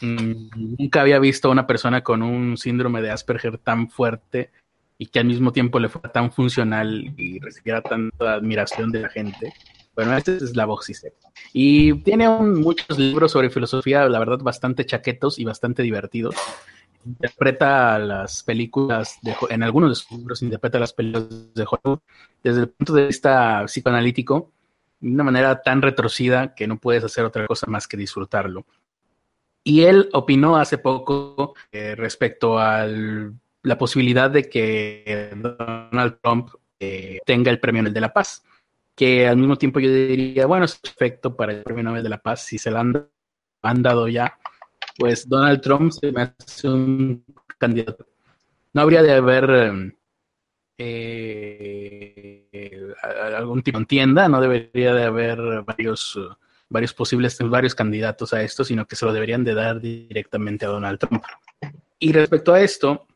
Mm, 0.00 0.76
Nunca 0.78 1.00
había 1.00 1.18
visto 1.18 1.48
a 1.48 1.52
una 1.52 1.66
persona 1.66 2.02
con 2.02 2.22
un 2.22 2.56
síndrome 2.56 3.02
de 3.02 3.10
Asperger 3.10 3.58
tan 3.58 3.90
fuerte 3.90 4.50
y 4.96 5.06
que 5.06 5.20
al 5.20 5.26
mismo 5.26 5.52
tiempo 5.52 5.78
le 5.78 5.88
fuera 5.88 6.10
tan 6.10 6.32
funcional 6.32 7.14
y 7.16 7.38
recibiera 7.38 7.80
tanta 7.82 8.34
admiración 8.34 8.90
de 8.90 9.02
la 9.02 9.08
gente. 9.08 9.52
Bueno, 9.94 10.16
este 10.16 10.36
es 10.36 10.50
Slavoj 10.50 10.84
Zizek. 10.84 11.14
Y 11.52 11.94
tiene 12.02 12.28
muchos 12.28 12.98
libros 12.98 13.32
sobre 13.32 13.50
filosofía, 13.50 14.08
la 14.08 14.18
verdad, 14.18 14.38
bastante 14.38 14.86
chaquetos 14.86 15.38
y 15.38 15.44
bastante 15.44 15.82
divertidos. 15.82 16.34
Interpreta 17.04 17.98
las 17.98 18.42
películas, 18.42 19.18
de, 19.22 19.34
en 19.50 19.62
algunos 19.62 19.90
de 19.90 19.94
sus 19.96 20.18
libros 20.18 20.42
interpreta 20.42 20.78
las 20.78 20.92
películas 20.92 21.54
de 21.54 21.64
Hollywood 21.68 22.00
desde 22.42 22.60
el 22.62 22.68
punto 22.68 22.92
de 22.92 23.06
vista 23.06 23.64
psicoanalítico, 23.66 24.52
de 25.00 25.10
una 25.10 25.24
manera 25.24 25.62
tan 25.62 25.80
retorcida 25.80 26.54
que 26.54 26.66
no 26.66 26.78
puedes 26.78 27.04
hacer 27.04 27.24
otra 27.24 27.46
cosa 27.46 27.66
más 27.68 27.86
que 27.88 27.96
disfrutarlo. 27.96 28.66
Y 29.64 29.82
él 29.82 30.08
opinó 30.12 30.56
hace 30.56 30.78
poco 30.78 31.54
eh, 31.72 31.94
respecto 31.94 32.58
a 32.58 32.86
la 32.86 33.78
posibilidad 33.78 34.30
de 34.30 34.48
que 34.48 35.30
Donald 35.36 36.18
Trump 36.22 36.50
eh, 36.80 37.18
tenga 37.26 37.50
el 37.50 37.58
premio 37.60 37.82
Nobel 37.82 37.94
de 37.94 38.00
la 38.00 38.12
Paz, 38.12 38.44
que 38.94 39.26
al 39.26 39.36
mismo 39.36 39.56
tiempo 39.56 39.80
yo 39.80 39.92
diría, 39.92 40.46
bueno, 40.46 40.64
es 40.64 40.76
perfecto 40.76 41.36
para 41.36 41.52
el 41.52 41.62
premio 41.62 41.82
Nobel 41.82 42.02
de 42.02 42.08
la 42.08 42.22
Paz, 42.22 42.46
si 42.46 42.58
se 42.58 42.70
lo 42.70 42.78
han, 42.78 43.82
dado 43.82 44.08
ya, 44.08 44.38
pues 44.96 45.28
Donald 45.28 45.60
Trump 45.60 45.92
se 45.92 46.12
me 46.12 46.22
hace 46.22 46.68
un 46.68 47.24
candidato. 47.58 48.06
No 48.72 48.82
habría 48.82 49.02
de 49.02 49.12
haber 49.12 49.94
eh, 50.78 52.46
algún 53.34 53.62
tipo 53.62 53.78
de 53.80 53.86
tienda, 53.86 54.28
no 54.28 54.40
debería 54.40 54.94
de 54.94 55.04
haber 55.04 55.62
varios, 55.62 56.18
varios 56.68 56.94
posibles, 56.94 57.38
varios 57.40 57.74
candidatos 57.74 58.32
a 58.32 58.42
esto, 58.42 58.64
sino 58.64 58.86
que 58.86 58.96
se 58.96 59.06
lo 59.06 59.12
deberían 59.12 59.44
de 59.44 59.54
dar 59.54 59.80
directamente 59.80 60.66
a 60.66 60.68
Donald 60.68 60.98
Trump. 60.98 61.22
Y 61.98 62.12
respecto 62.12 62.52
a 62.52 62.60
esto, 62.60 63.06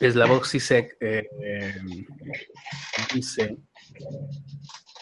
Slavoj 0.00 0.46
Zizek 0.46 0.96
eh, 1.00 1.28
eh, 1.42 1.74
dice 3.14 3.56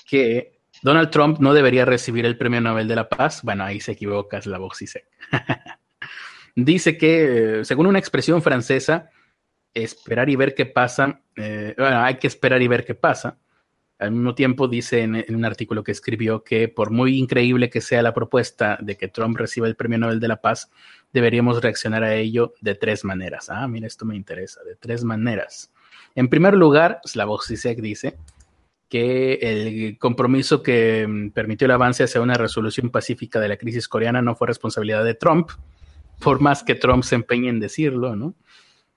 que 0.07 0.59
Donald 0.83 1.11
Trump 1.11 1.39
no 1.41 1.53
debería 1.55 1.85
recibir 1.85 2.25
el 2.25 2.37
Premio 2.37 2.61
Nobel 2.61 2.89
de 2.89 2.97
la 2.97 3.09
Paz. 3.09 3.43
Bueno, 3.43 3.65
ahí 3.65 3.81
se 3.81 3.93
equivoca 3.93 4.41
Slavoj 4.41 4.77
Zizek. 4.77 5.07
dice 6.55 6.97
que, 6.97 7.61
eh, 7.61 7.65
según 7.65 7.87
una 7.87 7.99
expresión 7.99 8.43
francesa, 8.43 9.11
esperar 9.75 10.29
y 10.29 10.37
ver 10.37 10.55
qué 10.55 10.67
pasa, 10.67 11.21
eh, 11.37 11.75
bueno, 11.77 12.03
hay 12.03 12.17
que 12.17 12.27
esperar 12.27 12.63
y 12.63 12.69
ver 12.69 12.85
qué 12.85 12.95
pasa. 12.95 13.39
Al 13.99 14.13
mismo 14.13 14.35
tiempo 14.35 14.69
dice 14.69 15.01
en, 15.03 15.25
un 15.29 15.45
artículo 15.45 15.83
que 15.83 15.91
escribió 15.91 16.45
que 16.45 16.69
por 16.69 16.91
muy 16.91 17.19
increíble 17.19 17.69
que 17.69 17.81
sea 17.81 18.01
la 18.03 18.15
propuesta 18.15 18.79
de 18.81 18.97
que 18.97 19.09
Trump 19.09 19.37
reciba 19.37 19.67
el 19.67 19.75
Premio 19.75 19.99
Nobel 19.99 20.21
de 20.21 20.29
la 20.29 20.41
Paz, 20.41 20.71
deberíamos 21.13 21.61
reaccionar 21.61 22.05
a 22.05 22.15
ello 22.15 22.55
de 22.61 22.77
tres 22.77 23.05
maneras. 23.05 23.51
Ah, 23.51 23.67
mira, 23.67 23.87
esto 23.87 24.05
me 24.05 24.15
interesa, 24.15 24.63
de 24.63 24.77
tres 24.77 25.03
maneras. 25.03 25.73
En 26.15 26.29
primer 26.29 26.55
lugar, 26.55 27.01
Slavoj 27.05 27.45
Zizek 27.45 27.81
dice 27.81 28.17
que 28.89 29.35
el 29.43 29.99
compromiso 29.99 30.63
que 30.63 31.07
mm, 31.07 31.31
permitió 31.31 31.67
el 31.67 31.73
avance 31.73 32.05
hacia 32.05 32.21
una 32.21 32.35
resolución 32.35 32.91
pacífica 32.91 33.41
de 33.41 33.49
la 33.49 33.57
crisis 33.57 33.89
coreana 33.89 34.23
no 34.23 34.35
fue 34.35 34.47
responsabilidad 34.47 35.05
de 35.05 35.15
Trump, 35.15 35.51
por 36.21 36.41
más 36.41 36.63
que 36.63 36.75
Trump 36.75 37.03
se 37.03 37.17
empeñe 37.17 37.49
en 37.49 37.61
decirlo, 37.61 38.17
¿no? 38.17 38.35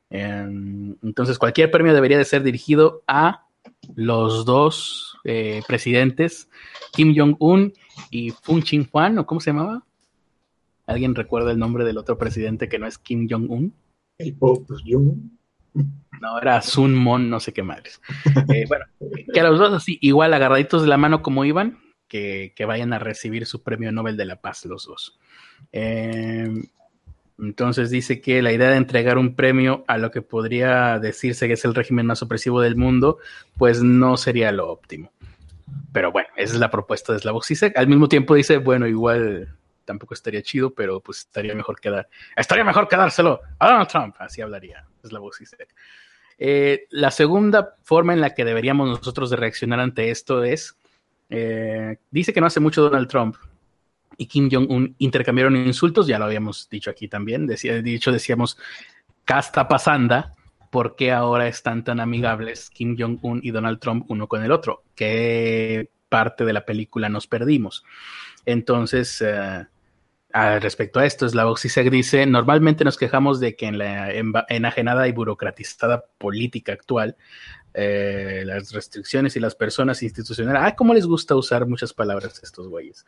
Entonces, 0.09 1.39
cualquier 1.39 1.71
premio 1.71 1.93
debería 1.93 2.17
de 2.17 2.25
ser 2.25 2.43
dirigido 2.43 3.01
a 3.07 3.47
los 3.95 4.45
dos 4.45 5.17
eh, 5.23 5.61
presidentes, 5.67 6.49
Kim 6.93 7.13
Jong-un 7.15 7.73
y 8.09 8.31
Fun 8.31 8.63
Chin-Huan, 8.63 9.19
¿o 9.19 9.25
cómo 9.25 9.39
se 9.39 9.51
llamaba? 9.51 9.83
¿Alguien 10.85 11.15
recuerda 11.15 11.51
el 11.51 11.59
nombre 11.59 11.85
del 11.85 11.97
otro 11.97 12.17
presidente 12.17 12.67
que 12.67 12.79
no 12.79 12.87
es 12.87 12.97
Kim 12.97 13.27
Jong-un? 13.29 13.73
El 14.17 14.33
Pope 14.35 14.73
Jung. 14.85 15.17
No, 16.21 16.37
era 16.39 16.61
Sun 16.61 16.93
Mon, 16.93 17.29
no 17.29 17.39
sé 17.39 17.53
qué 17.53 17.63
madres. 17.63 18.01
Eh, 18.53 18.65
bueno, 18.67 18.85
que 19.33 19.39
a 19.39 19.43
los 19.43 19.57
dos 19.57 19.73
así, 19.73 19.97
igual 20.01 20.33
agarraditos 20.33 20.81
de 20.81 20.89
la 20.89 20.97
mano 20.97 21.21
como 21.21 21.45
iban, 21.45 21.79
que, 22.07 22.53
vayan 22.67 22.93
a 22.93 22.99
recibir 22.99 23.45
su 23.45 23.63
premio 23.63 23.91
Nobel 23.91 24.17
de 24.17 24.25
la 24.25 24.41
Paz 24.41 24.65
los 24.65 24.85
dos. 24.85 25.17
Em, 25.71 26.63
entonces 27.39 27.89
dice 27.89 28.21
que 28.21 28.41
la 28.41 28.51
idea 28.51 28.69
de 28.69 28.77
entregar 28.77 29.17
un 29.17 29.35
premio 29.35 29.83
a 29.87 29.97
lo 29.97 30.11
que 30.11 30.21
podría 30.21 30.99
decirse 30.99 31.47
que 31.47 31.53
es 31.53 31.65
el 31.65 31.75
régimen 31.75 32.05
más 32.05 32.21
opresivo 32.21 32.61
del 32.61 32.75
mundo, 32.75 33.17
pues 33.57 33.81
no 33.81 34.17
sería 34.17 34.51
lo 34.51 34.69
óptimo. 34.69 35.11
Pero 35.93 36.11
bueno, 36.11 36.29
esa 36.35 36.53
es 36.53 36.59
la 36.59 36.69
propuesta 36.69 37.13
de 37.13 37.19
Slavoj. 37.19 37.43
Al 37.75 37.87
mismo 37.87 38.07
tiempo 38.07 38.35
dice, 38.35 38.57
bueno, 38.57 38.87
igual 38.87 39.55
tampoco 39.85 40.13
estaría 40.13 40.41
chido, 40.41 40.73
pero 40.73 40.99
pues 40.99 41.19
estaría 41.19 41.55
mejor 41.55 41.79
quedar, 41.79 42.07
estaría 42.35 42.63
mejor 42.63 42.87
quedárselo 42.87 43.41
a 43.59 43.67
Donald 43.67 43.87
Trump, 43.89 44.15
así 44.19 44.41
hablaría 44.41 44.85
Slavoj 45.03 45.35
Zizek. 45.35 45.73
Eh, 46.37 46.87
la 46.89 47.11
segunda 47.11 47.75
forma 47.83 48.13
en 48.13 48.21
la 48.21 48.33
que 48.33 48.45
deberíamos 48.45 48.89
nosotros 48.89 49.29
de 49.29 49.35
reaccionar 49.35 49.79
ante 49.79 50.09
esto 50.09 50.43
es, 50.43 50.75
eh, 51.29 51.97
dice 52.09 52.33
que 52.33 52.41
no 52.41 52.47
hace 52.47 52.59
mucho 52.59 52.81
Donald 52.81 53.07
Trump 53.07 53.35
y 54.21 54.27
Kim 54.27 54.49
Jong-un 54.51 54.93
intercambiaron 54.99 55.55
insultos, 55.55 56.05
ya 56.05 56.19
lo 56.19 56.25
habíamos 56.25 56.69
dicho 56.69 56.91
aquí 56.91 57.07
también, 57.07 57.47
decía, 57.47 57.81
dicho 57.81 58.11
decíamos, 58.11 58.55
casta 59.25 59.67
pasanda, 59.67 60.35
¿por 60.69 60.95
qué 60.95 61.11
ahora 61.11 61.47
están 61.47 61.83
tan 61.83 61.99
amigables 61.99 62.69
Kim 62.69 62.95
Jong-un 62.95 63.39
y 63.41 63.49
Donald 63.49 63.79
Trump 63.79 64.05
uno 64.09 64.27
con 64.27 64.43
el 64.43 64.51
otro? 64.51 64.83
¿Qué 64.93 65.89
parte 66.07 66.45
de 66.45 66.53
la 66.53 66.65
película 66.65 67.09
nos 67.09 67.25
perdimos? 67.25 67.83
Entonces, 68.45 69.23
eh, 69.25 69.65
respecto 70.59 70.99
a 70.99 71.07
esto, 71.07 71.27
Slavoj 71.27 71.57
Zizek 71.57 71.89
dice, 71.89 72.27
normalmente 72.27 72.83
nos 72.83 72.99
quejamos 72.99 73.39
de 73.39 73.55
que 73.55 73.65
en 73.65 73.79
la 73.79 74.11
enajenada 74.49 75.07
y 75.07 75.13
burocratizada 75.13 76.05
política 76.19 76.73
actual, 76.73 77.15
eh, 77.73 78.43
las 78.45 78.71
restricciones 78.71 79.35
y 79.35 79.39
las 79.39 79.55
personas 79.55 80.03
institucionales, 80.03 80.61
ah, 80.63 80.75
cómo 80.75 80.93
les 80.93 81.07
gusta 81.07 81.35
usar 81.35 81.65
muchas 81.65 81.91
palabras 81.91 82.39
estos 82.43 82.67
güeyes, 82.67 83.03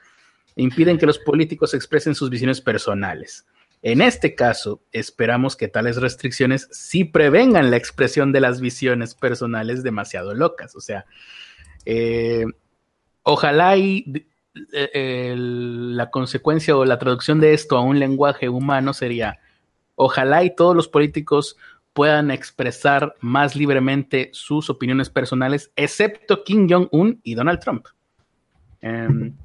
impiden 0.56 0.97
que 0.97 1.06
los 1.06 1.20
políticos 1.20 1.74
expresen 1.74 2.16
sus 2.16 2.30
visiones 2.30 2.62
personales. 2.62 3.45
En 3.82 4.01
este 4.01 4.34
caso, 4.34 4.82
esperamos 4.93 5.58
que 5.58 5.68
tales 5.68 5.97
restricciones 5.97 6.70
sí 6.72 7.04
prevengan 7.04 7.70
la 7.70 7.78
expresión 7.78 8.32
de 8.32 8.39
las 8.39 8.62
visiones 8.62 9.14
personales 9.14 9.84
demasiado 9.84 10.34
locas. 10.34 10.76
O 10.76 10.80
sea, 10.80 11.06
eh, 11.86 12.45
ojalá 13.24 13.76
y 13.76 14.26
eh, 14.72 15.36
la 15.38 16.10
consecuencia 16.12 16.78
o 16.78 16.86
la 16.86 16.97
traducción 16.97 17.41
de 17.41 17.54
esto 17.54 17.76
a 17.76 17.82
un 17.82 17.99
lenguaje 17.99 18.47
humano 18.47 18.93
sería, 18.93 19.39
ojalá 19.95 20.43
y 20.45 20.56
todos 20.56 20.76
los 20.76 20.88
políticos 20.88 21.58
puedan 21.91 22.32
expresar 22.32 23.16
más 23.20 23.56
libremente 23.56 24.30
sus 24.34 24.70
opiniones 24.70 25.10
personales, 25.10 25.72
excepto 25.76 26.43
Kim 26.43 26.68
Jong-un 26.70 27.20
y 27.24 27.36
Donald 27.36 27.60
Trump. 27.60 27.88
Em, 28.82 29.36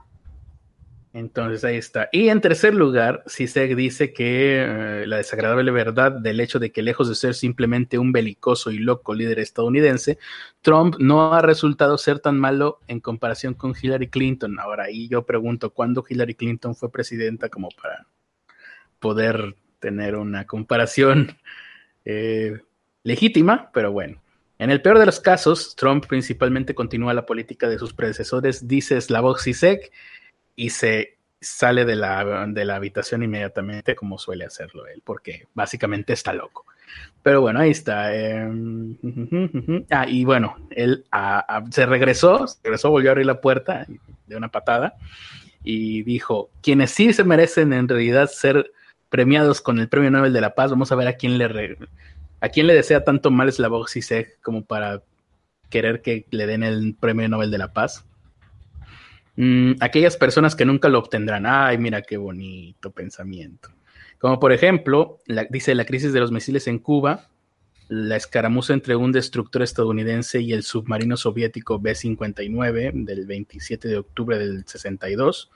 entonces 1.13 1.65
ahí 1.65 1.77
está. 1.77 2.09
Y 2.13 2.29
en 2.29 2.41
tercer 2.41 2.75
lugar, 2.75 3.23
Sisek 3.27 3.75
dice 3.75 4.13
que 4.13 4.63
eh, 4.63 5.07
la 5.07 5.17
desagradable 5.17 5.71
verdad 5.71 6.13
del 6.13 6.41
hecho 6.41 6.59
de 6.59 6.71
que 6.71 6.83
lejos 6.83 7.09
de 7.09 7.15
ser 7.15 7.35
simplemente 7.35 7.99
un 7.99 8.13
belicoso 8.13 8.71
y 8.71 8.79
loco 8.79 9.15
líder 9.15 9.39
estadounidense, 9.39 10.19
Trump 10.61 10.97
no 10.99 11.33
ha 11.33 11.41
resultado 11.41 11.97
ser 11.99 12.21
tan 12.21 12.39
malo 12.39 12.81
en 12.89 13.01
comparación 13.01 13.55
con 13.55 13.75
Hillary 13.81 14.09
Clinton. 14.09 14.59
Ahora 14.61 14.85
ahí 14.85 15.09
yo 15.09 15.25
pregunto, 15.25 15.73
¿cuándo 15.73 16.05
Hillary 16.09 16.35
Clinton 16.35 16.75
fue 16.75 16.93
presidenta 16.93 17.49
como 17.49 17.69
para 17.71 18.07
poder 18.99 19.57
tener 19.79 20.17
una 20.17 20.47
comparación 20.47 21.39
eh, 22.05 22.61
legítima? 23.03 23.71
Pero 23.73 23.93
bueno. 23.93 24.21
En 24.61 24.71
el 24.71 24.83
peor 24.83 24.99
de 24.99 25.07
los 25.07 25.21
casos, 25.21 25.77
Trump 25.77 26.07
principalmente 26.07 26.75
continúa 26.75 27.15
la 27.15 27.27
política 27.27 27.69
de 27.69 27.79
sus 27.79 27.95
predecesores, 27.95 28.67
dice 28.67 29.01
Slavoj 29.01 29.41
Zizek, 29.41 29.93
y 30.59 30.71
se 30.71 31.19
sale 31.41 31.85
de 31.85 31.95
la, 31.95 32.47
de 32.49 32.65
la 32.65 32.75
habitación 32.75 33.23
inmediatamente 33.23 33.95
como 33.95 34.19
suele 34.19 34.45
hacerlo 34.45 34.89
él, 34.89 35.01
porque 35.05 35.47
básicamente 35.55 36.13
está 36.13 36.33
loco. 36.33 36.67
Pero 37.23 37.41
bueno, 37.41 37.61
ahí 37.61 37.71
está. 37.71 38.13
Em, 38.13 38.97
ah, 39.91 40.07
y 40.09 40.25
bueno, 40.25 40.57
él 40.71 41.05
se 41.71 41.87
regresó, 41.87 42.49
se 42.49 42.59
regresó, 42.65 42.91
volvió 42.91 43.11
a 43.11 43.13
abrir 43.13 43.27
la 43.27 43.41
puerta 43.41 43.87
de 44.27 44.37
una 44.37 44.49
patada 44.49 44.97
y 45.63 46.03
dijo, 46.03 46.51
quienes 46.61 46.91
sí 46.91 47.13
se 47.13 47.23
merecen 47.23 47.73
en 47.73 47.87
realidad 47.87 48.29
ser 48.29 48.73
premiados 49.11 49.61
con 49.61 49.79
el 49.79 49.89
Premio 49.89 50.11
Nobel 50.11 50.33
de 50.33 50.41
la 50.41 50.57
Paz, 50.57 50.73
vamos 50.73 50.91
a 50.91 50.97
ver 50.97 51.07
a 51.07 51.13
quién 51.13 51.39
le, 51.39 51.79
a 52.41 52.49
quién 52.49 52.67
le 52.67 52.75
desea 52.75 53.05
tanto 53.05 53.31
mal 53.31 53.55
la 53.59 53.69
voz 53.69 53.95
como 54.43 54.65
para 54.65 55.03
querer 55.71 56.03
que 56.03 56.27
le 56.31 56.49
den 56.49 56.65
el 56.65 56.97
Premio 56.99 57.29
Nobel 57.29 57.53
de 57.53 57.59
la 57.59 57.73
Paz. 57.73 58.08
Mm, 59.41 59.74
aquellas 59.78 60.16
personas 60.16 60.57
que 60.57 60.64
nunca 60.64 60.89
lo 60.89 60.99
obtendrán. 60.99 61.47
Ay, 61.47 61.78
mira 61.78 62.03
qué 62.03 62.16
bonito 62.16 62.91
pensamiento. 62.91 63.68
Como 64.18 64.41
por 64.41 64.51
ejemplo, 64.53 65.20
dice 65.49 65.76
la 65.76 65.84
crisis 65.84 66.12
de 66.12 66.18
los 66.18 66.32
misiles 66.32 66.66
en 66.66 66.80
Cuba, 66.80 67.28
la 67.86 68.16
escaramuza 68.16 68.72
entre 68.72 68.97
un 68.97 69.12
destructor 69.12 69.62
estadounidense 69.62 70.41
y 70.41 70.53
el 70.53 70.64
submarino 70.64 71.16
soviético 71.16 71.78
B-59 71.78 73.05
del 73.05 73.26
27 73.26 73.86
de 73.86 73.99
octubre 73.99 74.36
del 74.41 74.66
62. 74.66 75.53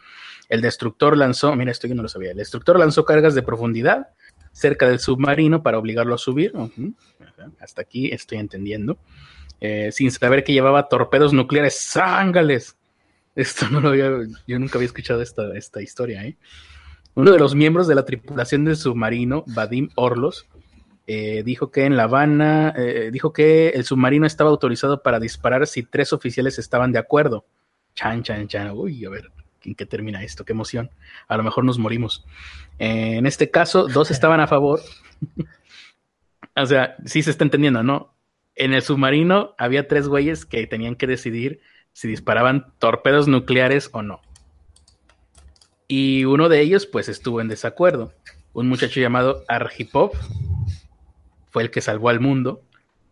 El 0.48 0.60
destructor 0.60 1.16
lanzó, 1.16 1.56
mira, 1.56 1.72
esto 1.72 1.88
yo 1.88 1.96
no 1.96 2.02
lo 2.02 2.08
sabía, 2.08 2.30
el 2.30 2.36
destructor 2.36 2.78
lanzó 2.78 3.04
cargas 3.04 3.34
de 3.34 3.42
profundidad 3.42 4.10
cerca 4.52 4.88
del 4.88 5.00
submarino 5.00 5.64
para 5.64 5.78
obligarlo 5.78 6.14
a 6.14 6.18
subir. 6.18 6.52
Hasta 7.58 7.82
aquí 7.82 8.12
estoy 8.12 8.38
entendiendo. 8.38 8.96
Eh, 9.60 9.90
sin 9.90 10.12
saber 10.12 10.44
que 10.44 10.52
llevaba 10.52 10.88
torpedos 10.88 11.32
nucleares. 11.32 11.80
¡Zángales! 11.92 12.76
Esto 13.34 13.68
no 13.70 13.80
lo 13.80 13.90
había, 13.90 14.10
yo 14.46 14.58
nunca 14.58 14.76
había 14.76 14.86
escuchado 14.86 15.22
esta, 15.22 15.56
esta 15.56 15.80
historia, 15.80 16.24
¿eh? 16.24 16.36
Uno 17.14 17.30
de 17.30 17.38
los 17.38 17.54
miembros 17.54 17.86
de 17.86 17.94
la 17.94 18.04
tripulación 18.04 18.64
del 18.64 18.76
submarino, 18.76 19.44
Vadim 19.46 19.90
Orlos, 19.96 20.46
eh, 21.06 21.42
dijo 21.44 21.70
que 21.70 21.84
en 21.84 21.96
La 21.96 22.04
Habana, 22.04 22.72
eh, 22.76 23.10
dijo 23.12 23.32
que 23.32 23.70
el 23.70 23.84
submarino 23.84 24.26
estaba 24.26 24.50
autorizado 24.50 25.02
para 25.02 25.20
disparar 25.20 25.66
si 25.66 25.82
tres 25.82 26.12
oficiales 26.12 26.58
estaban 26.58 26.92
de 26.92 26.98
acuerdo. 26.98 27.44
Chan, 27.94 28.22
chan, 28.22 28.48
chan. 28.48 28.70
Uy, 28.70 29.04
a 29.04 29.10
ver, 29.10 29.30
¿en 29.62 29.74
qué 29.74 29.84
termina 29.84 30.22
esto? 30.22 30.44
Qué 30.44 30.52
emoción. 30.52 30.90
A 31.28 31.36
lo 31.36 31.42
mejor 31.42 31.64
nos 31.64 31.78
morimos. 31.78 32.24
en 32.78 33.26
este 33.26 33.50
caso, 33.50 33.88
dos 33.88 34.10
estaban 34.10 34.40
a 34.40 34.46
favor. 34.46 34.80
o 36.56 36.66
sea, 36.66 36.96
sí 37.04 37.22
se 37.22 37.30
está 37.30 37.44
entendiendo, 37.44 37.82
¿no? 37.82 38.14
En 38.54 38.72
el 38.72 38.82
submarino 38.82 39.54
había 39.58 39.88
tres 39.88 40.08
güeyes 40.08 40.46
que 40.46 40.66
tenían 40.66 40.94
que 40.94 41.06
decidir 41.06 41.60
si 41.92 42.08
disparaban 42.08 42.72
torpedos 42.78 43.28
nucleares 43.28 43.90
o 43.92 44.02
no. 44.02 44.20
Y 45.88 46.24
uno 46.24 46.48
de 46.48 46.60
ellos 46.60 46.86
pues 46.86 47.08
estuvo 47.08 47.40
en 47.40 47.48
desacuerdo. 47.48 48.12
Un 48.54 48.68
muchacho 48.68 49.00
llamado 49.00 49.44
Arhipov 49.48 50.12
fue 51.50 51.62
el 51.62 51.70
que 51.70 51.80
salvó 51.80 52.08
al 52.08 52.20
mundo. 52.20 52.62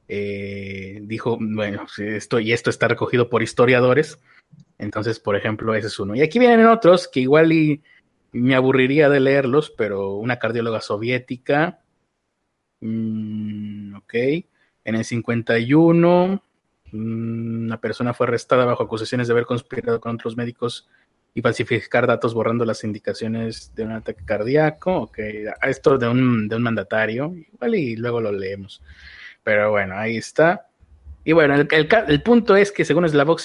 Eh, 0.09 1.01
dijo, 1.03 1.39
bueno, 1.41 1.87
esto 1.99 2.41
y 2.41 2.53
esto 2.53 2.71
está 2.71 2.89
recogido 2.89 3.29
por 3.29 3.43
historiadores. 3.43 4.19
Entonces, 4.79 5.21
por 5.21 5.37
ejemplo, 5.37 5.75
ese 5.75 5.89
es 5.89 5.99
uno. 6.01 6.15
Y 6.15 6.23
aquí 6.23 6.39
vienen 6.39 6.67
otros 6.67 7.07
que 7.07 7.21
igual 7.21 7.53
y 7.53 7.83
me 8.33 8.55
aburriría 8.55 9.09
de 9.09 9.21
leerlos, 9.21 9.71
pero 9.71 10.15
una 10.15 10.39
cardióloga 10.39 10.81
soviética. 10.81 11.81
Mm, 12.81 13.97
ok. 13.97 14.15
En 14.85 14.95
el 14.95 15.05
51 15.05 16.43
una 16.93 17.81
persona 17.81 18.15
fue 18.15 18.27
arrestada 18.27 18.65
bajo 18.65 18.83
acusaciones 18.83 19.29
de 19.29 19.33
haber 19.33 19.47
conspirado 19.47 20.01
con 20.01 20.15
otros 20.15 20.37
médicos 20.37 20.89
y 21.35 21.43
falsificar 21.43 22.07
datos 22.07 22.35
borrando 22.35 22.65
las 22.65 22.83
indicaciones 22.85 23.75
de 23.75 23.85
un 23.85 23.93
ataque 23.93 24.25
cardíaco. 24.25 25.03
Ok, 25.03 25.19
esto 25.63 25.99
de 25.99 26.09
un, 26.09 26.49
de 26.49 26.57
un 26.57 26.63
mandatario, 26.63 27.35
igual 27.53 27.75
y 27.75 27.97
luego 27.97 28.21
lo 28.21 28.33
leemos. 28.33 28.83
Pero 29.43 29.71
bueno, 29.71 29.97
ahí 29.97 30.17
está. 30.17 30.67
Y 31.23 31.33
bueno, 31.33 31.55
el, 31.55 32.23
punto 32.23 32.57
es 32.57 32.73
que 32.73 32.85
según 32.85 33.07
Slavoj 33.07 33.41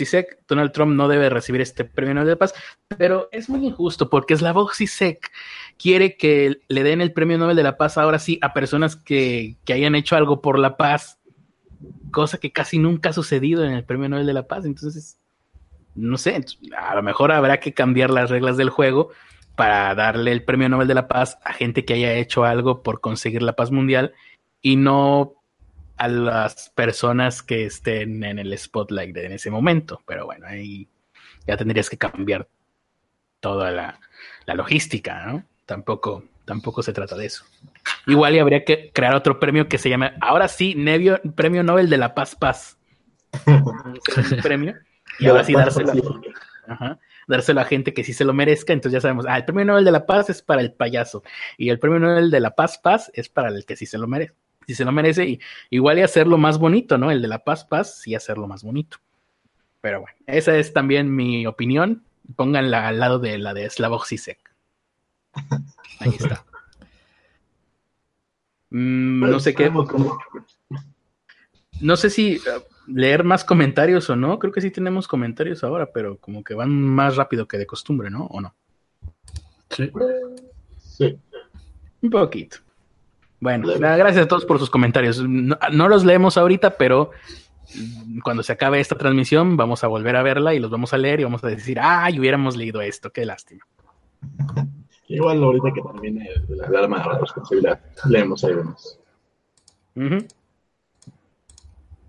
Donald 0.48 0.72
Trump 0.72 0.96
no 0.96 1.10
debe 1.10 1.30
recibir 1.30 1.60
este 1.60 1.84
premio 1.84 2.14
Nobel 2.14 2.30
de 2.30 2.36
Paz, 2.38 2.54
pero 2.98 3.28
es 3.34 3.50
muy 3.50 3.66
injusto 3.66 4.10
porque 4.10 4.38
Slavoj 4.38 4.74
Zizek 4.74 5.30
quiere 5.78 6.16
que 6.16 6.62
le 6.70 6.84
den 6.84 7.02
el 7.02 7.12
premio 7.12 7.38
Nobel 7.38 7.58
de 7.58 7.64
la 7.64 7.76
Paz 7.76 7.98
ahora 7.98 8.18
sí 8.18 8.40
a 8.42 8.54
personas 8.54 8.96
que, 8.96 9.58
que 9.66 9.74
hayan 9.74 9.94
hecho 9.94 10.16
algo 10.16 10.42
por 10.42 10.58
la 10.58 10.78
paz 10.78 11.20
cosa 12.12 12.38
que 12.38 12.52
casi 12.52 12.80
nunca 12.80 13.10
ha 13.10 13.14
sucedido 13.14 13.64
en 13.64 13.74
el 13.74 13.84
Premio 13.84 14.10
Nobel 14.10 14.26
de 14.26 14.34
la 14.34 14.48
Paz. 14.48 14.66
Entonces, 14.66 15.18
no 15.96 16.18
sé, 16.18 16.44
a 16.78 16.96
lo 16.96 17.04
mejor 17.04 17.32
habrá 17.32 17.60
que 17.60 17.74
cambiar 17.74 18.10
las 18.10 18.30
reglas 18.30 18.58
del 18.58 18.70
juego 18.70 19.10
para 19.56 19.96
darle 19.96 20.32
el 20.32 20.44
Premio 20.44 20.70
Nobel 20.70 20.88
de 20.88 20.94
la 20.94 21.08
Paz 21.08 21.38
a 21.44 21.54
gente 21.54 21.86
que 21.86 21.94
haya 21.94 22.14
hecho 22.14 22.44
algo 22.44 22.84
por 22.84 23.02
conseguir 23.02 23.42
la 23.42 23.54
paz 23.54 23.72
mundial 23.72 24.14
y 24.62 24.76
no 24.76 25.34
a 25.98 26.08
las 26.08 26.70
personas 26.76 27.42
que 27.42 27.66
estén 27.66 28.24
en 28.24 28.40
el 28.40 28.58
spotlight 28.58 29.16
en 29.16 29.32
ese 29.32 29.50
momento. 29.50 30.02
Pero 30.06 30.26
bueno, 30.26 30.46
ahí 30.48 30.88
ya 31.48 31.56
tendrías 31.56 31.90
que 31.90 31.98
cambiar 31.98 32.48
toda 33.40 33.72
la, 33.72 34.00
la 34.46 34.56
logística, 34.56 35.26
¿no? 35.26 35.46
Tampoco, 35.66 36.26
tampoco 36.46 36.84
se 36.84 36.94
trata 36.94 37.16
de 37.16 37.26
eso. 37.26 37.44
Igual 38.08 38.36
y 38.36 38.40
habría 38.40 38.64
que 38.64 38.92
crear 38.94 39.16
otro 39.16 39.40
premio 39.40 39.68
que 39.68 39.78
se 39.78 39.90
llame, 39.90 40.14
ahora 40.22 40.48
sí, 40.48 40.76
Nevio, 40.76 41.20
Premio 41.36 41.64
Nobel 41.64 41.90
de 41.90 41.98
la 41.98 42.14
Paz 42.16 42.36
Paz. 42.36 42.78
premio. 44.44 44.76
Y 45.20 45.28
ahora 45.28 45.44
sí 45.44 45.54
dárselo. 45.54 46.22
dárselo 47.28 47.62
a 47.62 47.66
gente 47.66 47.94
que 47.94 48.04
sí 48.04 48.14
se 48.14 48.26
lo 48.26 48.34
merezca. 48.34 48.74
Entonces 48.74 48.94
ya 48.94 49.02
sabemos, 49.02 49.26
ah, 49.28 49.38
el 49.38 49.46
premio 49.46 49.66
Nobel 49.66 49.86
de 49.86 49.92
la 49.92 50.06
Paz 50.06 50.30
es 50.30 50.42
para 50.42 50.62
el 50.62 50.72
payaso 50.72 51.24
y 51.58 51.70
el 51.70 51.80
premio 51.80 52.00
Nobel 52.00 52.32
de 52.32 52.40
la 52.40 52.52
Paz, 52.52 52.78
Paz 52.78 53.12
es 53.14 53.30
para 53.30 53.50
el 53.50 53.66
que 53.66 53.76
sí 53.76 53.86
se 53.86 53.98
lo 53.98 54.08
merece. 54.08 54.34
Si 54.68 54.74
se 54.74 54.86
lo 54.86 54.92
merece, 54.92 55.26
y, 55.26 55.40
igual 55.70 56.00
y 56.00 56.02
hacerlo 56.02 56.38
más 56.38 56.58
bonito, 56.58 56.98
¿no? 56.98 57.12
El 57.12 57.22
de 57.22 57.28
la 57.28 57.44
Paz, 57.44 57.66
Paz, 57.66 58.00
sí 58.00 58.16
hacerlo 58.16 58.48
más 58.48 58.64
bonito. 58.64 58.98
Pero 59.82 60.02
bueno, 60.02 60.18
esa 60.26 60.58
es 60.58 60.74
también 60.74 61.16
mi 61.16 61.46
opinión. 61.46 62.04
Pónganla 62.36 62.88
al 62.88 63.00
lado 63.00 63.20
de 63.20 63.38
la 63.38 63.54
de 63.54 63.70
Slavoj 63.70 64.08
Zizek. 64.08 64.40
Ahí 66.00 66.16
está. 66.18 66.46
Mm, 68.70 69.30
no 69.30 69.40
sé 69.40 69.54
qué. 69.54 69.72
No 71.82 71.98
sé 71.98 72.10
si 72.10 72.38
uh, 72.38 72.62
leer 72.88 73.24
más 73.24 73.44
comentarios 73.44 74.10
o 74.10 74.16
no. 74.16 74.40
Creo 74.40 74.52
que 74.52 74.62
sí 74.62 74.72
tenemos 74.72 75.08
comentarios 75.08 75.64
ahora, 75.64 75.92
pero 75.94 76.18
como 76.18 76.44
que 76.44 76.54
van 76.54 76.72
más 76.72 77.16
rápido 77.16 77.48
que 77.48 77.58
de 77.58 77.66
costumbre, 77.66 78.10
¿no? 78.10 78.26
¿O 78.26 78.42
no? 78.42 78.56
Sí. 79.70 79.92
Sí. 80.78 81.20
Un 82.02 82.10
poquito. 82.10 82.58
Bueno, 83.40 83.68
gracias 83.78 84.26
a 84.26 84.28
todos 84.28 84.46
por 84.46 84.60
sus 84.60 84.70
comentarios. 84.70 85.22
No, 85.22 85.58
no, 85.72 85.90
los 85.90 86.06
leemos 86.06 86.38
ahorita, 86.38 86.78
pero 86.78 87.12
cuando 88.24 88.44
se 88.44 88.54
acabe 88.54 88.80
esta 88.80 88.98
transmisión 88.98 89.58
vamos 89.58 89.84
a 89.84 89.88
volver 89.88 90.16
a 90.16 90.24
verla 90.24 90.54
y 90.54 90.60
los 90.60 90.72
vamos 90.72 90.94
a 90.94 90.98
leer 90.98 91.20
y 91.20 91.24
vamos 91.26 91.44
a 91.44 91.48
decir, 91.48 91.80
ay, 91.82 92.20
hubiéramos 92.20 92.56
leído 92.56 92.82
esto, 92.82 93.12
qué 93.12 93.26
lástima. 93.26 93.66
Igual 95.08 95.44
ahorita 95.44 95.72
que 95.74 95.82
termine 95.82 96.30
la 96.50 96.68
alarma 96.68 97.00
de 97.00 97.06
la 97.06 97.20
responsabilidad, 97.20 97.80
leemos 98.10 98.44
algunos. 98.44 99.00
Uh 99.96 100.02
-huh. 100.02 100.28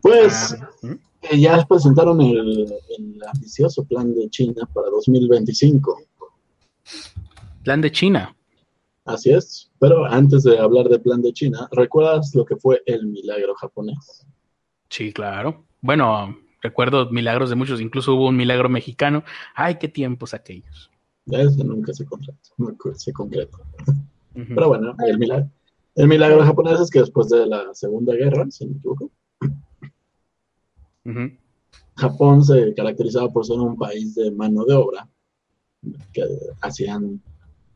Pues 0.00 0.56
uh 0.82 0.86
-huh. 0.86 0.98
eh, 1.22 1.40
ya 1.40 1.64
presentaron 1.66 2.20
el, 2.20 2.72
el, 2.98 3.22
ambicioso 3.32 3.84
plan 3.84 4.14
de 4.14 4.28
China 4.30 4.66
para 4.72 4.88
2025. 4.88 6.02
Plan 7.64 7.80
de 7.80 7.92
China. 7.92 8.34
Así 9.04 9.30
es, 9.30 9.70
pero 9.78 10.04
antes 10.04 10.42
de 10.42 10.58
hablar 10.58 10.88
del 10.88 11.00
plan 11.00 11.22
de 11.22 11.32
China, 11.32 11.68
¿recuerdas 11.70 12.34
lo 12.34 12.44
que 12.44 12.56
fue 12.56 12.82
el 12.86 13.06
milagro 13.06 13.54
japonés? 13.54 14.26
Sí, 14.88 15.12
claro. 15.12 15.64
Bueno, 15.80 16.36
recuerdo 16.60 17.10
milagros 17.10 17.50
de 17.50 17.56
muchos, 17.56 17.80
incluso 17.80 18.14
hubo 18.14 18.26
un 18.28 18.36
milagro 18.36 18.68
mexicano. 18.68 19.22
Ay, 19.54 19.76
qué 19.78 19.88
tiempos 19.88 20.34
aquellos. 20.34 20.90
Eso 21.26 21.64
nunca 21.64 21.92
se 21.92 22.04
concretó. 22.04 22.38
Se 22.94 23.12
concretó. 23.12 23.58
Uh 24.34 24.40
-huh. 24.40 24.54
Pero 24.54 24.68
bueno, 24.68 24.94
el 25.06 25.18
milagro, 25.18 25.50
el 25.96 26.08
milagro 26.08 26.44
japonés 26.44 26.80
es 26.80 26.90
que 26.90 27.00
después 27.00 27.28
de 27.28 27.46
la 27.46 27.74
Segunda 27.74 28.14
Guerra, 28.14 28.46
si 28.50 28.64
no 28.64 28.72
me 28.72 28.78
equivoco, 28.78 29.10
uh 31.04 31.10
-huh. 31.10 31.38
Japón 31.96 32.44
se 32.44 32.74
caracterizaba 32.74 33.32
por 33.32 33.44
ser 33.44 33.58
un 33.58 33.76
país 33.76 34.14
de 34.14 34.30
mano 34.30 34.64
de 34.64 34.74
obra, 34.74 35.08
que 36.12 36.22
hacían 36.60 37.22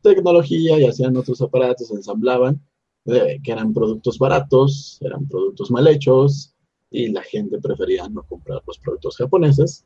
tecnología 0.01 0.79
y 0.79 0.85
hacían 0.85 1.17
otros 1.17 1.41
aparatos, 1.41 1.91
ensamblaban, 1.91 2.61
eh, 3.05 3.39
que 3.43 3.51
eran 3.51 3.73
productos 3.73 4.17
baratos, 4.19 4.99
eran 5.01 5.27
productos 5.27 5.71
mal 5.71 5.87
hechos, 5.87 6.53
y 6.91 7.07
la 7.07 7.23
gente 7.23 7.59
prefería 7.59 8.07
no 8.09 8.21
comprar 8.23 8.61
los 8.67 8.77
productos 8.79 9.17
japoneses 9.17 9.85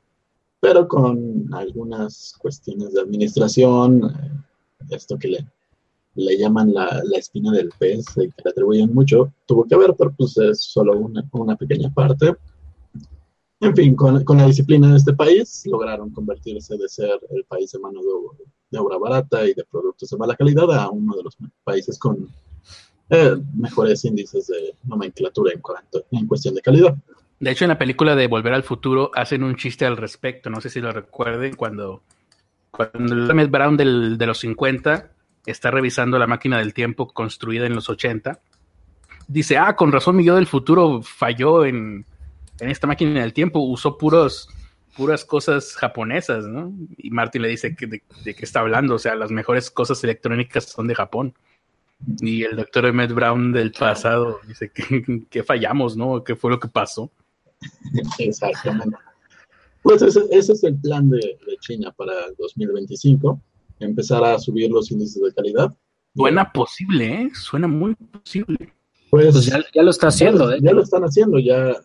pero 0.59 0.87
con 0.87 1.53
algunas 1.53 2.33
cuestiones 2.39 2.93
de 2.93 3.01
administración, 3.01 4.03
eh, 4.05 4.95
esto 4.95 5.17
que 5.17 5.27
le, 5.27 5.47
le 6.15 6.37
llaman 6.37 6.73
la, 6.73 7.01
la, 7.03 7.17
espina 7.17 7.51
del 7.51 7.69
pez, 7.77 8.05
que 8.15 8.29
le 8.43 8.49
atribuyen 8.49 8.93
mucho, 8.93 9.31
tuvo 9.45 9.65
que 9.65 9.75
ver, 9.75 9.93
pero 9.97 10.13
pues 10.17 10.37
es 10.37 10.61
solo 10.63 10.97
una, 10.97 11.27
una 11.33 11.55
pequeña 11.55 11.93
parte. 11.93 12.35
En 13.61 13.75
fin, 13.75 13.95
con, 13.95 14.23
con, 14.23 14.37
la 14.37 14.47
disciplina 14.47 14.91
de 14.91 14.97
este 14.97 15.13
país, 15.13 15.63
lograron 15.65 16.09
convertirse 16.11 16.77
de 16.77 16.89
ser 16.89 17.19
el 17.29 17.43
país 17.45 17.71
de 17.71 17.79
mano 17.79 18.01
de, 18.69 18.77
obra 18.77 18.97
barata 18.97 19.47
y 19.47 19.53
de 19.53 19.63
productos 19.63 20.09
de 20.09 20.17
mala 20.17 20.35
calidad 20.35 20.69
a 20.71 20.89
uno 20.89 21.15
de 21.15 21.23
los 21.23 21.37
países 21.63 21.97
con 21.97 22.27
eh, 23.09 23.35
mejores 23.55 24.03
índices 24.03 24.47
de 24.47 24.75
nomenclatura 24.83 25.53
en, 25.53 25.61
cuanto, 25.61 26.03
en 26.11 26.27
cuestión 26.27 26.55
de 26.55 26.61
calidad. 26.61 26.95
De 27.39 27.51
hecho, 27.51 27.65
en 27.65 27.69
la 27.69 27.77
película 27.77 28.15
de 28.15 28.27
Volver 28.27 28.53
al 28.53 28.63
Futuro 28.63 29.11
hacen 29.13 29.43
un 29.43 29.55
chiste 29.55 29.86
al 29.86 29.97
respecto, 29.97 30.49
no 30.49 30.61
sé 30.61 30.69
si 30.69 30.79
lo 30.79 30.91
recuerden, 30.91 31.55
cuando, 31.55 32.01
cuando 32.71 33.31
Emmett 33.31 33.51
Brown 33.51 33.75
del, 33.75 34.17
de 34.17 34.25
los 34.25 34.39
50 34.39 35.11
está 35.45 35.69
revisando 35.69 36.17
la 36.17 36.27
máquina 36.27 36.57
del 36.59 36.73
tiempo 36.73 37.07
construida 37.07 37.65
en 37.65 37.75
los 37.75 37.89
80, 37.89 38.39
dice, 39.27 39.57
ah, 39.57 39.75
con 39.75 39.91
razón 39.91 40.15
mi 40.15 40.23
yo 40.23 40.36
del 40.36 40.47
futuro 40.47 41.01
falló 41.01 41.65
en, 41.65 42.05
en 42.59 42.69
esta 42.69 42.88
máquina 42.88 43.21
del 43.21 43.33
tiempo, 43.33 43.59
usó 43.59 43.97
puros, 43.97 44.49
puras 44.95 45.25
cosas 45.25 45.75
japonesas, 45.75 46.45
¿no? 46.45 46.71
Y 46.97 47.09
Martin 47.11 47.41
le 47.41 47.49
dice 47.49 47.75
que 47.75 47.86
de, 47.86 48.03
de 48.23 48.33
qué 48.33 48.45
está 48.45 48.61
hablando, 48.61 48.95
o 48.95 48.99
sea, 48.99 49.13
las 49.13 49.29
mejores 49.29 49.69
cosas 49.69 50.01
electrónicas 50.05 50.65
son 50.65 50.88
de 50.88 50.95
Japón. 50.95 51.33
Y 52.19 52.43
el 52.43 52.55
doctor 52.55 52.86
Emmett 52.86 53.11
Brown 53.11 53.51
del 53.51 53.71
pasado 53.71 54.39
dice 54.47 54.69
que, 54.69 55.25
que 55.29 55.43
fallamos, 55.43 55.97
¿no? 55.97 56.23
¿Qué 56.23 56.36
fue 56.36 56.49
lo 56.49 56.59
que 56.59 56.67
pasó? 56.67 57.11
Exactamente. 58.19 58.97
Pues 59.83 60.01
ese, 60.01 60.21
ese, 60.31 60.53
es 60.53 60.63
el 60.63 60.79
plan 60.79 61.09
de, 61.09 61.17
de, 61.17 61.57
China 61.59 61.93
para 61.95 62.11
el 62.25 62.35
2025, 62.37 63.39
empezar 63.79 64.23
a 64.23 64.39
subir 64.39 64.71
los 64.71 64.89
índices 64.89 65.21
de 65.21 65.33
calidad. 65.33 65.71
Suena 66.15 66.51
posible, 66.51 67.21
¿eh? 67.21 67.31
Suena 67.35 67.67
muy 67.67 67.93
posible. 67.95 68.73
Pues, 69.11 69.31
pues 69.31 69.45
ya, 69.45 69.63
ya, 69.73 69.83
lo 69.83 69.91
está 69.91 70.07
haciendo, 70.07 70.49
ya, 70.49 70.55
¿eh? 70.55 70.59
Ya 70.61 70.71
lo 70.71 70.81
están 70.81 71.03
haciendo, 71.03 71.37
ya 71.37 71.75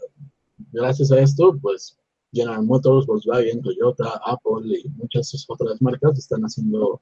gracias 0.73 1.13
a 1.13 1.21
esto, 1.21 1.59
pues 1.61 1.97
General 2.33 2.65
Motors, 2.65 3.07
Volkswagen, 3.07 3.61
Toyota, 3.63 4.21
Apple 4.25 4.79
y 4.79 4.89
muchas 4.91 5.45
otras 5.49 5.81
marcas 5.83 6.19
están 6.19 6.43
haciendo 6.43 7.01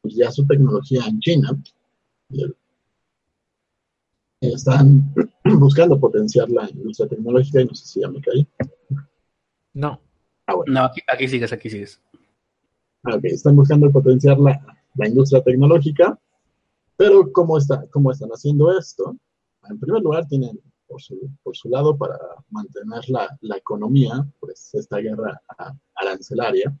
pues, 0.00 0.14
ya 0.14 0.30
su 0.30 0.46
tecnología 0.46 1.04
en 1.06 1.20
China. 1.20 1.62
Están 4.42 5.14
buscando 5.44 5.98
potenciar 5.98 6.50
la 6.50 6.68
industria 6.68 7.08
tecnológica 7.08 7.60
y 7.60 7.64
no 7.64 7.74
sé 7.74 7.86
si 7.86 8.00
ya 8.00 8.08
me 8.08 8.20
caí. 8.20 8.46
No. 9.72 10.00
Ah, 10.46 10.54
bueno. 10.56 10.72
No, 10.72 10.84
aquí, 10.84 11.00
aquí, 11.06 11.28
sigues, 11.28 11.52
aquí 11.52 11.70
sigues. 11.70 12.00
Ah, 13.04 13.14
ok, 13.16 13.24
están 13.24 13.54
buscando 13.54 13.90
potenciar 13.90 14.38
la, 14.38 14.60
la 14.96 15.08
industria 15.08 15.42
tecnológica, 15.42 16.18
pero 16.96 17.32
¿cómo, 17.32 17.56
está, 17.56 17.86
¿cómo 17.90 18.10
están 18.10 18.30
haciendo 18.30 18.76
esto? 18.76 19.16
En 19.70 19.78
primer 19.78 20.02
lugar, 20.02 20.26
tienen 20.26 20.60
por 20.88 21.00
su, 21.00 21.18
por 21.44 21.56
su 21.56 21.68
lado 21.68 21.96
para 21.96 22.18
mantener 22.50 23.08
la, 23.08 23.38
la 23.42 23.56
economía, 23.56 24.26
pues 24.40 24.74
esta 24.74 24.98
guerra 24.98 25.40
arancelaria, 25.94 26.76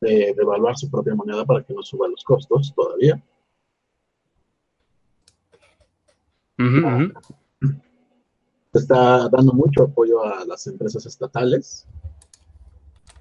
de 0.00 0.34
devaluar 0.34 0.76
su 0.78 0.90
propia 0.90 1.14
moneda 1.14 1.44
para 1.44 1.62
que 1.62 1.74
no 1.74 1.82
suba 1.82 2.08
los 2.08 2.24
costos 2.24 2.72
todavía. 2.74 3.22
Uh 6.60 6.64
-huh, 6.64 6.84
uh 6.84 7.12
-huh. 7.62 7.80
Está 8.74 9.28
dando 9.30 9.52
mucho 9.54 9.84
apoyo 9.84 10.22
a 10.22 10.44
las 10.44 10.66
empresas 10.66 11.06
estatales. 11.06 11.86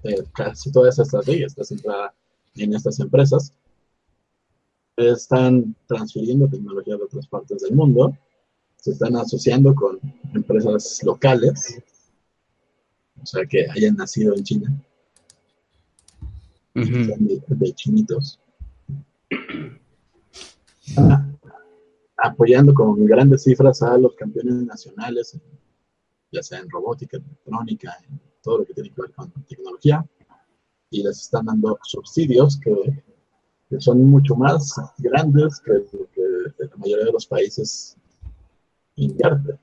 Eh, 0.03 0.23
casi 0.33 0.71
toda 0.71 0.89
esa 0.89 1.03
estrategia 1.03 1.47
está 1.47 1.63
centrada 1.63 2.13
en 2.55 2.73
estas 2.73 2.99
empresas. 2.99 3.53
Están 4.97 5.73
transfiriendo 5.87 6.49
tecnología 6.49 6.97
de 6.97 7.03
otras 7.03 7.27
partes 7.27 7.61
del 7.61 7.75
mundo. 7.75 8.17
Se 8.75 8.91
están 8.91 9.15
asociando 9.15 9.73
con 9.73 9.99
empresas 10.33 11.01
locales, 11.03 11.81
o 13.21 13.25
sea, 13.25 13.45
que 13.45 13.67
hayan 13.71 13.95
nacido 13.95 14.35
en 14.35 14.43
China. 14.43 14.83
Uh 16.75 16.81
-huh. 16.81 17.17
de, 17.17 17.41
de, 17.47 17.73
chinitos. 17.73 18.39
Ah, 20.97 21.28
apoyando 22.21 22.73
con 22.73 23.05
grandes 23.05 23.43
cifras 23.43 23.81
a 23.81 23.97
los 23.97 24.15
campeones 24.15 24.55
nacionales, 24.55 25.37
ya 26.31 26.43
sea 26.43 26.59
en 26.59 26.69
robótica, 26.69 27.17
en 27.17 27.23
electrónica, 27.23 27.97
en 28.07 28.19
todo 28.41 28.59
lo 28.59 28.65
que 28.65 28.73
tiene 28.73 28.89
que 28.91 29.01
ver 29.01 29.11
con 29.11 29.31
tecnología, 29.47 30.05
y 30.89 31.03
les 31.03 31.19
están 31.21 31.45
dando 31.45 31.77
subsidios 31.83 32.59
que, 32.59 33.03
que 33.69 33.79
son 33.79 34.03
mucho 34.05 34.35
más 34.35 34.75
grandes 34.97 35.59
que 35.59 35.71
lo 35.71 36.09
que 36.11 36.65
la 36.65 36.77
mayoría 36.77 37.05
de 37.05 37.11
los 37.11 37.27
países 37.27 37.95
invierten. 38.95 39.59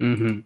Uh 0.00 0.04
-huh. 0.04 0.44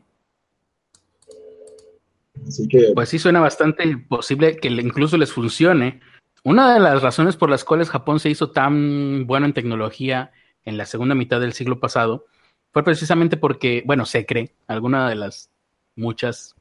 Así 2.46 2.68
que, 2.68 2.92
pues 2.94 3.08
sí 3.08 3.18
suena 3.18 3.40
bastante 3.40 3.96
posible 4.08 4.56
que 4.56 4.68
incluso 4.68 5.16
les 5.16 5.32
funcione. 5.32 6.00
Una 6.44 6.74
de 6.74 6.80
las 6.80 7.02
razones 7.02 7.36
por 7.36 7.50
las 7.50 7.64
cuales 7.64 7.90
Japón 7.90 8.20
se 8.20 8.30
hizo 8.30 8.50
tan 8.50 9.26
bueno 9.26 9.46
en 9.46 9.52
tecnología 9.52 10.32
en 10.64 10.76
la 10.76 10.86
segunda 10.86 11.14
mitad 11.14 11.40
del 11.40 11.52
siglo 11.52 11.80
pasado 11.80 12.26
fue 12.72 12.84
precisamente 12.84 13.36
porque, 13.36 13.82
bueno, 13.86 14.06
se 14.06 14.26
cree, 14.26 14.54
alguna 14.66 15.08
de 15.08 15.14
las 15.14 15.50
muchas 15.96 16.54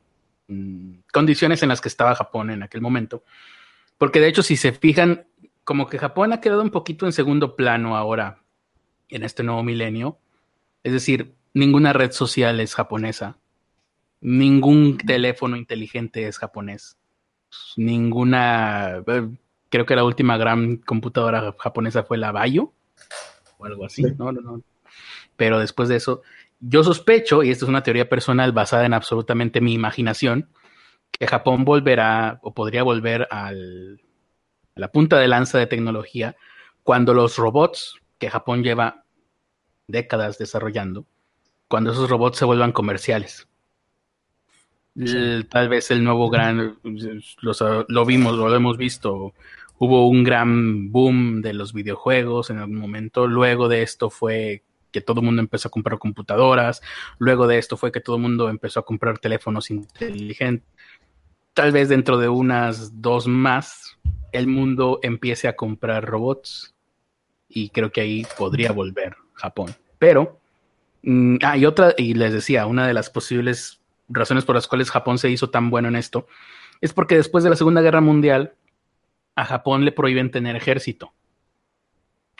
mmm, 0.48 1.00
condiciones 1.12 1.62
en 1.64 1.70
las 1.70 1.82
que 1.82 1.90
estaba 1.90 2.16
Japón 2.16 2.50
en 2.50 2.64
aquel 2.64 2.82
momento. 2.82 3.24
Porque 3.98 4.20
de 4.20 4.28
hecho, 4.28 4.44
si 4.44 4.58
se 4.58 4.72
fijan, 4.72 5.28
como 5.64 5.88
que 5.88 5.98
Japón 5.98 6.34
ha 6.34 6.42
quedado 6.42 6.62
un 6.62 6.70
poquito 6.70 7.06
en 7.06 7.12
segundo 7.12 7.56
plano 7.56 7.98
ahora, 7.98 8.42
en 9.10 9.24
este 9.24 9.44
nuevo 9.44 9.64
milenio. 9.64 10.20
Es 10.84 10.94
decir, 10.94 11.36
ninguna 11.54 11.94
red 11.94 12.12
social 12.12 12.60
es 12.60 12.76
japonesa. 12.76 13.38
Ningún 14.22 14.98
teléfono 14.98 15.58
inteligente 15.58 16.28
es 16.28 16.38
japonés. 16.38 16.98
ninguna. 17.76 19.04
eh, 19.08 19.30
Creo 19.78 19.86
que 19.86 19.96
la 19.96 20.04
última 20.04 20.38
gran 20.38 20.78
computadora 20.78 21.54
japonesa 21.60 22.02
fue 22.02 22.18
la 22.18 22.32
Bayo 22.32 22.74
o 23.60 23.66
algo 23.66 23.86
así. 23.86 24.02
Sí. 24.02 24.10
No, 24.18 24.32
no, 24.32 24.42
no. 24.42 24.62
Pero 25.36 25.60
después 25.60 25.88
de 25.88 25.98
eso, 25.98 26.24
yo 26.60 26.84
sospecho, 26.84 27.44
y 27.44 27.52
esto 27.52 27.66
es 27.66 27.70
una 27.70 27.84
teoría 27.84 28.10
personal 28.10 28.54
basada 28.54 28.88
en 28.88 28.96
absolutamente 28.96 29.62
mi 29.62 29.74
imaginación, 29.76 30.50
que 31.12 31.28
Japón 31.28 31.64
volverá 31.64 32.40
o 32.42 32.56
podría 32.56 32.82
volver 32.82 33.28
al, 33.30 34.02
a 34.76 34.80
la 34.80 34.88
punta 34.92 35.20
de 35.20 35.28
lanza 35.28 35.60
de 35.60 35.68
tecnología 35.68 36.36
cuando 36.82 37.14
los 37.14 37.38
robots 37.38 38.00
que 38.18 38.32
Japón 38.32 38.64
lleva 38.64 39.04
décadas 39.86 40.40
desarrollando, 40.40 41.06
cuando 41.68 41.92
esos 41.92 42.10
robots 42.10 42.40
se 42.40 42.46
vuelvan 42.46 42.72
comerciales. 42.72 43.48
El- 44.96 45.48
tal 45.48 45.70
vez 45.70 45.92
el 45.92 46.04
nuevo 46.04 46.32
gran, 46.32 46.80
los- 47.42 47.64
lo 47.88 48.06
vimos, 48.06 48.36
lo 48.36 48.56
hemos 48.56 48.78
visto, 48.78 49.36
hubo 49.80 50.08
un 50.08 50.24
gran 50.24 50.92
boom 50.92 51.42
de 51.42 51.54
los 51.54 51.74
videojuegos 51.74 52.50
en 52.50 52.58
algún 52.58 52.78
momento, 52.78 53.28
luego 53.28 53.68
de 53.68 53.84
esto 53.84 54.10
fue 54.10 54.64
que 54.92 55.02
todo 55.02 55.20
el 55.20 55.26
mundo 55.26 55.42
empezó 55.42 55.68
a 55.68 55.72
comprar 55.72 56.00
computadoras, 56.00 56.82
luego 57.20 57.48
de 57.48 57.58
esto 57.58 57.78
fue 57.78 57.92
que 57.92 58.00
todo 58.00 58.16
el 58.16 58.22
mundo 58.22 58.50
empezó 58.50 58.80
a 58.80 58.86
comprar 58.86 59.20
teléfonos 59.20 59.70
inteligentes. 59.70 60.68
Tal 61.54 61.72
vez 61.72 61.90
dentro 61.90 62.18
de 62.18 62.30
unas 62.30 63.02
dos 63.02 63.28
más, 63.28 63.98
el 64.32 64.48
mundo 64.48 65.00
empiece 65.04 65.48
a 65.48 65.56
comprar 65.56 66.06
robots 66.06 66.76
y 67.50 67.70
creo 67.70 67.92
que 67.92 68.02
ahí 68.02 68.26
podría 68.38 68.72
volver 68.72 69.16
Japón. 69.34 69.76
Pero, 70.00 70.40
mm, 71.04 71.38
ah, 71.44 71.58
y 71.58 71.66
otra, 71.66 71.94
y 71.98 72.14
les 72.14 72.34
decía, 72.34 72.66
una 72.66 72.88
de 72.88 72.94
las 72.94 73.10
posibles 73.10 73.82
razones 74.10 74.46
por 74.46 74.56
las 74.56 74.68
cuales 74.68 74.92
Japón 74.92 75.18
se 75.18 75.30
hizo 75.30 75.50
tan 75.50 75.70
bueno 75.70 75.88
en 75.88 75.96
esto 75.96 76.28
es 76.82 76.94
porque 76.94 77.16
después 77.16 77.44
de 77.44 77.50
la 77.50 77.56
Segunda 77.56 77.82
Guerra 77.82 78.02
Mundial 78.02 78.54
a 79.38 79.46
Japón 79.46 79.86
le 79.86 79.92
prohíben 79.92 80.32
tener 80.32 80.56
ejército. 80.56 81.14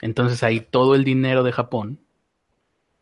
Entonces 0.02 0.42
ahí 0.42 0.60
todo 0.60 0.96
el 0.96 1.04
dinero 1.04 1.44
de 1.44 1.52
Japón, 1.52 2.00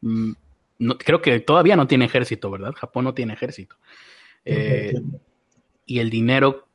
mm, 0.03 0.33
no- 0.81 0.99
creo 0.99 1.23
que 1.23 1.41
todavía 1.41 1.77
no 1.77 1.87
tiene 1.87 2.05
ejército, 2.05 2.51
¿verdad? 2.51 2.75
Japón 2.75 3.05
no 3.05 3.15
tiene 3.15 3.33
ejército. 3.33 3.77
Eh, 4.45 4.93
y 5.87 6.01
el 6.01 6.11
dinero 6.11 6.69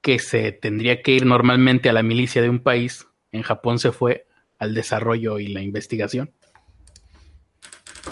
que 0.00 0.20
se 0.20 0.52
tendría 0.52 1.02
que 1.02 1.10
ir 1.10 1.26
normalmente 1.26 1.90
a 1.90 1.92
la 1.92 2.04
milicia 2.04 2.40
de 2.40 2.48
un 2.48 2.60
país, 2.60 3.04
en 3.32 3.42
Japón 3.42 3.80
se 3.80 3.90
fue 3.90 4.28
al 4.60 4.72
desarrollo 4.72 5.40
y 5.40 5.48
la 5.48 5.62
investigación. 5.62 6.30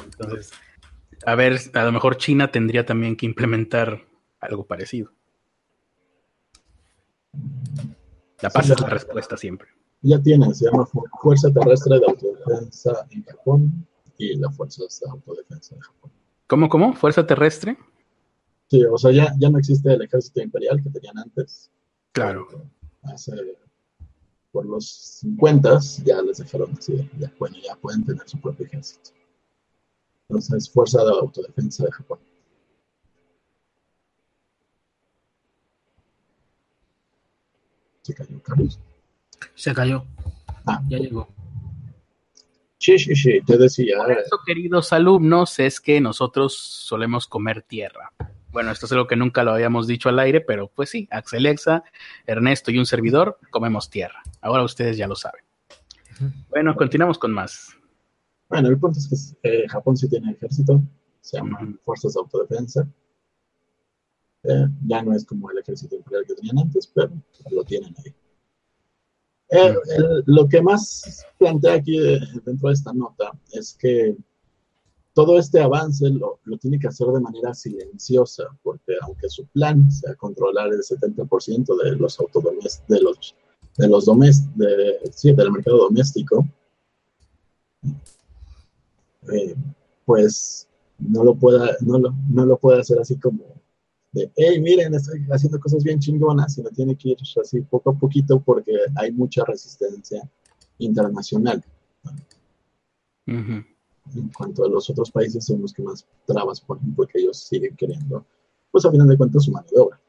Entonces, 0.04 0.52
a 1.24 1.36
ver, 1.36 1.61
a 1.74 1.84
lo 1.84 1.92
mejor 1.92 2.16
China 2.16 2.50
tendría 2.50 2.84
también 2.84 3.14
que 3.14 3.24
implementar 3.24 4.04
algo 4.40 4.66
parecido. 4.66 5.12
La 8.41 8.51
paz 8.51 8.66
Sí, 8.66 8.72
es 8.72 8.80
la 8.80 8.89
respuesta 8.89 9.36
siempre. 9.36 9.68
Ya 10.03 10.20
tienen, 10.22 10.55
se 10.55 10.66
llama 10.66 10.86
Fu- 10.86 11.05
Fuerza 11.20 11.51
Terrestre 11.53 11.99
de 11.99 12.07
Autodefensa 12.07 13.07
en 13.11 13.24
Japón 13.24 13.86
y 14.16 14.36
la 14.36 14.51
Fuerza 14.51 14.82
de 14.84 15.11
Autodefensa 15.11 15.74
de 15.74 15.80
Japón. 15.82 16.12
¿Cómo, 16.47 16.68
cómo? 16.68 16.95
¿Fuerza 16.95 17.26
terrestre? 17.26 17.76
Sí, 18.70 18.84
o 18.84 18.97
sea, 18.99 19.11
ya, 19.12 19.34
ya 19.39 19.51
no 19.51 19.59
existe 19.59 19.93
el 19.93 20.03
ejército 20.03 20.41
imperial 20.43 20.82
que 20.82 20.91
tenían 20.91 21.18
antes. 21.18 21.70
Claro. 22.12 22.47
Hace, 23.03 23.32
por 24.53 24.66
los 24.66 24.86
50 24.89 25.78
ya 26.05 26.22
les 26.22 26.39
dejaron 26.39 26.72
así, 26.78 27.11
ya, 27.18 27.32
bueno, 27.39 27.57
ya 27.64 27.74
pueden 27.76 28.05
tener 28.05 28.28
su 28.28 28.41
propio 28.41 28.66
ejército. 28.66 29.11
Entonces, 30.28 30.70
Fuerza 30.70 31.03
de 31.05 31.11
Autodefensa 31.11 31.84
de 31.86 31.93
Japón. 31.93 32.18
Se 38.09 38.14
cayó, 38.14 38.42
Carlos. 38.42 38.80
Se 39.54 39.74
cayó. 39.74 40.04
Ah. 40.64 40.80
Ya 40.88 40.96
llegó. 40.96 41.28
Sí, 42.78 42.98
sí, 42.98 43.14
sí, 43.14 43.40
te 43.46 43.59
decía. 43.59 43.98
Por 43.98 44.12
eso, 44.12 44.38
queridos 44.46 44.94
alumnos, 44.94 45.59
es 45.59 45.78
que 45.78 46.00
nosotros 46.00 46.56
solemos 46.56 47.26
comer 47.26 47.61
tierra. 47.61 48.14
Bueno, 48.50 48.70
esto 48.70 48.86
es 48.86 48.92
algo 48.92 49.06
que 49.06 49.16
nunca 49.16 49.44
lo 49.44 49.50
habíamos 49.50 49.86
dicho 49.86 50.09
al 50.09 50.18
aire, 50.20 50.40
pero 50.40 50.68
pues 50.68 50.88
sí, 50.88 51.06
Axelexa, 51.11 51.84
Ernesto 52.26 52.70
y 52.70 52.78
un 52.78 52.86
servidor 52.86 53.38
comemos 53.50 53.90
tierra. 53.90 54.22
Ahora 54.40 54.62
ustedes 54.62 54.96
ya 54.96 55.06
lo 55.06 55.16
saben. 55.16 55.44
Bueno, 56.48 56.74
continuamos 56.76 57.18
con 57.18 57.30
más. 57.30 57.76
Bueno, 58.48 58.70
el 58.70 58.78
punto 58.78 58.98
es 58.98 59.36
que 59.42 59.64
eh, 59.64 59.68
Japón 59.68 59.98
sí 59.98 60.09
tiene 60.09 60.32
ejército, 60.32 60.80
se 61.20 61.36
llaman. 61.36 61.78
Fuerzas 61.84 62.14
de 62.14 62.20
Autodefensa. 62.20 62.88
Eh, 64.51 64.66
ya 64.86 65.03
no 65.03 65.14
es 65.14 65.24
como 65.26 65.51
el 65.51 65.59
ejército 65.59 65.94
imperial 65.96 66.24
que 66.26 66.34
tenían 66.34 66.59
antes, 66.59 66.86
pero 66.86 67.11
lo 67.51 67.64
tienen 67.64 67.94
ahí. 67.99 68.14
Eh, 69.51 69.74
el- 69.96 70.22
lo 70.26 70.49
que 70.49 70.61
más 70.62 71.24
plantea 71.38 71.74
aquí 71.74 71.99
eh, 71.99 72.18
dentro 72.44 72.68
de 72.68 72.74
esta 72.74 72.92
nota 72.92 73.30
es 73.53 73.74
que 73.78 74.16
todo 75.14 75.38
este 75.38 75.61
avance 75.61 76.09
lo, 76.09 76.38
lo 76.44 76.57
tiene 76.59 76.78
que 76.78 76.86
hacer 76.88 77.09
de 77.09 77.20
manera 77.20 77.53
silenciosa, 77.53 78.44
porque 78.62 78.94
aunque 79.03 79.28
su 79.28 79.44
plan 79.49 79.90
sea 79.90 80.14
controlar 80.14 80.68
el 80.72 80.80
70% 80.82 81.76
de 81.82 81.96
los 81.96 82.18
autodomés- 82.18 82.82
de 82.88 83.01
los 83.01 83.34
de 83.76 83.86
los 83.88 84.07
domés- 84.07 84.53
de, 84.55 84.99
sí, 85.12 85.32
del 85.32 85.53
mercado 85.53 85.78
doméstico, 85.78 86.44
eh, 89.32 89.55
pues 90.05 90.66
no 90.99 91.22
lo 91.22 91.34
pueda, 91.34 91.76
no 91.82 91.99
lo, 91.99 92.14
no 92.28 92.44
lo 92.46 92.59
puede 92.59 92.80
hacer 92.80 92.99
así 92.99 93.16
como 93.18 93.44
de, 94.12 94.30
hey, 94.36 94.61
miren, 94.61 94.94
estoy 94.94 95.24
haciendo 95.30 95.61
cosas 95.61 95.84
bien 95.84 95.98
chingonas, 95.98 96.54
sino 96.54 96.70
tiene 96.70 96.96
que 96.96 97.11
ir 97.11 97.18
así 97.40 97.61
poco 97.62 97.90
a 97.90 97.98
poquito 97.98 98.40
porque 98.40 98.72
hay 98.96 99.12
mucha 99.12 99.44
resistencia 99.44 100.28
internacional. 100.78 101.62
En 103.26 103.66
cuanto 104.36 104.64
a 104.64 104.68
los 104.68 104.88
otros 104.88 105.11
países 105.11 105.44
son 105.44 105.61
los 105.61 105.72
que 105.72 105.82
más 105.82 106.06
trabas 106.26 106.61
ponen 106.61 106.94
porque 106.94 107.18
ellos 107.20 107.38
siguen 107.38 107.76
queriendo, 107.76 108.24
pues 108.70 108.84
a 108.86 108.90
final 108.90 109.09
de 109.09 109.16
cuentas, 109.18 109.44
su 109.44 109.52
mano 109.52 109.66
de 109.70 109.80
obra. 109.80 110.00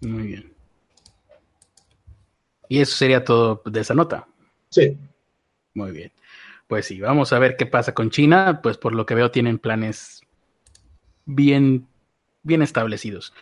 Muy 0.00 0.26
bien. 0.26 0.52
Y 2.68 2.80
eso 2.80 2.96
sería 2.96 3.24
todo 3.24 3.62
de 3.64 3.80
esa 3.80 3.94
nota. 3.94 4.26
Sí, 4.68 4.98
Muy 5.74 5.92
bien. 5.92 6.12
Pues 6.66 6.86
sí, 6.86 7.00
vamos 7.00 7.32
a 7.32 7.38
ver 7.38 7.56
qué 7.56 7.64
pasa 7.64 7.94
con 7.94 8.10
China. 8.10 8.60
Pues 8.62 8.76
por 8.76 8.94
lo 8.94 9.06
que 9.06 9.14
veo 9.14 9.30
tienen 9.30 9.58
planes 9.58 10.25
bien, 11.26 11.86
bien 12.42 12.62
establecidos. 12.62 13.34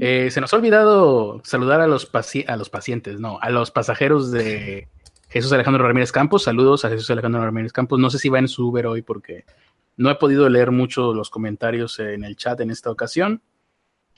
Eh, 0.00 0.30
se 0.30 0.40
nos 0.40 0.52
ha 0.52 0.56
olvidado 0.56 1.40
saludar 1.44 1.80
a 1.80 1.86
los, 1.86 2.10
paci- 2.12 2.44
a 2.48 2.56
los 2.56 2.70
pacientes, 2.70 3.20
no, 3.20 3.38
a 3.40 3.50
los 3.50 3.70
pasajeros 3.70 4.30
de 4.32 4.88
Jesús 5.28 5.52
Alejandro 5.52 5.86
Ramírez 5.86 6.10
Campos. 6.12 6.44
Saludos 6.44 6.84
a 6.84 6.88
Jesús 6.88 7.10
Alejandro 7.10 7.44
Ramírez 7.44 7.72
Campos. 7.72 7.98
No 8.00 8.10
sé 8.10 8.18
si 8.18 8.28
va 8.28 8.38
en 8.38 8.48
su 8.48 8.68
Uber 8.68 8.86
hoy 8.86 9.02
porque 9.02 9.44
no 9.96 10.10
he 10.10 10.14
podido 10.16 10.48
leer 10.48 10.70
mucho 10.70 11.12
los 11.14 11.30
comentarios 11.30 11.98
en 12.00 12.24
el 12.24 12.36
chat 12.36 12.60
en 12.60 12.70
esta 12.70 12.90
ocasión. 12.90 13.42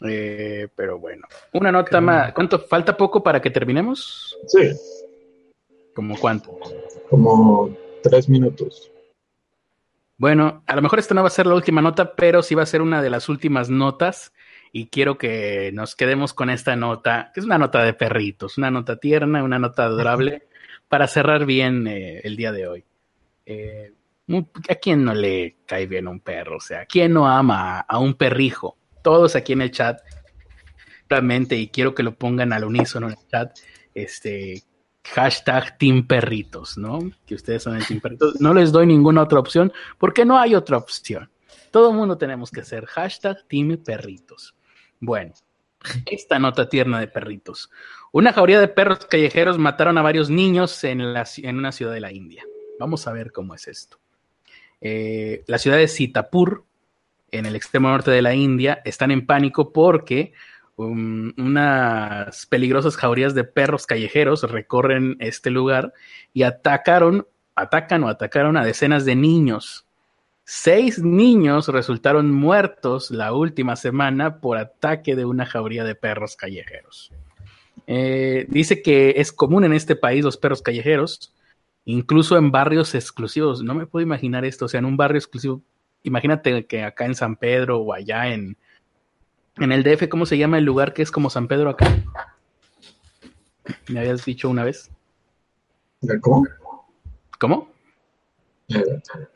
Eh, 0.03 0.69
pero 0.77 0.99
bueno, 0.99 1.27
una 1.53 1.71
nota 1.71 2.01
más. 2.01 2.33
¿Cuánto 2.33 2.59
falta 2.61 2.97
poco 2.97 3.23
para 3.23 3.41
que 3.43 3.51
terminemos? 3.51 4.37
sí, 4.47 4.71
¿Como 5.95 6.17
cuánto? 6.19 6.59
como 7.11 7.77
tres 8.03 8.29
minutos. 8.29 8.90
Bueno, 10.21 10.63
a 10.67 10.77
lo 10.77 10.83
mejor 10.83 10.99
esta 10.99 11.15
no 11.15 11.23
va 11.23 11.29
a 11.29 11.31
ser 11.31 11.47
la 11.47 11.55
última 11.55 11.81
nota, 11.81 12.15
pero 12.15 12.43
sí 12.43 12.55
va 12.55 12.63
a 12.63 12.67
ser 12.67 12.83
una 12.83 13.01
de 13.01 13.09
las 13.09 13.31
últimas 13.31 13.71
notas 13.71 14.35
y 14.71 14.89
quiero 14.89 15.17
que 15.17 15.71
nos 15.73 15.97
quedemos 15.97 16.35
con 16.35 16.51
esta 16.51 16.77
nota, 16.77 17.31
que 17.33 17.41
es 17.41 17.47
una 17.47 17.57
nota 17.57 17.83
de 17.83 17.95
perritos, 17.95 18.59
una 18.59 18.71
nota 18.71 18.97
tierna, 18.97 19.43
una 19.43 19.59
nota 19.59 19.85
adorable, 19.85 20.47
para 20.89 21.07
cerrar 21.07 21.47
bien 21.47 21.87
eh, 21.87 22.21
el 22.23 22.37
día 22.37 22.53
de 22.53 22.69
hoy. 22.69 22.85
Eh, 23.47 23.95
¿A 24.69 24.75
quién 24.75 25.07
no 25.07 25.15
le 25.15 25.57
cae 25.65 25.87
bien 25.87 26.07
un 26.07 26.21
perro? 26.21 26.59
O 26.59 26.61
sea, 26.61 26.83
¿a 26.83 26.85
quién 26.85 27.15
no 27.15 27.27
ama 27.27 27.79
a, 27.79 27.81
a 27.81 27.99
un 27.99 28.13
perrijo? 28.13 28.77
Todos 29.03 29.37
aquí 29.37 29.55
en 29.55 29.63
el 29.63 29.71
chat, 29.71 30.03
realmente, 31.09 31.57
y 31.57 31.69
quiero 31.69 31.95
que 31.95 32.03
lo 32.03 32.15
pongan 32.15 32.53
al 32.53 32.65
unísono 32.65 33.07
en 33.07 33.15
el 33.15 33.27
chat, 33.27 33.59
este, 33.95 34.65
hashtag 35.05 35.77
Team 35.79 36.07
Perritos, 36.07 36.77
¿no? 36.79 36.99
Que 37.27 37.35
ustedes 37.35 37.63
son 37.63 37.77
el 37.77 37.87
Team 37.87 38.01
Perritos. 38.01 38.41
No 38.41 38.55
les 38.55 38.73
doy 38.73 38.87
ninguna 38.87 39.23
otra 39.23 39.39
opción 39.41 39.73
porque 39.99 40.25
no 40.25 40.39
hay 40.39 40.55
otra 40.55 40.77
opción. 40.77 41.31
Todo 41.71 41.91
el 41.91 41.97
mundo 41.97 42.19
tenemos 42.19 42.51
que 42.51 42.65
ser 42.65 42.87
hashtag 42.87 43.47
Team 43.49 43.79
Perritos. 43.85 44.55
Bueno, 44.99 45.33
esta 46.07 46.39
nota 46.39 46.69
tierna 46.69 47.01
de 47.01 47.09
perritos. 47.09 47.71
Una 48.13 48.33
jauría 48.33 48.61
de 48.61 48.69
perros 48.69 49.07
callejeros 49.07 49.57
mataron 49.57 49.97
a 49.97 50.03
varios 50.03 50.29
niños 50.29 50.85
en, 50.85 51.15
la 51.15 51.23
ci- 51.23 51.49
en 51.49 51.57
una 51.57 51.73
ciudad 51.73 51.93
de 51.93 52.01
la 52.01 52.13
India. 52.13 52.45
Vamos 52.79 53.07
a 53.07 53.13
ver 53.13 53.33
cómo 53.33 53.55
es 53.55 53.67
esto. 53.67 53.99
Eh, 54.83 55.43
la 55.47 55.59
ciudad 55.59 55.79
de 55.79 55.89
Sitapur, 55.89 56.65
en 57.31 57.47
el 57.47 57.57
extremo 57.57 57.89
norte 57.89 58.11
de 58.11 58.21
la 58.21 58.35
India, 58.35 58.83
están 58.85 59.11
en 59.11 59.25
pánico 59.25 59.73
porque 59.73 60.33
unas 60.89 62.47
peligrosas 62.47 62.97
jaurías 62.97 63.35
de 63.35 63.45
perros 63.45 63.87
callejeros 63.87 64.43
recorren 64.43 65.17
este 65.21 65.51
lugar 65.51 65.93
y 66.33 66.43
atacaron, 66.43 67.27
atacan 67.55 68.05
o 68.05 68.09
atacaron 68.09 68.57
a 68.57 68.65
decenas 68.65 69.05
de 69.05 69.17
niños 69.17 69.87
Seis 70.53 70.99
niños 70.99 71.69
resultaron 71.69 72.33
muertos 72.33 73.13
la 73.13 73.33
última 73.33 73.77
semana 73.77 74.41
por 74.41 74.59
ataque 74.59 75.15
de 75.15 75.25
una 75.25 75.47
jauría 75.47 75.85
de 75.85 75.95
perros 75.95 76.35
callejeros. 76.35 77.13
Eh, 77.87 78.47
dice 78.49 78.83
que 78.83 79.15
es 79.19 79.31
común 79.31 79.63
en 79.63 79.73
este 79.73 79.95
país 79.95 80.25
los 80.25 80.37
perros 80.37 80.61
callejeros, 80.61 81.33
incluso 81.85 82.37
en 82.37 82.51
barrios 82.51 82.97
exclusivos. 82.97 83.63
No 83.63 83.77
me 83.77 83.87
puedo 83.87 84.05
imaginar 84.05 84.45
esto, 84.45 84.65
o 84.65 84.69
sea, 84.69 84.81
en 84.81 84.87
un 84.87 84.97
barrio 84.97 85.19
exclusivo. 85.19 85.63
Imagínate 86.03 86.67
que 86.67 86.83
acá 86.83 87.07
en 87.07 87.15
San 87.15 87.37
Pedro 87.37 87.79
o 87.79 87.93
allá 87.93 88.35
en, 88.35 88.57
en 89.61 89.73
el 89.73 89.83
DF, 89.83 90.09
¿cómo 90.09 90.27
se 90.27 90.39
llama 90.39 90.59
el 90.59 90.65
lugar 90.65 90.95
que 90.95 91.03
es 91.03 91.11
como 91.11 91.31
San 91.31 91.47
Pedro 91.47 91.71
acá? 91.71 91.87
Me 93.89 94.01
habías 94.01 94.25
dicho 94.25 94.49
una 94.49 94.65
vez. 94.65 94.91
¿Cómo? 96.23 96.47
¿Cómo? 97.39 97.69
Eh, 98.69 98.83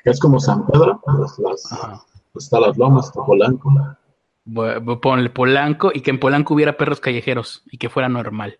es 0.05 0.18
como 0.18 0.41
San 0.41 0.66
Pedro, 0.66 1.01
las, 1.18 1.39
las, 1.39 1.72
está 2.35 2.61
las 2.61 2.77
lomas, 2.79 3.07
está 3.07 3.22
Polanco. 3.25 3.72
Ponle 5.03 5.31
Polanco 5.31 5.91
y 5.95 6.01
que 6.01 6.11
en 6.11 6.20
Polanco 6.20 6.55
hubiera 6.55 6.77
perros 6.77 7.01
callejeros 7.01 7.62
y 7.70 7.79
que 7.79 7.91
fuera 7.91 8.09
normal. 8.09 8.59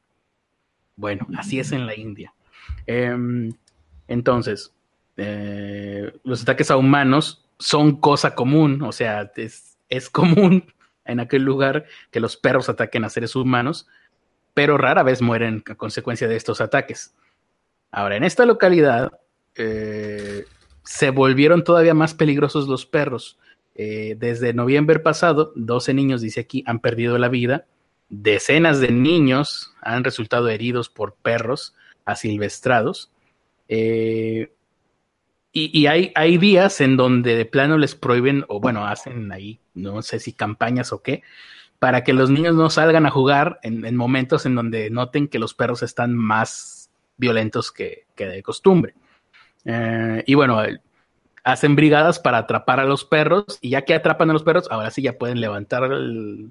Bueno, 0.97 1.27
así 1.37 1.59
es 1.59 1.73
en 1.73 1.87
la 1.87 1.97
India. 1.97 2.35
Em, 2.87 3.53
entonces, 4.07 4.73
eh, 5.17 6.13
los 6.25 6.43
ataques 6.43 6.71
a 6.71 6.77
humanos 6.77 7.47
son 7.59 7.97
cosa 8.01 8.35
común, 8.35 8.83
o 8.83 8.93
sea, 8.93 9.31
es, 9.37 9.79
es 9.89 10.11
común 10.11 10.65
en 11.05 11.21
aquel 11.21 11.43
lugar 11.43 11.85
que 12.11 12.21
los 12.21 12.37
perros 12.37 12.69
ataquen 12.69 13.05
a 13.05 13.11
seres 13.11 13.37
humanos, 13.37 13.87
pero 14.55 14.79
rara 14.79 15.03
vez 15.03 15.21
mueren 15.21 15.63
a 15.69 15.75
consecuencia 15.75 16.29
de 16.29 16.37
estos 16.37 16.61
ataques. 16.61 17.15
Ahora, 17.91 18.17
en 18.17 18.25
esta 18.25 18.47
localidad 18.47 19.13
eh, 19.57 20.45
se 20.85 21.11
volvieron 21.11 21.65
todavía 21.65 21.95
más 21.95 22.15
peligrosos 22.15 22.69
los 22.69 22.87
perros. 22.87 23.39
Eh, 23.75 24.17
desde 24.19 24.55
noviembre 24.55 25.01
pasado, 25.01 25.53
12 25.57 25.95
niños, 25.95 26.21
dice 26.21 26.41
aquí, 26.41 26.63
han 26.67 26.81
perdido 26.81 27.19
la 27.19 27.29
vida. 27.29 27.67
Decenas 28.09 28.81
de 28.81 28.91
niños 28.91 29.75
han 29.81 30.05
resultado 30.05 30.49
heridos 30.49 30.89
por 30.89 31.15
perros 31.15 31.75
asilvestrados. 32.05 33.11
Eh, 33.69 34.53
y, 35.57 35.87
hay, 35.87 36.39
días 36.39 36.81
en 36.81 36.97
donde 36.97 37.37
de 37.37 37.45
plano 37.45 37.79
les 37.79 37.95
prohíben, 37.95 38.45
o 38.49 38.59
bueno, 38.59 38.87
hacen 38.87 39.31
ahí, 39.31 39.61
no 39.73 40.03
sé 40.03 40.19
si 40.19 40.33
campañas 40.33 40.93
o 40.93 41.01
qué, 41.01 41.23
para 41.79 42.03
que 42.03 42.13
los 42.13 42.29
niños 42.29 42.57
no 42.57 42.71
salgan 42.71 43.07
a 43.07 43.11
jugar 43.11 43.61
en, 43.63 43.95
momentos 43.95 44.47
en 44.47 44.57
donde 44.57 44.91
noten 44.91 45.29
que 45.29 45.39
los 45.39 45.55
perros 45.55 45.85
están 45.85 46.13
más 46.13 46.91
violentos 47.17 47.71
que, 47.71 48.07
que 48.17 48.27
de 48.27 48.43
costumbre. 48.43 48.95
Eh, 49.65 50.25
y 50.27 50.35
bueno, 50.35 50.61
hacen 51.45 51.77
brigadas 51.77 52.19
para 52.19 52.39
atrapar 52.39 52.81
a 52.81 52.85
los 52.85 53.05
perros 53.05 53.59
y 53.61 53.71
ya 53.71 53.83
que 53.83 53.95
atrapan 53.95 54.31
a 54.31 54.33
los 54.33 54.43
perros, 54.43 54.67
ahora 54.73 54.91
sí 54.91 55.03
ya 55.03 55.19
pueden 55.19 55.41
levantar 55.41 55.85
el, 55.85 56.51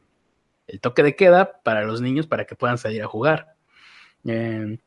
toque 0.79 1.03
de 1.03 1.17
queda 1.17 1.59
para 1.61 1.83
los 1.83 1.99
niños 1.99 2.25
para 2.25 2.45
que 2.45 2.55
puedan 2.55 2.77
salir 2.77 3.03
a 3.03 3.07
jugar. 3.07 3.55
Eh, 4.25 4.77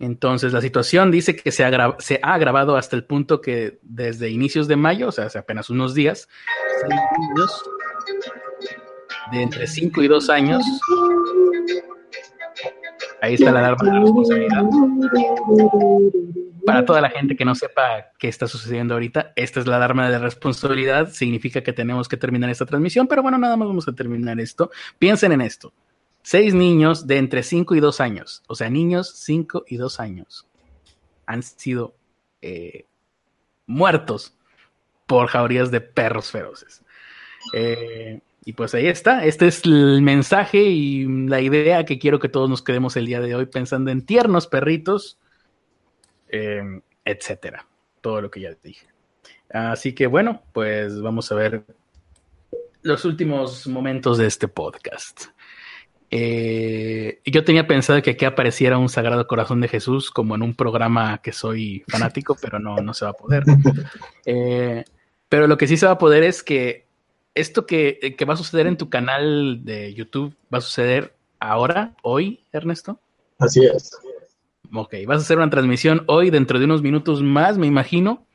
entonces, 0.00 0.52
la 0.52 0.60
situación 0.60 1.10
dice 1.10 1.36
que 1.36 1.52
se 1.52 1.64
ha, 1.64 1.96
se 1.98 2.18
ha, 2.22 2.34
agravado 2.34 2.76
hasta 2.76 2.96
el 2.96 3.04
punto 3.04 3.40
que 3.40 3.78
desde 3.82 4.30
inicios 4.30 4.66
de 4.66 4.76
mayo, 4.76 5.08
o 5.08 5.12
sea, 5.12 5.26
hace 5.26 5.38
apenas 5.38 5.70
unos 5.70 5.94
días, 5.94 6.28
de 9.30 9.42
entre 9.42 9.66
5 9.66 10.02
y 10.02 10.08
2 10.08 10.30
años 10.30 10.62
Ahí 13.22 13.34
está 13.34 13.52
la 13.52 13.58
alarma 13.60 13.84
de 13.84 13.92
la 13.92 14.00
responsabilidad. 14.00 14.62
Para 16.64 16.84
toda 16.84 17.00
la 17.00 17.10
gente 17.10 17.36
que 17.36 17.44
no 17.44 17.54
sepa 17.54 18.12
qué 18.18 18.28
está 18.28 18.46
sucediendo 18.46 18.94
ahorita, 18.94 19.32
esta 19.36 19.60
es 19.60 19.66
la 19.66 19.76
alarma 19.76 20.10
de 20.10 20.18
responsabilidad. 20.18 21.10
Significa 21.10 21.62
que 21.62 21.72
tenemos 21.72 22.08
que 22.08 22.16
terminar 22.16 22.48
esta 22.50 22.66
transmisión, 22.66 23.06
pero 23.06 23.22
bueno, 23.22 23.38
nada 23.38 23.56
más 23.56 23.68
vamos 23.68 23.88
a 23.88 23.92
terminar 23.92 24.40
esto. 24.40 24.70
Piensen 24.98 25.32
en 25.32 25.42
esto. 25.42 25.72
Seis 26.22 26.54
niños 26.54 27.06
de 27.06 27.16
entre 27.16 27.42
5 27.42 27.74
y 27.74 27.80
2 27.80 28.00
años, 28.00 28.42
o 28.46 28.54
sea, 28.54 28.68
niños 28.68 29.12
5 29.16 29.64
y 29.66 29.76
2 29.76 30.00
años, 30.00 30.46
han 31.26 31.42
sido 31.42 31.94
eh, 32.42 32.84
muertos 33.66 34.34
por 35.06 35.28
jaurías 35.28 35.70
de 35.70 35.80
perros 35.80 36.30
feroces. 36.30 36.82
Eh, 37.52 38.20
y 38.44 38.52
pues 38.52 38.74
ahí 38.74 38.86
está, 38.86 39.24
este 39.24 39.46
es 39.48 39.64
el 39.64 40.02
mensaje 40.02 40.62
y 40.62 41.06
la 41.26 41.40
idea 41.40 41.84
que 41.84 41.98
quiero 41.98 42.18
que 42.18 42.28
todos 42.28 42.48
nos 42.48 42.62
quedemos 42.62 42.96
el 42.96 43.06
día 43.06 43.20
de 43.20 43.34
hoy 43.34 43.46
pensando 43.46 43.90
en 43.90 44.04
tiernos 44.04 44.46
perritos, 44.46 45.18
em, 46.28 46.80
etcétera. 47.04 47.66
Todo 48.00 48.22
lo 48.22 48.30
que 48.30 48.40
ya 48.40 48.50
dije. 48.62 48.86
Así 49.50 49.94
que 49.94 50.06
bueno, 50.06 50.42
pues 50.52 51.00
vamos 51.00 51.30
a 51.32 51.34
ver 51.34 51.64
los 52.82 53.04
últimos 53.04 53.66
momentos 53.66 54.16
de 54.18 54.26
este 54.26 54.48
podcast. 54.48 55.26
Eh, 56.12 57.20
yo 57.24 57.44
tenía 57.44 57.68
pensado 57.68 58.02
que 58.02 58.10
aquí 58.10 58.24
apareciera 58.24 58.78
un 58.78 58.88
Sagrado 58.88 59.28
Corazón 59.28 59.60
de 59.60 59.68
Jesús 59.68 60.10
como 60.10 60.34
en 60.34 60.42
un 60.42 60.54
programa 60.54 61.18
que 61.18 61.32
soy 61.32 61.84
fanático, 61.88 62.36
pero 62.40 62.58
no, 62.58 62.76
no 62.78 62.94
se 62.94 63.04
va 63.04 63.12
a 63.12 63.14
poder. 63.14 63.44
Eh, 64.26 64.84
pero 65.28 65.46
lo 65.46 65.56
que 65.56 65.66
sí 65.66 65.76
se 65.76 65.86
va 65.86 65.92
a 65.92 65.98
poder 65.98 66.22
es 66.24 66.42
que 66.42 66.86
esto 67.34 67.66
que, 67.66 68.16
va 68.28 68.34
a 68.34 68.36
suceder 68.36 68.66
en 68.66 68.76
tu 68.76 68.90
canal 68.90 69.64
de 69.64 69.94
YouTube 69.94 70.34
va 70.52 70.58
a 70.58 70.60
suceder 70.60 71.14
ahora, 71.38 71.94
hoy, 72.02 72.40
Ernesto. 72.52 72.98
Así 73.38 73.64
es. 73.64 73.92
Ok, 74.72 74.94
vas 75.06 75.18
a 75.18 75.22
hacer 75.22 75.38
una 75.38 75.50
transmisión 75.50 76.04
hoy 76.06 76.30
dentro 76.30 76.58
de 76.58 76.64
unos 76.66 76.82
minutos 76.82 77.22
más, 77.22 77.58
me 77.58 77.66
imagino. 77.66 78.26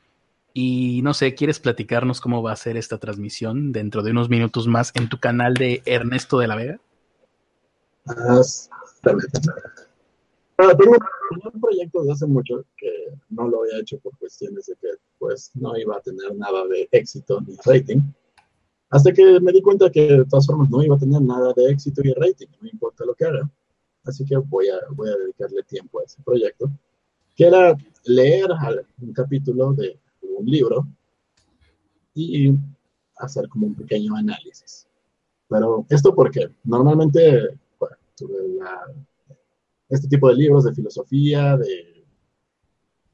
Y 0.54 1.02
no 1.04 1.14
sé, 1.14 1.36
¿quieres 1.36 1.60
platicarnos 1.60 2.22
cómo 2.22 2.42
va 2.42 2.54
a 2.54 2.56
ser 2.56 2.78
esta 2.78 2.98
transmisión 2.98 3.74
dentro 3.74 4.02
de 4.02 4.12
unos 4.12 4.30
minutos 4.30 4.68
más 4.68 4.92
en 4.96 5.10
tu 5.10 5.20
canal 5.20 5.54
de 5.54 5.82
Ernesto 5.86 6.40
de 6.40 6.48
la 6.48 6.56
Vega? 6.56 6.80
Ah, 8.08 8.42
tengo, 10.78 10.96
un 11.54 11.62
proyecto 11.62 12.04
de 12.04 12.12
hace 12.12 12.26
mucho 12.28 12.64
que 12.78 12.90
no 13.30 13.48
lo 13.48 13.64
había 13.64 13.80
hecho 13.80 13.98
por 14.00 14.18
cuestiones 14.18 14.68
de 14.68 14.76
que 14.76 14.88
pues 15.20 15.52
no 15.56 15.76
iba 15.78 15.98
a 15.98 16.02
tener 16.02 16.36
nada 16.36 16.66
de 16.68 16.88
éxito 16.92 17.42
ni 17.42 17.58
rating 17.66 18.02
hasta 18.90 19.12
que 19.12 19.40
me 19.42 19.52
di 19.52 19.62
cuenta 19.62 19.90
que 19.90 20.02
de 20.02 20.26
todas 20.26 20.46
formas 20.46 20.70
no 20.70 20.82
iba 20.84 20.96
a 20.96 21.00
tener 21.00 21.22
nada 21.22 21.52
de 21.54 21.70
éxito 21.70 22.02
y 22.04 22.14
rating, 22.14 22.48
no 22.62 22.70
importa 22.70 23.06
lo 23.06 23.16
que 23.16 23.26
haga. 23.26 23.50
Así 24.06 24.24
que 24.24 24.38
voy 24.38 24.70
a, 24.70 24.78
voy 24.92 25.10
a 25.10 25.18
dedicarle 25.18 25.64
tiempo 25.64 26.00
a 26.00 26.04
ese 26.04 26.22
proyecto, 26.24 26.70
que 27.36 27.46
era 27.46 27.76
leer 28.06 28.48
un 29.02 29.14
capítulo 29.14 29.74
de 29.74 30.00
un 30.22 30.46
libro 30.46 30.88
y 32.14 32.54
hacer 33.18 33.50
como 33.50 33.68
un 33.68 33.76
pequeño 33.76 34.16
análisis. 34.16 34.88
Pero 35.50 35.86
esto 35.90 36.14
porque 36.14 36.50
normalmente 36.64 37.60
este 39.90 40.08
tipo 40.08 40.30
de 40.30 40.36
libros 40.36 40.64
de 40.64 40.74
filosofía, 40.74 41.58
de, 41.58 42.06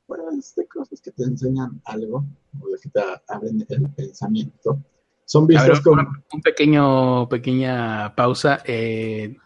pues, 0.08 0.56
de 0.56 0.68
cosas 0.68 1.02
que 1.02 1.12
te 1.12 1.24
enseñan 1.24 1.82
algo, 1.86 2.26
o 2.60 2.68
de 2.70 2.80
que 2.82 2.90
te 2.90 3.02
abren 3.28 3.66
el 3.68 3.90
pensamiento, 3.92 4.80
son 5.32 5.48
vistos 5.48 5.80
como... 5.80 6.02
Un 6.34 6.42
pequeño, 6.42 7.30
pequeña 7.30 8.14
pausa. 8.16 8.62
Eh, 8.66 9.38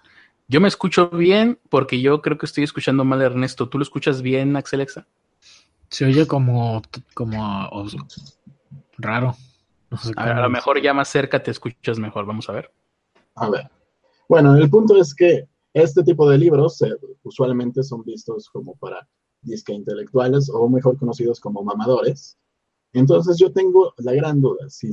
yo 0.47 0.59
me 0.59 0.67
escucho 0.67 1.09
bien 1.09 1.59
porque 1.69 2.01
yo 2.01 2.23
creo 2.23 2.39
que 2.39 2.47
estoy 2.47 2.63
escuchando 2.63 3.05
mal 3.05 3.21
a 3.21 3.25
Ernesto. 3.25 3.69
¿Tú 3.69 3.77
lo 3.77 3.83
escuchas 3.83 4.23
bien, 4.23 4.55
Axelexa? 4.55 5.05
Se 5.89 6.05
oye 6.05 6.25
como, 6.25 6.81
como 7.13 7.87
raro. 8.97 9.35
a, 10.15 10.41
lo 10.41 10.49
mejor 10.49 10.81
ya 10.81 10.93
más 10.95 11.07
cerca 11.07 11.43
te 11.43 11.51
escuchas 11.51 11.99
mejor. 11.99 12.25
Vamos 12.25 12.49
a 12.49 12.53
ver. 12.53 12.71
A 13.35 13.49
ver. 13.49 13.69
Bueno, 14.27 14.55
el 14.57 14.69
punto 14.69 14.97
es 14.97 15.13
que 15.13 15.47
este 15.73 16.03
tipo 16.03 16.29
de 16.29 16.37
libros 16.37 16.81
eh, 16.81 16.95
usualmente 17.23 17.83
son 17.83 18.03
vistos 18.03 18.49
como 18.49 18.75
para 18.75 19.07
disque 19.41 19.73
intelectuales 19.73 20.49
o 20.49 20.67
mejor 20.69 20.97
conocidos 20.97 21.39
como 21.39 21.63
mamadores. 21.63 22.37
Entonces 22.93 23.37
yo 23.37 23.51
tengo 23.51 23.93
la 23.97 24.13
gran 24.13 24.41
duda 24.41 24.69
si 24.69 24.91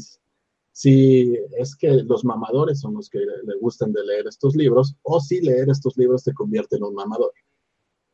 si 0.73 1.37
es 1.59 1.77
que 1.77 2.03
los 2.03 2.25
mamadores 2.25 2.81
son 2.81 2.95
los 2.95 3.11
que 3.11 3.19
le 3.19 3.55
gustan 3.61 3.93
de 3.93 4.05
leer 4.05 4.27
estos 4.27 4.57
libros 4.57 4.97
o 5.03 5.21
si 5.21 5.41
leer 5.43 5.69
estos 5.69 5.97
libros 5.99 6.25
te 6.25 6.33
convierte 6.33 6.77
en 6.77 6.85
un 6.85 6.95
mamador. 6.95 7.33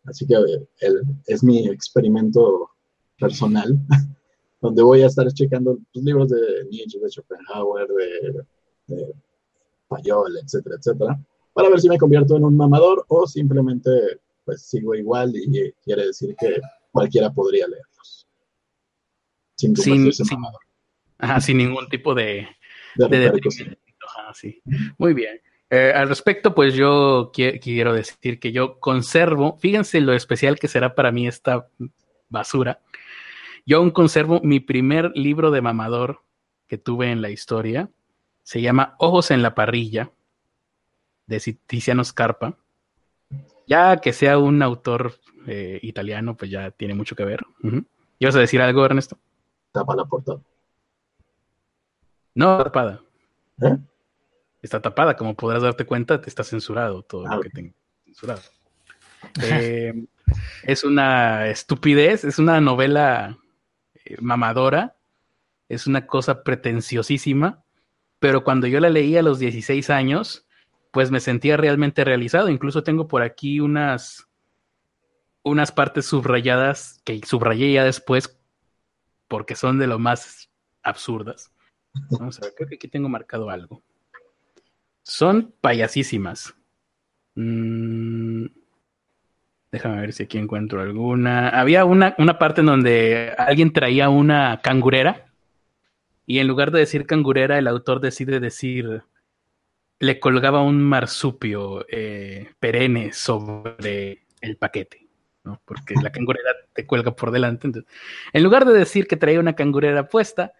Así 0.05 0.27
que 0.27 0.35
el, 0.35 1.03
es 1.27 1.45
mi 1.45 1.69
experimento 1.69 2.71
personal, 3.19 3.79
donde 4.61 4.83
voy 4.83 5.03
a 5.03 5.07
estar 5.07 5.33
checando 5.33 5.79
los 5.95 6.05
libros 6.05 6.31
de 6.31 6.67
Nietzsche, 6.69 6.99
de 6.99 7.09
Schopenhauer, 7.09 7.87
de, 7.89 8.43
de 8.89 9.15
Payol, 9.89 10.37
etcétera, 10.43 10.77
etcétera, 10.77 11.19
para 11.53 11.71
ver 11.71 11.81
si 11.81 11.89
me 11.89 11.99
convierto 11.99 12.37
en 12.37 12.45
un 12.45 12.57
mamador 12.57 13.05
o 13.09 13.27
simplemente 13.27 13.91
pues 14.45 14.63
sigo 14.63 14.95
igual 14.95 15.35
y 15.35 15.73
quiere 15.85 16.07
decir 16.07 16.35
que 16.39 16.61
cualquiera 16.93 17.31
podría 17.31 17.67
leerlos. 17.67 18.27
Sin, 19.57 19.77
sin, 19.77 20.11
mamador. 20.31 20.61
Ajá, 21.19 21.41
sin 21.41 21.59
ningún 21.59 21.89
tipo 21.89 22.15
de, 22.15 22.47
de, 22.97 23.33
sí. 24.35 24.63
Muy 24.97 25.15
bien. 25.15 25.41
Eh, 25.71 25.93
al 25.95 26.09
respecto, 26.09 26.55
pues 26.55 26.75
yo 26.75 27.31
quiero 27.35 27.93
decir 27.93 28.41
que 28.41 28.53
yo 28.53 28.79
conservo, 28.81 29.59
fíjense 29.59 30.01
lo 30.01 30.15
especial 30.15 30.59
que 30.59 30.69
será 30.69 30.95
para 30.95 31.13
mí 31.13 31.27
esta 31.27 31.69
basura. 32.29 32.81
Yo 33.67 33.79
aún 33.79 33.91
conservo 33.91 34.41
mi 34.43 34.61
primer 34.61 35.13
libro 35.15 35.51
de 35.51 35.61
mamador 35.61 36.23
que 36.67 36.79
tuve 36.79 37.11
en 37.11 37.21
la 37.21 37.31
historia. 37.31 37.91
Se 38.49 38.63
llama 38.63 38.95
Ojos 38.99 39.31
en 39.31 39.43
la 39.43 39.55
parrilla, 39.55 40.11
de 41.27 41.39
Tiziano 41.67 42.03
Scarpa. 42.03 42.57
Ya 43.67 43.99
que 43.99 44.15
sea 44.15 44.39
un 44.39 44.63
autor 44.63 45.21
eh, 45.47 45.79
italiano, 45.83 46.35
pues 46.35 46.51
ya 46.51 46.71
tiene 46.71 46.95
mucho 46.95 47.15
que 47.15 47.27
ver. 47.27 47.45
Uh 47.63 47.83
¿Ibas 48.19 48.37
a 48.37 48.39
decir 48.39 48.63
algo, 48.63 48.87
Ernesto? 48.87 49.19
Tapa 49.71 49.95
la 49.95 50.07
portada. 50.07 50.41
No, 52.35 52.65
tapada. 52.65 53.03
¿Eh? 53.61 53.77
Está 54.63 54.81
tapada, 54.81 55.15
como 55.15 55.35
podrás 55.35 55.63
darte 55.63 55.85
cuenta, 55.85 56.19
te 56.19 56.31
está 56.31 56.43
censurado 56.43 57.03
todo 57.03 57.27
Ah, 57.29 57.37
lo 57.37 57.43
que 57.43 57.49
ok. 57.49 57.55
tengo 57.55 57.75
censurado. 58.07 58.41
Eh, 59.43 60.07
es 60.63 60.85
una 60.85 61.49
estupidez, 61.49 62.25
es 62.25 62.39
una 62.39 62.63
novela 62.63 63.37
mamadora, 64.23 64.97
es 65.69 65.87
una 65.87 66.07
cosa 66.07 66.43
pretenciosísima, 66.43 67.63
pero 68.19 68.43
cuando 68.45 68.67
yo 68.67 68.81
la 68.81 68.91
leí 68.91 69.17
a 69.17 69.23
los 69.23 69.39
16 69.39 69.91
años, 69.91 70.47
pues 70.91 71.11
me 71.11 71.21
sentía 71.21 71.57
realmente 71.57 72.05
realizado. 72.05 72.49
Incluso 72.49 72.83
tengo 72.83 73.09
por 73.09 73.23
aquí 73.23 73.61
unas, 73.61 74.29
unas 75.43 75.73
partes 75.73 76.07
subrayadas 76.07 77.01
que 77.05 77.21
subrayé 77.25 77.73
ya 77.73 77.85
después 77.85 78.39
porque 79.29 79.55
son 79.55 79.79
de 79.79 79.87
lo 79.87 79.99
más 79.99 80.51
absurdas. 80.83 81.53
Vamos 82.11 82.39
a 82.39 82.47
ver, 82.47 82.55
creo 82.57 82.69
que 82.69 82.75
aquí 82.77 82.89
tengo 82.89 83.09
marcado 83.09 83.51
algo. 83.51 83.83
Son 85.03 85.55
payasísimas. 85.61 86.55
Mm, 87.35 88.47
déjame 89.71 90.01
ver 90.01 90.13
si 90.13 90.25
aquí 90.25 90.39
encuentro 90.39 90.81
alguna. 90.81 91.49
Había 91.51 91.85
una, 91.85 92.15
una 92.19 92.39
parte 92.39 92.61
en 92.61 92.67
donde 92.67 93.35
alguien 93.39 93.73
traía 93.73 94.09
una 94.09 94.61
cangurera 94.63 95.28
y 96.29 96.41
en 96.41 96.47
lugar 96.47 96.73
de 96.73 96.81
decir 96.81 97.07
cangurera, 97.07 97.57
el 97.57 97.67
autor 97.67 98.01
decide 98.01 98.39
decir, 98.39 99.03
le 99.99 100.21
colgaba 100.21 100.63
un 100.63 100.83
marsupio 100.83 101.87
eh, 101.89 102.51
perenne 102.61 103.15
sobre 103.15 104.27
el 104.43 104.59
paquete. 104.59 105.09
¿no? 105.43 105.63
Porque 105.65 105.95
la 106.03 106.13
cangurera 106.13 106.51
te 106.75 106.85
cuelga 106.85 107.17
por 107.17 107.31
delante. 107.31 107.67
Entonces, 107.67 107.91
en 108.35 108.43
lugar 108.43 108.67
de 108.67 108.75
decir 108.75 109.07
que 109.07 109.17
traía 109.17 109.41
una 109.41 109.55
cangurera 109.55 110.11
puesta, 110.11 110.53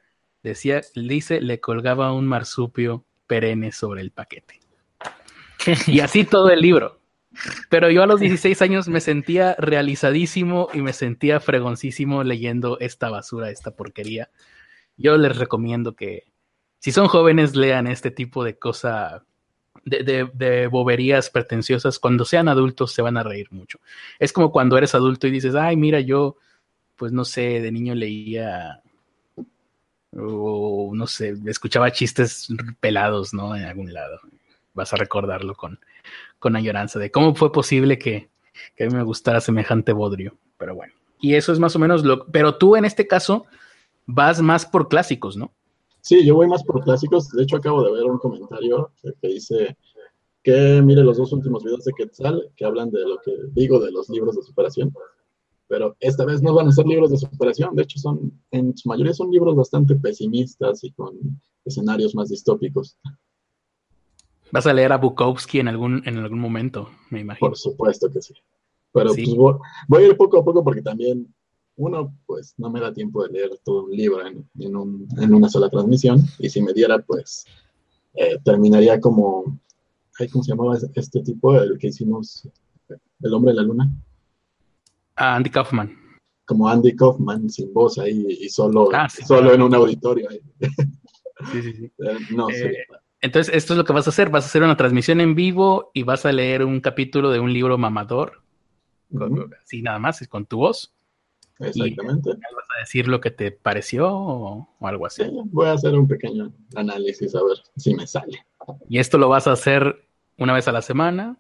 decía, 0.43 0.81
dice, 0.95 1.43
le 1.43 1.61
colgaba 1.61 2.15
un 2.15 2.27
marsupio 2.27 3.05
perenne 3.27 3.71
sobre 3.71 4.01
el 4.01 4.11
paquete. 4.11 4.61
Y 5.87 6.01
así 6.01 6.25
todo 6.25 6.49
el 6.49 6.63
libro. 6.63 6.99
Pero 7.69 7.91
yo 7.91 8.03
a 8.03 8.07
los 8.07 8.21
16 8.21 8.63
años 8.63 8.89
me 8.89 9.03
sentía 9.03 9.55
realizadísimo 9.59 10.71
y 10.73 10.81
me 10.81 10.95
sentía 10.95 11.41
fregoncísimo 11.41 12.25
leyendo 12.25 12.79
esta 12.81 13.11
basura, 13.11 13.51
esta 13.51 13.73
porquería. 13.73 14.31
Yo 14.99 15.17
les 15.17 15.39
recomiendo 15.39 15.95
que, 15.95 16.25
si 16.81 16.93
son 16.93 17.09
jóvenes, 17.09 17.57
lean 17.57 17.87
este 17.87 18.11
tipo 18.11 18.45
de 18.45 18.59
cosa, 18.59 19.25
de, 19.85 20.03
de, 20.03 20.31
de 20.35 20.67
boberías 20.67 21.31
pretenciosas. 21.31 21.99
Cuando 21.99 22.25
sean 22.25 22.49
adultos 22.49 22.93
se 22.93 23.01
van 23.01 23.17
a 23.17 23.23
reír 23.23 23.49
mucho. 23.51 23.79
Es 24.19 24.33
como 24.33 24.53
cuando 24.53 24.77
eres 24.77 24.95
adulto 24.95 25.27
y 25.27 25.31
dices, 25.31 25.55
ay, 25.55 25.77
mira, 25.77 26.01
yo, 26.01 26.37
pues 26.97 27.13
no 27.13 27.25
sé, 27.25 27.61
de 27.61 27.73
niño 27.73 27.95
leía 27.95 28.83
o 30.17 30.91
no 30.95 31.07
sé, 31.07 31.35
escuchaba 31.47 31.93
chistes 31.93 32.49
pelados, 32.81 33.35
¿no? 33.35 33.55
En 33.57 33.65
algún 33.65 33.93
lado. 33.93 34.21
Vas 34.75 34.93
a 34.93 34.97
recordarlo 34.97 35.55
con, 35.55 35.79
con 36.39 36.57
añoranza 36.57 36.99
de 36.99 37.11
cómo 37.11 37.35
fue 37.35 37.53
posible 37.53 37.99
que, 37.99 38.29
que 38.77 38.85
a 38.85 38.87
mí 38.87 38.95
me 38.95 39.03
gustara 39.03 39.41
semejante 39.41 39.93
bodrio. 39.93 40.37
Pero 40.57 40.75
bueno, 40.75 40.95
y 41.21 41.35
eso 41.35 41.53
es 41.53 41.59
más 41.59 41.77
o 41.77 41.79
menos 41.79 42.05
lo. 42.05 42.27
Pero 42.27 42.57
tú 42.57 42.77
en 42.77 42.85
este 42.85 43.07
caso 43.07 43.47
vas 44.09 44.41
más 44.41 44.65
por 44.67 44.89
clásicos, 44.89 45.37
¿no? 45.37 45.53
Sí, 46.01 46.25
yo 46.25 46.35
voy 46.35 46.49
más 46.49 46.65
por 46.65 46.83
clásicos. 46.83 47.29
De 47.31 47.43
hecho, 47.43 47.57
acabo 47.57 47.85
de 47.85 47.93
ver 47.93 48.05
un 48.05 48.19
comentario 48.19 48.91
que, 49.21 49.29
dice 49.29 49.77
que 50.43 50.81
mire 50.83 51.05
los 51.05 51.19
dos 51.19 51.33
últimos 51.33 51.63
videos 51.63 51.85
de 51.85 51.93
Quetzal 51.93 52.51
que 52.57 52.65
hablan 52.65 52.91
de 52.91 53.01
lo 53.07 53.19
que 53.21 53.33
digo 53.53 53.79
de 53.79 53.93
los 53.93 54.09
libros 54.09 54.35
de 54.35 54.43
superación. 54.43 54.93
Pero 55.67 55.95
esta 56.01 56.25
vez 56.25 56.41
no 56.41 56.55
van 56.55 56.69
a 56.69 56.73
ser 56.73 56.87
libros 56.87 57.11
de 57.11 57.19
superación. 57.19 57.77
De 57.77 57.83
hecho, 57.83 57.99
son 57.99 58.33
en 58.51 58.75
su 58.77 58.89
mayoría 58.89 59.13
son 59.13 59.31
libros 59.31 59.55
bastante 59.55 59.95
pesimistas 59.97 60.83
y 60.83 60.93
con 60.93 61.15
escenarios 61.67 62.15
más 62.15 62.31
distópicos. 62.31 62.97
Vas 64.51 64.67
a 64.67 64.73
leer 64.73 64.93
a 64.93 64.97
Bukowski 64.97 65.61
en 65.61 65.69
algún, 65.69 66.03
en 66.07 66.17
algún 66.17 66.39
momento, 66.39 66.89
me 67.11 67.21
imagino. 67.21 67.51
Por 67.51 67.59
supuesto 67.59 68.11
que 68.11 68.23
sí. 68.23 68.33
Pero 68.93 69.11
Sí. 69.11 69.25
pues 69.27 69.37
voy, 69.37 69.55
voy 69.87 70.05
a 70.05 70.07
ir 70.07 70.17
poco 70.17 70.39
a 70.39 70.45
poco 70.45 70.65
porque 70.65 70.81
también 70.81 71.35
uno, 71.79 72.13
pues 72.27 72.55
no 72.59 72.71
me 72.71 72.81
da 72.81 72.93
tiempo 72.93 73.23
de 73.25 73.31
leer 73.33 73.51
todo 73.65 73.85
un 73.85 73.93
libro 73.93 74.27
en, 74.27 74.45
en 74.59 74.77
un- 74.77 75.09
en 75.19 75.33
una 75.33 75.49
sola 75.49 75.71
transmisión. 75.71 76.21
Y 76.39 76.51
si 76.51 76.61
me 76.61 76.73
diera, 76.73 76.99
pues 76.99 77.47
eh, 78.15 78.37
terminaría 78.45 79.01
como, 79.01 79.59
¿cómo 80.33 80.43
se 80.45 80.51
llamaba 80.51 80.77
este 80.95 81.23
tipo? 81.23 81.55
El 81.57 81.79
que 81.79 81.87
hicimos, 81.89 82.49
El 83.21 83.35
hombre 83.35 83.53
de 83.53 83.57
la 83.57 83.63
luna. 83.63 83.91
A 85.17 85.37
Andy 85.37 85.51
Kaufman. 85.51 85.97
Como 86.47 86.69
Andy 86.69 86.97
Kaufman 86.97 87.49
sin 87.51 87.73
voz 87.73 87.99
ahí 87.99 88.27
y 88.41 88.49
solo, 88.49 88.89
Ah, 88.93 89.09
sí, 89.09 89.23
solo 89.25 89.41
claro. 89.51 89.55
en 89.55 89.63
un 89.63 89.75
auditorio. 89.75 90.29
ahí. 90.31 90.41
Sí, 91.53 91.63
sí, 91.63 91.73
sí. 91.75 91.93
Eh, 91.99 92.19
no 92.33 92.49
Eh, 92.51 92.55
sé. 92.55 92.73
Entonces, 93.21 93.53
esto 93.55 93.73
es 93.75 93.79
lo 93.79 93.85
que 93.85 93.93
vas 93.93 94.07
a 94.07 94.11
hacer. 94.11 94.31
Vas 94.31 94.45
a 94.45 94.47
hacer 94.49 94.63
una 94.63 94.77
transmisión 94.77 95.21
en 95.21 95.35
vivo 95.35 95.91
y 95.95 96.05
vas 96.05 96.25
a 96.25 96.33
leer 96.33 96.65
un 96.65 96.81
capítulo 96.81 97.31
de 97.31 97.41
un 97.41 97.53
libro 97.53 97.77
mamador. 97.79 98.43
Ujú, 99.11 99.51
Así 99.63 99.83
nada 99.83 99.99
más, 99.99 100.27
con 100.29 100.47
tu 100.47 100.59
voz. 100.59 100.93
Exactamente. 101.61 102.31
¿Vas 102.31 102.67
a 102.77 102.81
decir 102.81 103.09
lo 103.09 103.21
que 103.21 103.31
te 103.31 103.51
pareció 103.51 104.09
o, 104.13 104.69
o 104.79 104.87
algo 104.87 105.07
así? 105.07 105.25
Sí, 105.25 105.31
voy 105.47 105.67
a 105.67 105.73
hacer 105.73 105.95
un 105.95 106.07
pequeño 106.07 106.53
análisis 106.77 107.35
a 107.35 107.43
ver 107.43 107.57
si 107.77 107.95
me 107.95 108.07
sale. 108.07 108.39
Y 108.89 108.99
esto 108.99 109.19
lo 109.19 109.29
vas 109.29 109.47
a 109.47 109.53
hacer 109.53 110.05
una 110.39 110.53
vez 110.55 110.69
a 110.69 110.73
la 110.73 110.83
semana. 110.83 111.37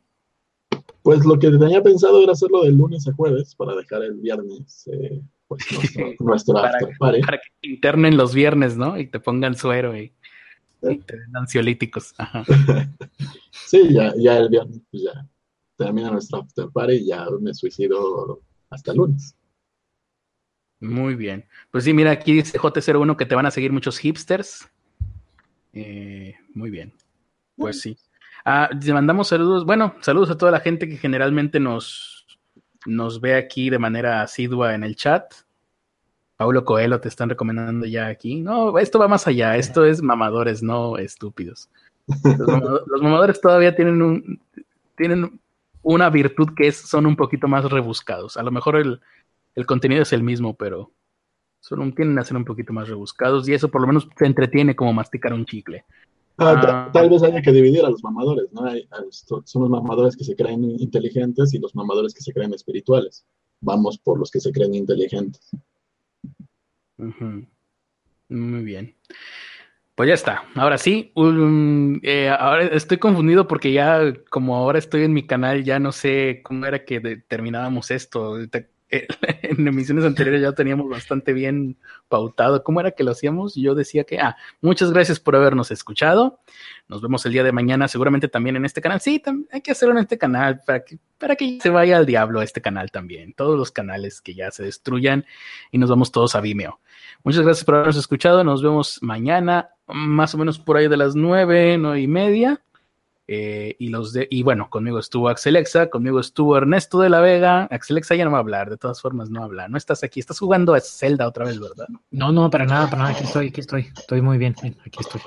Pues 1.03 1.25
lo 1.25 1.39
que 1.39 1.51
tenía 1.51 1.83
pensado 1.83 2.23
era 2.23 2.33
hacerlo 2.33 2.63
de 2.65 2.73
lunes 2.73 3.07
a 3.09 3.13
jueves 3.13 3.55
para 3.55 3.75
dejar 3.75 4.03
el 4.03 4.15
viernes 4.15 4.89
eh, 4.93 5.23
pues 5.47 5.63
nuestro, 5.73 6.07
nuestro 6.21 6.55
Para- 6.55 6.69
after 6.71 6.91
party. 6.99 7.21
para 7.23 7.39
que 7.39 7.49
te 7.63 7.69
internen 7.69 8.17
los 8.17 8.35
viernes, 8.35 8.77
¿no? 8.77 8.99
Y 8.99 9.07
te 9.07 9.21
pongan 9.21 9.55
suero 9.55 9.97
y, 9.97 10.13
y 10.83 10.99
te 10.99 11.17
den 11.19 11.37
ansiolíticos. 11.37 12.15
Ajá. 12.19 12.45
Sí, 13.67 13.93
ya, 13.93 14.15
ya 14.17 14.39
el 14.39 14.49
viernes 14.49 14.81
pues 14.91 15.03
ya 15.03 15.29
termina 15.77 16.11
nuestro 16.11 16.39
after 16.41 16.69
party 16.73 16.95
y 16.95 17.07
ya 17.09 17.27
me 17.41 17.53
suicido 17.53 18.41
hasta 18.71 18.93
el 18.93 18.97
lunes. 18.99 19.35
Muy 20.81 21.15
bien. 21.15 21.45
Pues 21.71 21.85
sí, 21.85 21.93
mira, 21.93 22.11
aquí 22.13 22.33
dice 22.35 22.59
J01 22.59 23.17
que 23.17 23.27
te 23.27 23.35
van 23.35 23.47
a 23.47 23.51
seguir 23.51 23.73
muchos 23.73 23.99
hipsters. 23.99 24.69
Eh, 25.73 26.37
muy 26.55 26.71
bien. 26.71 26.93
Pues 27.57 27.81
sí. 27.81 27.97
Ah, 28.45 28.71
te 28.79 28.93
mandamos 28.93 29.29
saludos. 29.29 29.65
Bueno, 29.65 29.95
saludos 30.01 30.31
a 30.31 30.39
toda 30.39 30.53
la 30.53 30.61
gente 30.61 30.89
que 30.89 30.97
generalmente 30.97 31.59
nos, 31.61 32.27
nos 32.87 33.21
ve 33.21 33.35
aquí 33.35 33.71
de 33.71 33.79
manera 33.79 34.23
asidua 34.23 34.75
en 34.75 34.85
el 34.85 34.97
chat. 34.97 35.33
Paulo 36.37 36.65
Coelho 36.65 37.01
te 37.01 37.09
están 37.09 37.29
recomendando 37.29 37.85
ya 37.87 38.07
aquí. 38.07 38.41
No, 38.41 38.79
esto 38.79 38.99
va 39.01 39.09
más 39.09 39.27
allá. 39.27 39.57
Esto 39.57 39.85
es 39.85 40.01
mamadores, 40.03 40.63
no 40.63 40.97
estúpidos. 40.97 41.69
Los, 42.07 42.39
mamado- 42.49 42.85
los 42.87 43.03
mamadores 43.03 43.41
todavía 43.41 43.75
tienen 43.75 44.01
un 44.01 44.41
tienen 44.97 45.41
una 45.83 46.11
virtud 46.11 46.51
que 46.57 46.69
es, 46.69 46.77
son 46.77 47.07
un 47.07 47.17
poquito 47.17 47.49
más 47.49 47.65
rebuscados. 47.65 48.37
A 48.37 48.43
lo 48.43 48.51
mejor 48.51 48.77
el, 48.77 49.01
el 49.59 49.67
contenido 49.67 50.03
es 50.03 50.13
el 50.13 50.23
mismo, 50.23 50.55
pero 50.55 50.93
un- 51.73 51.95
tienden 51.95 52.19
a 52.19 52.25
ser 52.25 52.37
un 52.37 52.45
poquito 52.45 52.73
más 52.73 52.89
rebuscados 52.89 53.49
y 53.49 53.53
eso 53.55 53.69
por 53.71 53.81
lo 53.81 53.87
menos 53.89 54.09
te 54.17 54.25
entretiene 54.25 54.75
como 54.77 54.93
masticar 54.93 55.33
un 55.33 55.45
chicle. 55.45 55.85
Ah, 56.39 56.55
Ah. 56.87 56.91
tal 56.93 57.11
vez 57.11 57.23
haya 57.25 57.43
que 57.43 57.51
dividir 57.53 57.85
a 57.85 57.91
los 57.91 58.03
mamadores, 58.05 58.47
¿no? 58.53 58.65
Hay- 58.65 58.89
son 59.11 59.63
los 59.63 59.71
mamadores 59.71 60.17
que 60.17 60.23
se 60.25 60.37
creen 60.37 60.65
inteligentes 60.65 61.53
y 61.53 61.59
los 61.59 61.75
mamadores 61.75 62.15
que 62.15 62.23
se 62.23 62.33
creen 62.33 62.55
espirituales. 62.55 63.27
Vamos 63.61 63.99
por 63.99 64.19
los 64.21 64.31
que 64.31 64.39
se 64.41 64.53
creen 64.53 64.75
inteligentes. 64.77 65.51
Muy 68.29 68.63
bien. 68.63 68.95
Pues 69.97 70.07
ya 70.09 70.15
está. 70.15 70.45
Ahora 70.55 70.79
sí, 70.79 71.13
eh, 72.03 72.29
ahora 72.29 72.67
estoy 72.67 72.99
confundido 72.99 73.49
porque 73.49 73.73
ya 73.73 74.15
como 74.31 74.55
ahora 74.57 74.79
estoy 74.79 75.03
en 75.03 75.13
mi 75.13 75.27
canal, 75.27 75.65
ya 75.65 75.81
no 75.81 75.91
sé 75.91 76.41
cómo 76.45 76.67
era 76.67 76.85
que 76.85 77.01
terminábamos 77.27 77.91
esto. 77.91 78.37
Te- 78.49 78.71
En 79.43 79.67
emisiones 79.67 80.05
anteriores 80.05 80.43
ya 80.43 80.53
teníamos 80.53 80.89
bastante 80.89 81.33
bien 81.33 81.77
pautado. 82.09 82.63
¿Cómo 82.63 82.81
era 82.81 82.93
que 82.93 83.05
lo 83.05 83.11
hacíamos? 83.11 83.55
Yo 83.55 83.75
decía 83.75 84.05
que, 84.05 84.19
ah, 84.19 84.37
muchas 84.61 84.93
gracias 84.93 85.21
por 85.21 85.37
habernos 85.37 85.71
escuchado. 85.71 86.41
Nos 86.89 87.03
vemos 87.03 87.25
el 87.27 87.33
día 87.33 87.45
de 87.45 87.53
mañana, 87.53 87.89
seguramente 87.89 88.29
también 88.29 88.57
en 88.57 88.65
este 88.65 88.81
canal. 88.81 89.01
Sí, 89.01 89.23
hay 89.51 89.61
que 89.61 89.73
hacerlo 89.73 89.95
en 89.95 90.03
este 90.03 90.19
canal 90.19 90.61
para 90.67 90.85
que, 90.85 90.99
para 91.19 91.37
que 91.37 91.59
se 91.61 91.71
vaya 91.71 91.97
al 91.97 92.07
diablo 92.07 92.41
este 92.43 92.61
canal 92.61 92.91
también. 92.91 93.35
Todos 93.35 93.59
los 93.59 93.71
canales 93.71 94.21
que 94.21 94.35
ya 94.35 94.51
se 94.51 94.65
destruyan 94.65 95.27
y 95.71 95.79
nos 95.79 95.91
vamos 95.91 96.11
todos 96.11 96.35
a 96.35 96.41
Vimeo. 96.41 96.81
Muchas 97.25 97.43
gracias 97.43 97.65
por 97.65 97.77
habernos 97.77 97.97
escuchado. 97.97 98.45
Nos 98.45 98.63
vemos 98.63 98.99
mañana, 99.03 99.71
más 99.87 100.35
o 100.35 100.39
menos 100.39 100.59
por 100.59 100.77
ahí 100.77 100.89
de 100.89 100.97
las 100.97 101.15
nueve, 101.15 101.77
nueve 101.79 102.01
y 102.01 102.07
media. 102.07 102.63
Eh, 103.31 103.77
y 103.79 103.89
los 103.89 104.15
de, 104.15 104.27
y 104.31 104.43
bueno, 104.43 104.71
conmigo 104.71 104.99
estuvo 104.99 105.29
Axelexa, 105.29 105.91
conmigo 105.91 106.19
estuvo 106.19 106.57
Ernesto 106.57 106.99
de 107.01 107.11
la 107.11 107.21
Vega. 107.21 107.65
Axelexa 107.65 108.15
ya 108.15 108.25
no 108.25 108.31
va 108.31 108.39
a 108.39 108.41
hablar, 108.41 108.71
de 108.71 108.79
todas 108.79 109.03
formas 109.03 109.29
no 109.29 109.45
habla. 109.45 109.69
No 109.69 109.77
estás 109.77 110.03
aquí, 110.03 110.19
estás 110.19 110.39
jugando 110.39 110.73
a 110.73 110.81
Zelda 110.81 111.29
otra 111.29 111.45
vez, 111.45 111.61
¿verdad? 111.61 111.87
No, 112.11 112.33
no, 112.33 112.49
para 112.49 112.65
nada, 112.65 112.89
para 112.89 113.03
nada. 113.03 113.15
Aquí 113.15 113.25
estoy, 113.25 113.49
aquí 113.49 113.61
estoy. 113.61 113.87
Estoy 113.95 114.23
muy 114.23 114.39
bien, 114.39 114.57
aquí 114.59 114.99
estoy. 114.99 115.21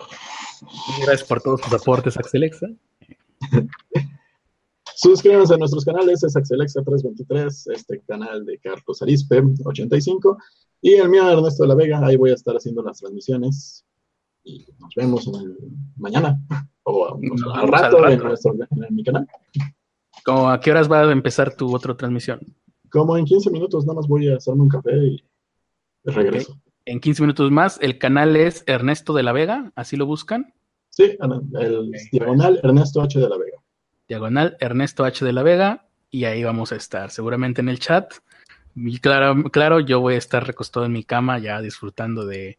Gracias 1.03 1.23
por 1.23 1.41
todos 1.41 1.61
tus 1.61 1.73
aportes, 1.73 2.17
Axelexa. 2.17 2.67
Suscríbanse 4.95 5.53
a 5.53 5.57
nuestros 5.57 5.85
canales, 5.85 6.23
es 6.23 6.35
Axelexa323, 6.35 7.71
este 7.71 8.01
canal 8.07 8.45
de 8.45 8.57
Carlos 8.57 8.99
Arispe 9.03 9.43
85 9.63 10.37
y 10.81 10.93
el 10.93 11.07
mío 11.07 11.29
Ernesto 11.29 11.63
de 11.63 11.69
la 11.69 11.75
Vega. 11.75 12.03
Ahí 12.03 12.15
voy 12.15 12.31
a 12.31 12.35
estar 12.35 12.55
haciendo 12.55 12.81
las 12.81 12.97
transmisiones 12.97 13.85
y 14.43 14.65
nos 14.79 14.95
vemos 14.95 15.27
en 15.27 15.35
el, 15.35 15.57
mañana 15.97 16.39
o 16.83 17.17
Nos 17.21 17.41
al 17.43 17.61
vemos 17.65 17.69
rato, 17.69 17.97
al 18.03 18.13
En, 18.13 18.19
rato. 18.19 18.27
nuestro, 18.29 18.53
en 18.53 18.95
mi 18.95 19.03
canal. 19.03 19.27
¿Cómo, 20.23 20.49
¿A 20.49 20.59
qué 20.59 20.71
horas 20.71 20.91
va 20.91 21.01
a 21.01 21.11
empezar 21.11 21.55
tu 21.55 21.73
otra 21.75 21.95
transmisión? 21.95 22.39
Como 22.89 23.17
en 23.17 23.25
15 23.25 23.49
minutos 23.51 23.85
nada 23.85 23.95
más 23.97 24.07
voy 24.07 24.29
a 24.29 24.35
hacerme 24.35 24.63
un 24.63 24.69
café 24.69 24.95
y 24.95 25.23
regreso. 26.03 26.57
En 26.85 26.99
15 26.99 27.21
minutos 27.23 27.51
más, 27.51 27.79
el 27.81 27.97
canal 27.97 28.35
es 28.35 28.63
Ernesto 28.67 29.13
de 29.13 29.23
la 29.23 29.31
Vega, 29.31 29.71
así 29.75 29.95
lo 29.97 30.05
buscan. 30.05 30.53
Sí, 30.89 31.17
el 31.59 31.91
diagonal 32.11 32.59
Ernesto 32.63 33.01
H 33.01 33.19
de 33.19 33.29
la 33.29 33.37
Vega. 33.37 33.57
Diagonal 34.07 34.57
Ernesto 34.59 35.05
H 35.05 35.23
de 35.23 35.31
la 35.31 35.43
Vega, 35.43 35.87
y 36.09 36.25
ahí 36.25 36.43
vamos 36.43 36.71
a 36.73 36.75
estar, 36.75 37.11
seguramente 37.11 37.61
en 37.61 37.69
el 37.69 37.79
chat. 37.79 38.11
Y 38.75 38.99
claro, 38.99 39.43
claro, 39.51 39.79
yo 39.79 40.01
voy 40.01 40.15
a 40.15 40.17
estar 40.17 40.45
recostado 40.45 40.85
en 40.85 40.91
mi 40.91 41.03
cama 41.03 41.39
ya 41.39 41.61
disfrutando 41.61 42.25
de 42.25 42.57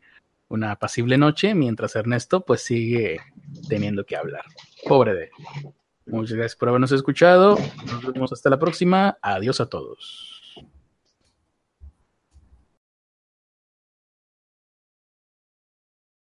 una 0.52 0.72
apacible 0.72 1.16
noche, 1.16 1.54
mientras 1.54 1.96
Ernesto 1.96 2.44
pues 2.44 2.62
sigue 2.62 3.20
teniendo 3.68 4.04
que 4.04 4.16
hablar. 4.16 4.44
Pobre 4.86 5.14
de. 5.14 5.30
Muchas 6.06 6.36
gracias 6.36 6.56
por 6.56 6.68
habernos 6.68 6.92
escuchado. 6.92 7.56
Nos 7.86 8.12
vemos 8.12 8.32
hasta 8.32 8.50
la 8.50 8.58
próxima. 8.58 9.18
Adiós 9.22 9.60
a 9.60 9.66
todos. 9.66 10.31